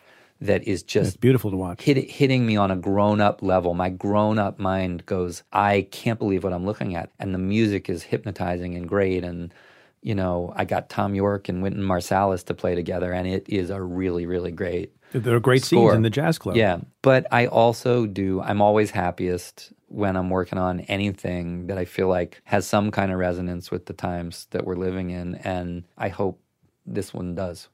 that 0.40 0.64
is 0.64 0.82
just 0.82 1.08
it's 1.08 1.16
beautiful 1.16 1.50
to 1.50 1.56
watch. 1.56 1.82
hit, 1.82 2.10
hitting 2.10 2.44
me 2.44 2.56
on 2.56 2.70
a 2.70 2.76
grown 2.76 3.20
up 3.20 3.42
level. 3.42 3.74
My 3.74 3.88
grown 3.88 4.38
up 4.38 4.58
mind 4.58 5.06
goes, 5.06 5.42
I 5.52 5.88
can't 5.90 6.18
believe 6.18 6.44
what 6.44 6.52
I'm 6.52 6.66
looking 6.66 6.94
at. 6.96 7.10
And 7.18 7.34
the 7.34 7.38
music 7.38 7.88
is 7.88 8.02
hypnotizing 8.02 8.74
and 8.74 8.88
great. 8.88 9.24
And, 9.24 9.54
you 10.02 10.14
know, 10.14 10.52
I 10.54 10.64
got 10.64 10.88
Thom 10.88 11.14
Yorke 11.14 11.48
and 11.48 11.62
Wynton 11.62 11.82
Marsalis 11.82 12.44
to 12.46 12.54
play 12.54 12.74
together, 12.74 13.12
and 13.12 13.26
it 13.26 13.48
is 13.48 13.70
a 13.70 13.80
really, 13.80 14.26
really 14.26 14.50
great. 14.50 14.92
There 15.12 15.34
are 15.36 15.40
great 15.40 15.62
score. 15.62 15.90
scenes 15.90 15.96
in 15.96 16.02
the 16.02 16.10
jazz 16.10 16.38
club. 16.38 16.56
Yeah. 16.56 16.78
But 17.00 17.26
I 17.30 17.46
also 17.46 18.04
do, 18.06 18.40
I'm 18.40 18.60
always 18.60 18.90
happiest 18.90 19.72
when 19.86 20.16
I'm 20.16 20.28
working 20.28 20.58
on 20.58 20.80
anything 20.80 21.68
that 21.68 21.78
I 21.78 21.84
feel 21.84 22.08
like 22.08 22.42
has 22.44 22.66
some 22.66 22.90
kind 22.90 23.12
of 23.12 23.18
resonance 23.18 23.70
with 23.70 23.86
the 23.86 23.92
times 23.92 24.48
that 24.50 24.66
we're 24.66 24.74
living 24.74 25.10
in. 25.10 25.36
And 25.36 25.84
I 25.96 26.08
hope 26.08 26.40
this 26.84 27.14
one 27.14 27.36
does. 27.36 27.68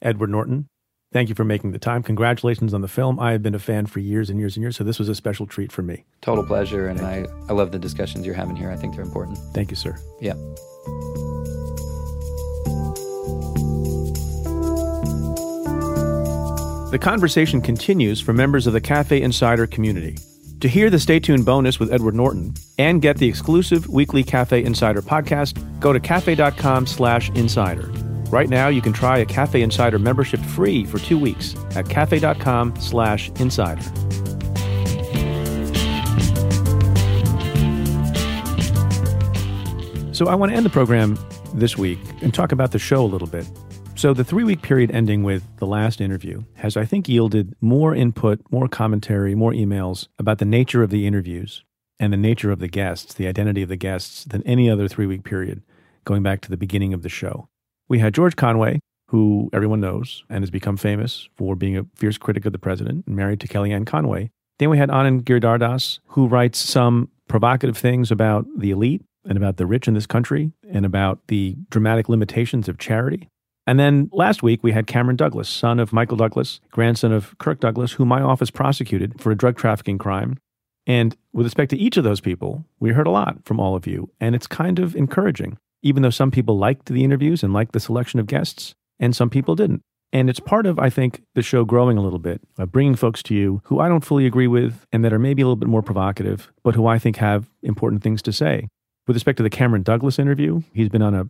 Edward 0.00 0.30
Norton, 0.30 0.68
thank 1.16 1.30
you 1.30 1.34
for 1.34 1.44
making 1.44 1.72
the 1.72 1.78
time. 1.78 2.02
Congratulations 2.02 2.74
on 2.74 2.82
the 2.82 2.88
film. 2.88 3.18
I 3.18 3.32
have 3.32 3.42
been 3.42 3.54
a 3.54 3.58
fan 3.58 3.86
for 3.86 4.00
years 4.00 4.28
and 4.28 4.38
years 4.38 4.54
and 4.54 4.62
years, 4.62 4.76
so 4.76 4.84
this 4.84 4.98
was 4.98 5.08
a 5.08 5.14
special 5.14 5.46
treat 5.46 5.72
for 5.72 5.80
me. 5.80 6.04
Total 6.20 6.44
pleasure. 6.44 6.88
And 6.88 7.00
I, 7.00 7.24
I 7.48 7.54
love 7.54 7.72
the 7.72 7.78
discussions 7.78 8.26
you're 8.26 8.34
having 8.34 8.54
here. 8.54 8.70
I 8.70 8.76
think 8.76 8.94
they're 8.94 9.02
important. 9.02 9.38
Thank 9.54 9.70
you, 9.70 9.76
sir. 9.76 9.96
Yeah. 10.20 10.34
The 16.90 16.98
conversation 17.00 17.62
continues 17.62 18.20
for 18.20 18.34
members 18.34 18.66
of 18.66 18.74
the 18.74 18.80
Cafe 18.82 19.22
Insider 19.22 19.66
community. 19.66 20.18
To 20.60 20.68
hear 20.68 20.90
the 20.90 20.98
Stay 20.98 21.18
Tuned 21.18 21.46
bonus 21.46 21.80
with 21.80 21.94
Edward 21.94 22.14
Norton 22.14 22.52
and 22.76 23.00
get 23.00 23.16
the 23.16 23.26
exclusive 23.26 23.88
weekly 23.88 24.22
Cafe 24.22 24.62
Insider 24.62 25.00
podcast, 25.00 25.80
go 25.80 25.94
to 25.94 26.00
cafe.com 26.00 26.86
slash 26.86 27.30
insider. 27.30 27.90
Right 28.30 28.48
now, 28.48 28.68
you 28.68 28.82
can 28.82 28.92
try 28.92 29.18
a 29.18 29.24
Cafe 29.24 29.62
Insider 29.62 29.98
membership 29.98 30.40
free 30.40 30.84
for 30.84 30.98
two 30.98 31.18
weeks 31.18 31.54
at 31.76 31.88
cafe.com 31.88 32.74
slash 32.80 33.30
insider. 33.40 33.82
So 40.12 40.28
I 40.28 40.34
want 40.34 40.50
to 40.50 40.56
end 40.56 40.64
the 40.64 40.70
program 40.70 41.18
this 41.54 41.76
week 41.76 41.98
and 42.22 42.32
talk 42.32 42.50
about 42.50 42.72
the 42.72 42.78
show 42.78 43.04
a 43.04 43.06
little 43.06 43.28
bit. 43.28 43.46
So 43.96 44.12
the 44.12 44.24
three 44.24 44.44
week 44.44 44.62
period 44.62 44.90
ending 44.90 45.22
with 45.22 45.44
the 45.58 45.66
last 45.66 46.00
interview 46.00 46.42
has, 46.54 46.76
I 46.76 46.84
think, 46.84 47.08
yielded 47.08 47.54
more 47.60 47.94
input, 47.94 48.40
more 48.50 48.66
commentary, 48.66 49.34
more 49.34 49.52
emails 49.52 50.08
about 50.18 50.38
the 50.38 50.44
nature 50.44 50.82
of 50.82 50.90
the 50.90 51.06
interviews 51.06 51.64
and 52.00 52.12
the 52.12 52.18
nature 52.18 52.50
of 52.50 52.58
the 52.58 52.68
guests, 52.68 53.14
the 53.14 53.26
identity 53.26 53.62
of 53.62 53.68
the 53.68 53.76
guests, 53.76 54.24
than 54.24 54.42
any 54.42 54.68
other 54.68 54.88
three 54.88 55.06
week 55.06 55.22
period 55.22 55.62
going 56.04 56.22
back 56.22 56.40
to 56.40 56.50
the 56.50 56.56
beginning 56.56 56.92
of 56.92 57.02
the 57.02 57.08
show. 57.08 57.48
We 57.88 57.98
had 58.00 58.14
George 58.14 58.36
Conway, 58.36 58.80
who 59.08 59.48
everyone 59.52 59.80
knows 59.80 60.24
and 60.28 60.42
has 60.42 60.50
become 60.50 60.76
famous 60.76 61.28
for 61.36 61.54
being 61.54 61.76
a 61.76 61.86
fierce 61.94 62.18
critic 62.18 62.44
of 62.44 62.52
the 62.52 62.58
president 62.58 63.06
and 63.06 63.14
married 63.14 63.40
to 63.40 63.48
Kellyanne 63.48 63.86
Conway. 63.86 64.30
Then 64.58 64.70
we 64.70 64.78
had 64.78 64.88
Anand 64.88 65.22
Giridharadas, 65.22 66.00
who 66.08 66.26
writes 66.26 66.58
some 66.58 67.10
provocative 67.28 67.76
things 67.76 68.10
about 68.10 68.46
the 68.58 68.70
elite 68.70 69.02
and 69.24 69.36
about 69.36 69.56
the 69.56 69.66
rich 69.66 69.86
in 69.86 69.94
this 69.94 70.06
country 70.06 70.52
and 70.70 70.84
about 70.86 71.20
the 71.28 71.56
dramatic 71.70 72.08
limitations 72.08 72.68
of 72.68 72.78
charity. 72.78 73.28
And 73.66 73.78
then 73.78 74.08
last 74.12 74.42
week 74.42 74.62
we 74.62 74.72
had 74.72 74.86
Cameron 74.86 75.16
Douglas, 75.16 75.48
son 75.48 75.78
of 75.80 75.92
Michael 75.92 76.16
Douglas, 76.16 76.60
grandson 76.70 77.12
of 77.12 77.36
Kirk 77.38 77.60
Douglas, 77.60 77.92
who 77.92 78.04
my 78.04 78.20
office 78.20 78.50
prosecuted 78.50 79.20
for 79.20 79.30
a 79.30 79.36
drug 79.36 79.56
trafficking 79.56 79.98
crime. 79.98 80.38
And 80.86 81.16
with 81.32 81.46
respect 81.46 81.70
to 81.70 81.76
each 81.76 81.96
of 81.96 82.04
those 82.04 82.20
people, 82.20 82.64
we 82.78 82.90
heard 82.90 83.08
a 83.08 83.10
lot 83.10 83.44
from 83.44 83.58
all 83.58 83.74
of 83.74 83.86
you, 83.86 84.10
and 84.20 84.36
it's 84.36 84.46
kind 84.46 84.78
of 84.78 84.94
encouraging, 84.94 85.58
even 85.86 86.02
though 86.02 86.10
some 86.10 86.32
people 86.32 86.58
liked 86.58 86.86
the 86.86 87.04
interviews 87.04 87.42
and 87.44 87.52
liked 87.52 87.72
the 87.72 87.80
selection 87.80 88.18
of 88.18 88.26
guests, 88.26 88.74
and 88.98 89.14
some 89.14 89.30
people 89.30 89.54
didn't. 89.54 89.82
And 90.12 90.28
it's 90.28 90.40
part 90.40 90.66
of, 90.66 90.78
I 90.78 90.90
think, 90.90 91.22
the 91.34 91.42
show 91.42 91.64
growing 91.64 91.96
a 91.96 92.02
little 92.02 92.18
bit, 92.18 92.40
of 92.58 92.72
bringing 92.72 92.96
folks 92.96 93.22
to 93.24 93.34
you 93.34 93.60
who 93.64 93.78
I 93.78 93.88
don't 93.88 94.04
fully 94.04 94.26
agree 94.26 94.46
with 94.48 94.84
and 94.92 95.04
that 95.04 95.12
are 95.12 95.18
maybe 95.18 95.42
a 95.42 95.46
little 95.46 95.56
bit 95.56 95.68
more 95.68 95.82
provocative, 95.82 96.52
but 96.64 96.74
who 96.74 96.86
I 96.86 96.98
think 96.98 97.16
have 97.16 97.48
important 97.62 98.02
things 98.02 98.20
to 98.22 98.32
say. 98.32 98.68
With 99.06 99.14
respect 99.14 99.36
to 99.36 99.42
the 99.42 99.50
Cameron 99.50 99.82
Douglas 99.82 100.18
interview, 100.18 100.62
he's 100.72 100.88
been 100.88 101.02
on 101.02 101.14
a 101.14 101.28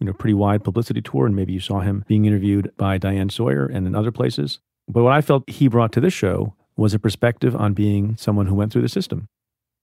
you 0.00 0.06
know 0.06 0.12
pretty 0.12 0.34
wide 0.34 0.64
publicity 0.64 1.00
tour, 1.00 1.26
and 1.26 1.36
maybe 1.36 1.52
you 1.52 1.60
saw 1.60 1.80
him 1.80 2.04
being 2.08 2.24
interviewed 2.24 2.72
by 2.76 2.98
Diane 2.98 3.30
Sawyer 3.30 3.66
and 3.66 3.86
in 3.86 3.94
other 3.94 4.10
places. 4.10 4.58
But 4.88 5.04
what 5.04 5.12
I 5.12 5.20
felt 5.20 5.48
he 5.48 5.68
brought 5.68 5.92
to 5.92 6.00
this 6.00 6.14
show 6.14 6.54
was 6.76 6.92
a 6.92 6.98
perspective 6.98 7.54
on 7.54 7.72
being 7.74 8.16
someone 8.16 8.46
who 8.46 8.56
went 8.56 8.72
through 8.72 8.82
the 8.82 8.88
system. 8.88 9.28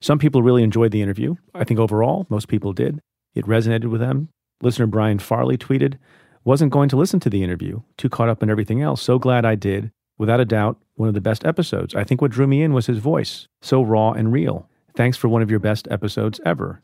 Some 0.01 0.19
people 0.19 0.43
really 0.43 0.63
enjoyed 0.63 0.91
the 0.91 1.01
interview. 1.01 1.35
I 1.53 1.63
think 1.63 1.79
overall, 1.79 2.25
most 2.29 2.47
people 2.47 2.73
did. 2.73 2.99
It 3.35 3.45
resonated 3.45 3.85
with 3.85 4.01
them. 4.01 4.29
Listener 4.61 4.87
Brian 4.87 5.19
Farley 5.19 5.57
tweeted, 5.57 5.97
wasn't 6.43 6.71
going 6.71 6.89
to 6.89 6.97
listen 6.97 7.19
to 7.21 7.29
the 7.29 7.43
interview, 7.43 7.81
too 7.97 8.09
caught 8.09 8.29
up 8.29 8.41
in 8.41 8.49
everything 8.49 8.81
else. 8.81 9.01
So 9.01 9.19
glad 9.19 9.45
I 9.45 9.55
did. 9.55 9.91
Without 10.17 10.39
a 10.39 10.45
doubt, 10.45 10.77
one 10.95 11.07
of 11.07 11.15
the 11.15 11.21
best 11.21 11.45
episodes. 11.45 11.95
I 11.95 12.03
think 12.03 12.21
what 12.21 12.31
drew 12.31 12.47
me 12.47 12.61
in 12.61 12.73
was 12.73 12.87
his 12.87 12.97
voice, 12.97 13.47
so 13.61 13.81
raw 13.81 14.11
and 14.11 14.33
real. 14.33 14.67
Thanks 14.95 15.17
for 15.17 15.29
one 15.29 15.41
of 15.41 15.49
your 15.49 15.59
best 15.59 15.87
episodes 15.89 16.41
ever. 16.45 16.81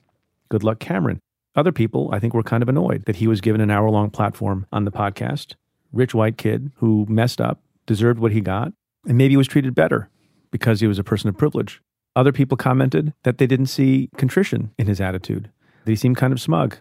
Good 0.49 0.63
luck, 0.63 0.79
Cameron. 0.79 1.19
Other 1.55 1.71
people, 1.71 2.09
I 2.13 2.19
think, 2.19 2.33
were 2.33 2.43
kind 2.43 2.63
of 2.63 2.69
annoyed 2.69 3.05
that 3.05 3.17
he 3.17 3.27
was 3.27 3.41
given 3.41 3.61
an 3.61 3.71
hour 3.71 3.89
long 3.89 4.09
platform 4.09 4.67
on 4.71 4.85
the 4.85 4.91
podcast. 4.91 5.55
Rich 5.91 6.13
white 6.13 6.37
kid 6.37 6.71
who 6.77 7.05
messed 7.09 7.41
up, 7.41 7.61
deserved 7.85 8.19
what 8.19 8.31
he 8.31 8.41
got, 8.41 8.73
and 9.07 9.17
maybe 9.17 9.37
was 9.37 9.47
treated 9.47 9.75
better 9.75 10.09
because 10.51 10.79
he 10.79 10.87
was 10.87 10.99
a 10.99 11.03
person 11.03 11.29
of 11.29 11.37
privilege. 11.37 11.81
Other 12.15 12.31
people 12.31 12.55
commented 12.55 13.13
that 13.23 13.37
they 13.37 13.47
didn't 13.47 13.65
see 13.65 14.09
contrition 14.17 14.71
in 14.77 14.87
his 14.87 15.01
attitude, 15.01 15.49
he 15.87 15.95
seemed 15.95 16.17
kind 16.17 16.33
of 16.33 16.41
smug. 16.41 16.77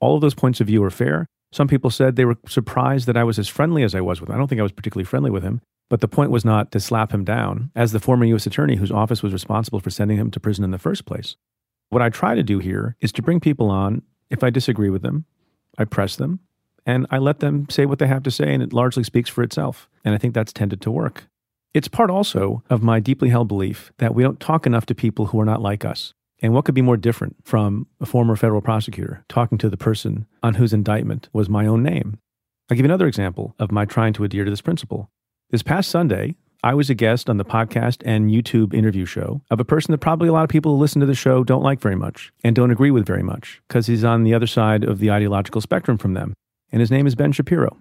All 0.00 0.14
of 0.14 0.20
those 0.20 0.34
points 0.34 0.60
of 0.60 0.66
view 0.66 0.82
are 0.84 0.90
fair. 0.90 1.26
Some 1.52 1.68
people 1.68 1.90
said 1.90 2.16
they 2.16 2.24
were 2.24 2.36
surprised 2.46 3.06
that 3.06 3.16
I 3.16 3.24
was 3.24 3.38
as 3.38 3.48
friendly 3.48 3.82
as 3.82 3.94
I 3.94 4.00
was 4.00 4.20
with 4.20 4.28
him. 4.28 4.34
I 4.34 4.38
don't 4.38 4.48
think 4.48 4.60
I 4.60 4.64
was 4.64 4.72
particularly 4.72 5.06
friendly 5.06 5.30
with 5.30 5.42
him, 5.42 5.60
but 5.88 6.00
the 6.00 6.08
point 6.08 6.30
was 6.30 6.44
not 6.44 6.70
to 6.72 6.80
slap 6.80 7.12
him 7.12 7.24
down 7.24 7.70
as 7.74 7.92
the 7.92 8.00
former 8.00 8.24
U.S. 8.26 8.46
attorney 8.46 8.76
whose 8.76 8.90
office 8.90 9.22
was 9.22 9.32
responsible 9.32 9.80
for 9.80 9.90
sending 9.90 10.18
him 10.18 10.30
to 10.32 10.40
prison 10.40 10.64
in 10.64 10.70
the 10.70 10.78
first 10.78 11.06
place. 11.06 11.36
What 11.88 12.02
I 12.02 12.08
try 12.08 12.34
to 12.34 12.42
do 12.42 12.58
here 12.58 12.96
is 13.00 13.12
to 13.12 13.22
bring 13.22 13.40
people 13.40 13.70
on. 13.70 14.02
If 14.28 14.42
I 14.42 14.50
disagree 14.50 14.90
with 14.90 15.02
them, 15.02 15.24
I 15.78 15.84
press 15.84 16.16
them 16.16 16.40
and 16.86 17.06
I 17.10 17.18
let 17.18 17.40
them 17.40 17.66
say 17.68 17.84
what 17.84 17.98
they 17.98 18.06
have 18.06 18.22
to 18.22 18.30
say, 18.30 18.54
and 18.54 18.62
it 18.62 18.72
largely 18.72 19.02
speaks 19.02 19.28
for 19.28 19.42
itself. 19.42 19.88
And 20.04 20.14
I 20.14 20.18
think 20.18 20.34
that's 20.34 20.52
tended 20.52 20.80
to 20.82 20.90
work. 20.90 21.26
It's 21.74 21.88
part 21.88 22.10
also 22.10 22.62
of 22.70 22.82
my 22.82 23.00
deeply 23.00 23.28
held 23.28 23.48
belief 23.48 23.92
that 23.98 24.14
we 24.14 24.22
don't 24.22 24.40
talk 24.40 24.66
enough 24.66 24.86
to 24.86 24.94
people 24.94 25.26
who 25.26 25.40
are 25.40 25.44
not 25.44 25.60
like 25.60 25.84
us. 25.84 26.14
And 26.42 26.52
what 26.52 26.64
could 26.64 26.74
be 26.74 26.82
more 26.82 26.96
different 26.96 27.36
from 27.44 27.86
a 28.00 28.06
former 28.06 28.36
federal 28.36 28.60
prosecutor 28.60 29.24
talking 29.28 29.58
to 29.58 29.70
the 29.70 29.76
person 29.76 30.26
on 30.42 30.54
whose 30.54 30.72
indictment 30.72 31.28
was 31.32 31.48
my 31.48 31.66
own 31.66 31.82
name? 31.82 32.18
I'll 32.68 32.76
give 32.76 32.84
you 32.84 32.90
another 32.90 33.06
example 33.06 33.54
of 33.58 33.72
my 33.72 33.84
trying 33.84 34.12
to 34.14 34.24
adhere 34.24 34.44
to 34.44 34.50
this 34.50 34.60
principle. 34.60 35.10
This 35.50 35.62
past 35.62 35.90
Sunday, 35.90 36.36
I 36.64 36.74
was 36.74 36.90
a 36.90 36.94
guest 36.94 37.30
on 37.30 37.36
the 37.36 37.44
podcast 37.44 38.02
and 38.04 38.30
YouTube 38.30 38.74
interview 38.74 39.04
show 39.04 39.40
of 39.50 39.60
a 39.60 39.64
person 39.64 39.92
that 39.92 39.98
probably 39.98 40.28
a 40.28 40.32
lot 40.32 40.42
of 40.42 40.48
people 40.48 40.72
who 40.72 40.80
listen 40.80 41.00
to 41.00 41.06
the 41.06 41.14
show 41.14 41.44
don't 41.44 41.62
like 41.62 41.80
very 41.80 41.94
much 41.94 42.32
and 42.42 42.56
don't 42.56 42.72
agree 42.72 42.90
with 42.90 43.06
very 43.06 43.22
much 43.22 43.62
because 43.68 43.86
he's 43.86 44.04
on 44.04 44.24
the 44.24 44.34
other 44.34 44.46
side 44.46 44.82
of 44.82 44.98
the 44.98 45.10
ideological 45.10 45.60
spectrum 45.60 45.96
from 45.96 46.14
them. 46.14 46.34
And 46.72 46.80
his 46.80 46.90
name 46.90 47.06
is 47.06 47.14
Ben 47.14 47.32
Shapiro. 47.32 47.76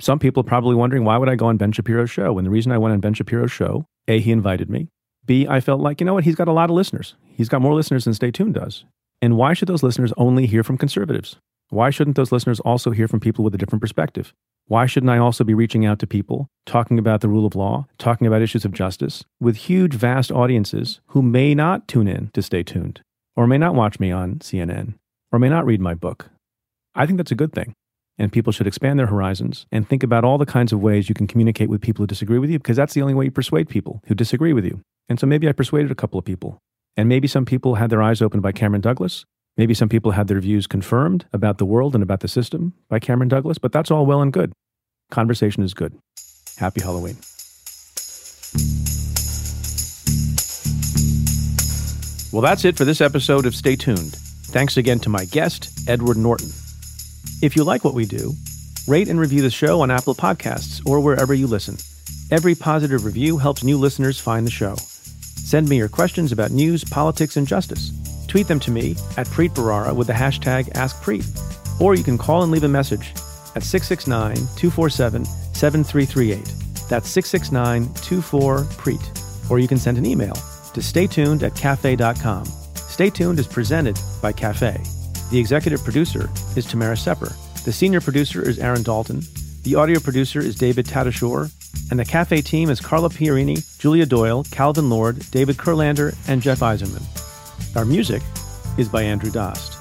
Some 0.00 0.18
people 0.18 0.42
are 0.42 0.44
probably 0.44 0.76
wondering 0.76 1.04
why 1.04 1.18
would 1.18 1.28
I 1.28 1.34
go 1.34 1.46
on 1.46 1.56
Ben 1.56 1.72
Shapiro's 1.72 2.10
show? 2.10 2.38
And 2.38 2.46
the 2.46 2.50
reason 2.50 2.72
I 2.72 2.78
went 2.78 2.92
on 2.92 3.00
Ben 3.00 3.14
Shapiro's 3.14 3.52
show, 3.52 3.84
A, 4.06 4.20
he 4.20 4.32
invited 4.32 4.70
me. 4.70 4.88
B, 5.26 5.46
I 5.48 5.60
felt 5.60 5.80
like, 5.80 6.00
you 6.00 6.06
know 6.06 6.14
what, 6.14 6.24
he's 6.24 6.36
got 6.36 6.48
a 6.48 6.52
lot 6.52 6.70
of 6.70 6.76
listeners. 6.76 7.14
He's 7.40 7.48
got 7.48 7.62
more 7.62 7.72
listeners 7.72 8.04
than 8.04 8.12
Stay 8.12 8.30
Tuned 8.30 8.52
does. 8.52 8.84
And 9.22 9.34
why 9.34 9.54
should 9.54 9.66
those 9.66 9.82
listeners 9.82 10.12
only 10.18 10.44
hear 10.44 10.62
from 10.62 10.76
conservatives? 10.76 11.36
Why 11.70 11.88
shouldn't 11.88 12.16
those 12.16 12.32
listeners 12.32 12.60
also 12.60 12.90
hear 12.90 13.08
from 13.08 13.18
people 13.18 13.42
with 13.42 13.54
a 13.54 13.56
different 13.56 13.80
perspective? 13.80 14.34
Why 14.66 14.84
shouldn't 14.84 15.08
I 15.08 15.16
also 15.16 15.42
be 15.42 15.54
reaching 15.54 15.86
out 15.86 15.98
to 16.00 16.06
people, 16.06 16.48
talking 16.66 16.98
about 16.98 17.22
the 17.22 17.30
rule 17.30 17.46
of 17.46 17.56
law, 17.56 17.86
talking 17.96 18.26
about 18.26 18.42
issues 18.42 18.66
of 18.66 18.72
justice, 18.72 19.24
with 19.40 19.56
huge, 19.56 19.94
vast 19.94 20.30
audiences 20.30 21.00
who 21.06 21.22
may 21.22 21.54
not 21.54 21.88
tune 21.88 22.08
in 22.08 22.28
to 22.34 22.42
Stay 22.42 22.62
Tuned, 22.62 23.00
or 23.36 23.46
may 23.46 23.56
not 23.56 23.74
watch 23.74 23.98
me 23.98 24.12
on 24.12 24.40
CNN, 24.40 24.96
or 25.32 25.38
may 25.38 25.48
not 25.48 25.64
read 25.64 25.80
my 25.80 25.94
book? 25.94 26.28
I 26.94 27.06
think 27.06 27.16
that's 27.16 27.32
a 27.32 27.34
good 27.34 27.54
thing. 27.54 27.72
And 28.18 28.30
people 28.30 28.52
should 28.52 28.66
expand 28.66 28.98
their 28.98 29.06
horizons 29.06 29.64
and 29.72 29.88
think 29.88 30.02
about 30.02 30.24
all 30.24 30.36
the 30.36 30.44
kinds 30.44 30.74
of 30.74 30.82
ways 30.82 31.08
you 31.08 31.14
can 31.14 31.26
communicate 31.26 31.70
with 31.70 31.80
people 31.80 32.02
who 32.02 32.06
disagree 32.06 32.38
with 32.38 32.50
you, 32.50 32.58
because 32.58 32.76
that's 32.76 32.92
the 32.92 33.00
only 33.00 33.14
way 33.14 33.24
you 33.24 33.30
persuade 33.30 33.70
people 33.70 34.02
who 34.08 34.14
disagree 34.14 34.52
with 34.52 34.66
you. 34.66 34.82
And 35.08 35.18
so 35.18 35.26
maybe 35.26 35.48
I 35.48 35.52
persuaded 35.52 35.90
a 35.90 35.94
couple 35.94 36.18
of 36.18 36.26
people. 36.26 36.58
And 36.96 37.08
maybe 37.08 37.28
some 37.28 37.44
people 37.44 37.76
had 37.76 37.90
their 37.90 38.02
eyes 38.02 38.20
opened 38.20 38.42
by 38.42 38.52
Cameron 38.52 38.80
Douglas. 38.80 39.24
Maybe 39.56 39.74
some 39.74 39.88
people 39.88 40.12
had 40.12 40.28
their 40.28 40.40
views 40.40 40.66
confirmed 40.66 41.26
about 41.32 41.58
the 41.58 41.66
world 41.66 41.94
and 41.94 42.02
about 42.02 42.20
the 42.20 42.28
system 42.28 42.72
by 42.88 42.98
Cameron 42.98 43.28
Douglas, 43.28 43.58
but 43.58 43.72
that's 43.72 43.90
all 43.90 44.06
well 44.06 44.22
and 44.22 44.32
good. 44.32 44.52
Conversation 45.10 45.62
is 45.62 45.74
good. 45.74 45.98
Happy 46.56 46.80
Halloween. 46.80 47.16
Well, 52.32 52.42
that's 52.42 52.64
it 52.64 52.76
for 52.76 52.84
this 52.84 53.00
episode 53.00 53.44
of 53.44 53.54
Stay 53.56 53.74
Tuned. 53.74 54.12
Thanks 54.50 54.76
again 54.76 55.00
to 55.00 55.08
my 55.08 55.24
guest, 55.24 55.88
Edward 55.88 56.16
Norton. 56.16 56.50
If 57.42 57.56
you 57.56 57.64
like 57.64 57.84
what 57.84 57.94
we 57.94 58.04
do, 58.04 58.34
rate 58.86 59.08
and 59.08 59.18
review 59.18 59.42
the 59.42 59.50
show 59.50 59.80
on 59.80 59.90
Apple 59.90 60.14
Podcasts 60.14 60.80
or 60.86 61.00
wherever 61.00 61.34
you 61.34 61.46
listen. 61.46 61.76
Every 62.30 62.54
positive 62.54 63.04
review 63.04 63.38
helps 63.38 63.64
new 63.64 63.78
listeners 63.78 64.20
find 64.20 64.46
the 64.46 64.50
show. 64.50 64.76
Send 65.44 65.68
me 65.68 65.76
your 65.76 65.88
questions 65.88 66.32
about 66.32 66.50
news, 66.50 66.84
politics, 66.84 67.36
and 67.36 67.46
justice. 67.46 67.92
Tweet 68.28 68.46
them 68.46 68.60
to 68.60 68.70
me 68.70 68.92
at 69.16 69.26
Preet 69.26 69.50
Bharara 69.50 69.94
with 69.94 70.06
the 70.06 70.12
hashtag 70.12 70.72
AskPreet. 70.74 71.80
Or 71.80 71.94
you 71.94 72.04
can 72.04 72.18
call 72.18 72.42
and 72.42 72.52
leave 72.52 72.64
a 72.64 72.68
message 72.68 73.12
at 73.56 73.64
669 73.64 74.36
247 74.56 75.24
7338. 75.24 76.88
That's 76.88 77.08
669 77.08 77.86
24PREET. 77.86 79.50
Or 79.50 79.58
you 79.58 79.66
can 79.66 79.78
send 79.78 79.98
an 79.98 80.06
email 80.06 80.34
to 80.34 80.80
staytuned 80.80 81.42
at 81.42 81.56
cafe.com. 81.56 82.44
Stay 82.74 83.10
Tuned 83.10 83.38
is 83.38 83.46
presented 83.46 83.98
by 84.20 84.32
Cafe. 84.32 84.80
The 85.30 85.38
executive 85.38 85.82
producer 85.82 86.28
is 86.56 86.66
Tamara 86.66 86.96
Sepper. 86.96 87.32
The 87.64 87.72
senior 87.72 88.00
producer 88.00 88.46
is 88.48 88.58
Aaron 88.58 88.82
Dalton. 88.82 89.22
The 89.62 89.74
audio 89.74 90.00
producer 90.00 90.40
is 90.40 90.56
David 90.56 90.86
Tatasciore. 90.86 91.50
And 91.90 91.98
the 91.98 92.04
Cafe 92.04 92.40
team 92.40 92.70
is 92.70 92.80
Carla 92.80 93.08
Pierini, 93.08 93.78
Julia 93.78 94.06
Doyle, 94.06 94.44
Calvin 94.50 94.88
Lord, 94.90 95.28
David 95.30 95.56
Kurlander, 95.56 96.16
and 96.28 96.40
Jeff 96.40 96.60
Eisenman. 96.60 97.04
Our 97.76 97.84
music 97.84 98.22
is 98.78 98.88
by 98.88 99.02
Andrew 99.02 99.30
Dost. 99.30 99.76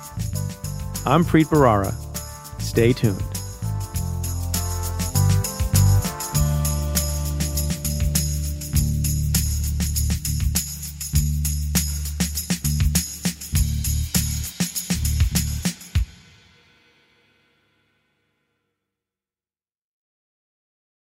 I'm 1.06 1.24
Preet 1.24 1.46
Bharara. 1.46 1.94
Stay 2.62 2.94
tuned. 2.94 3.39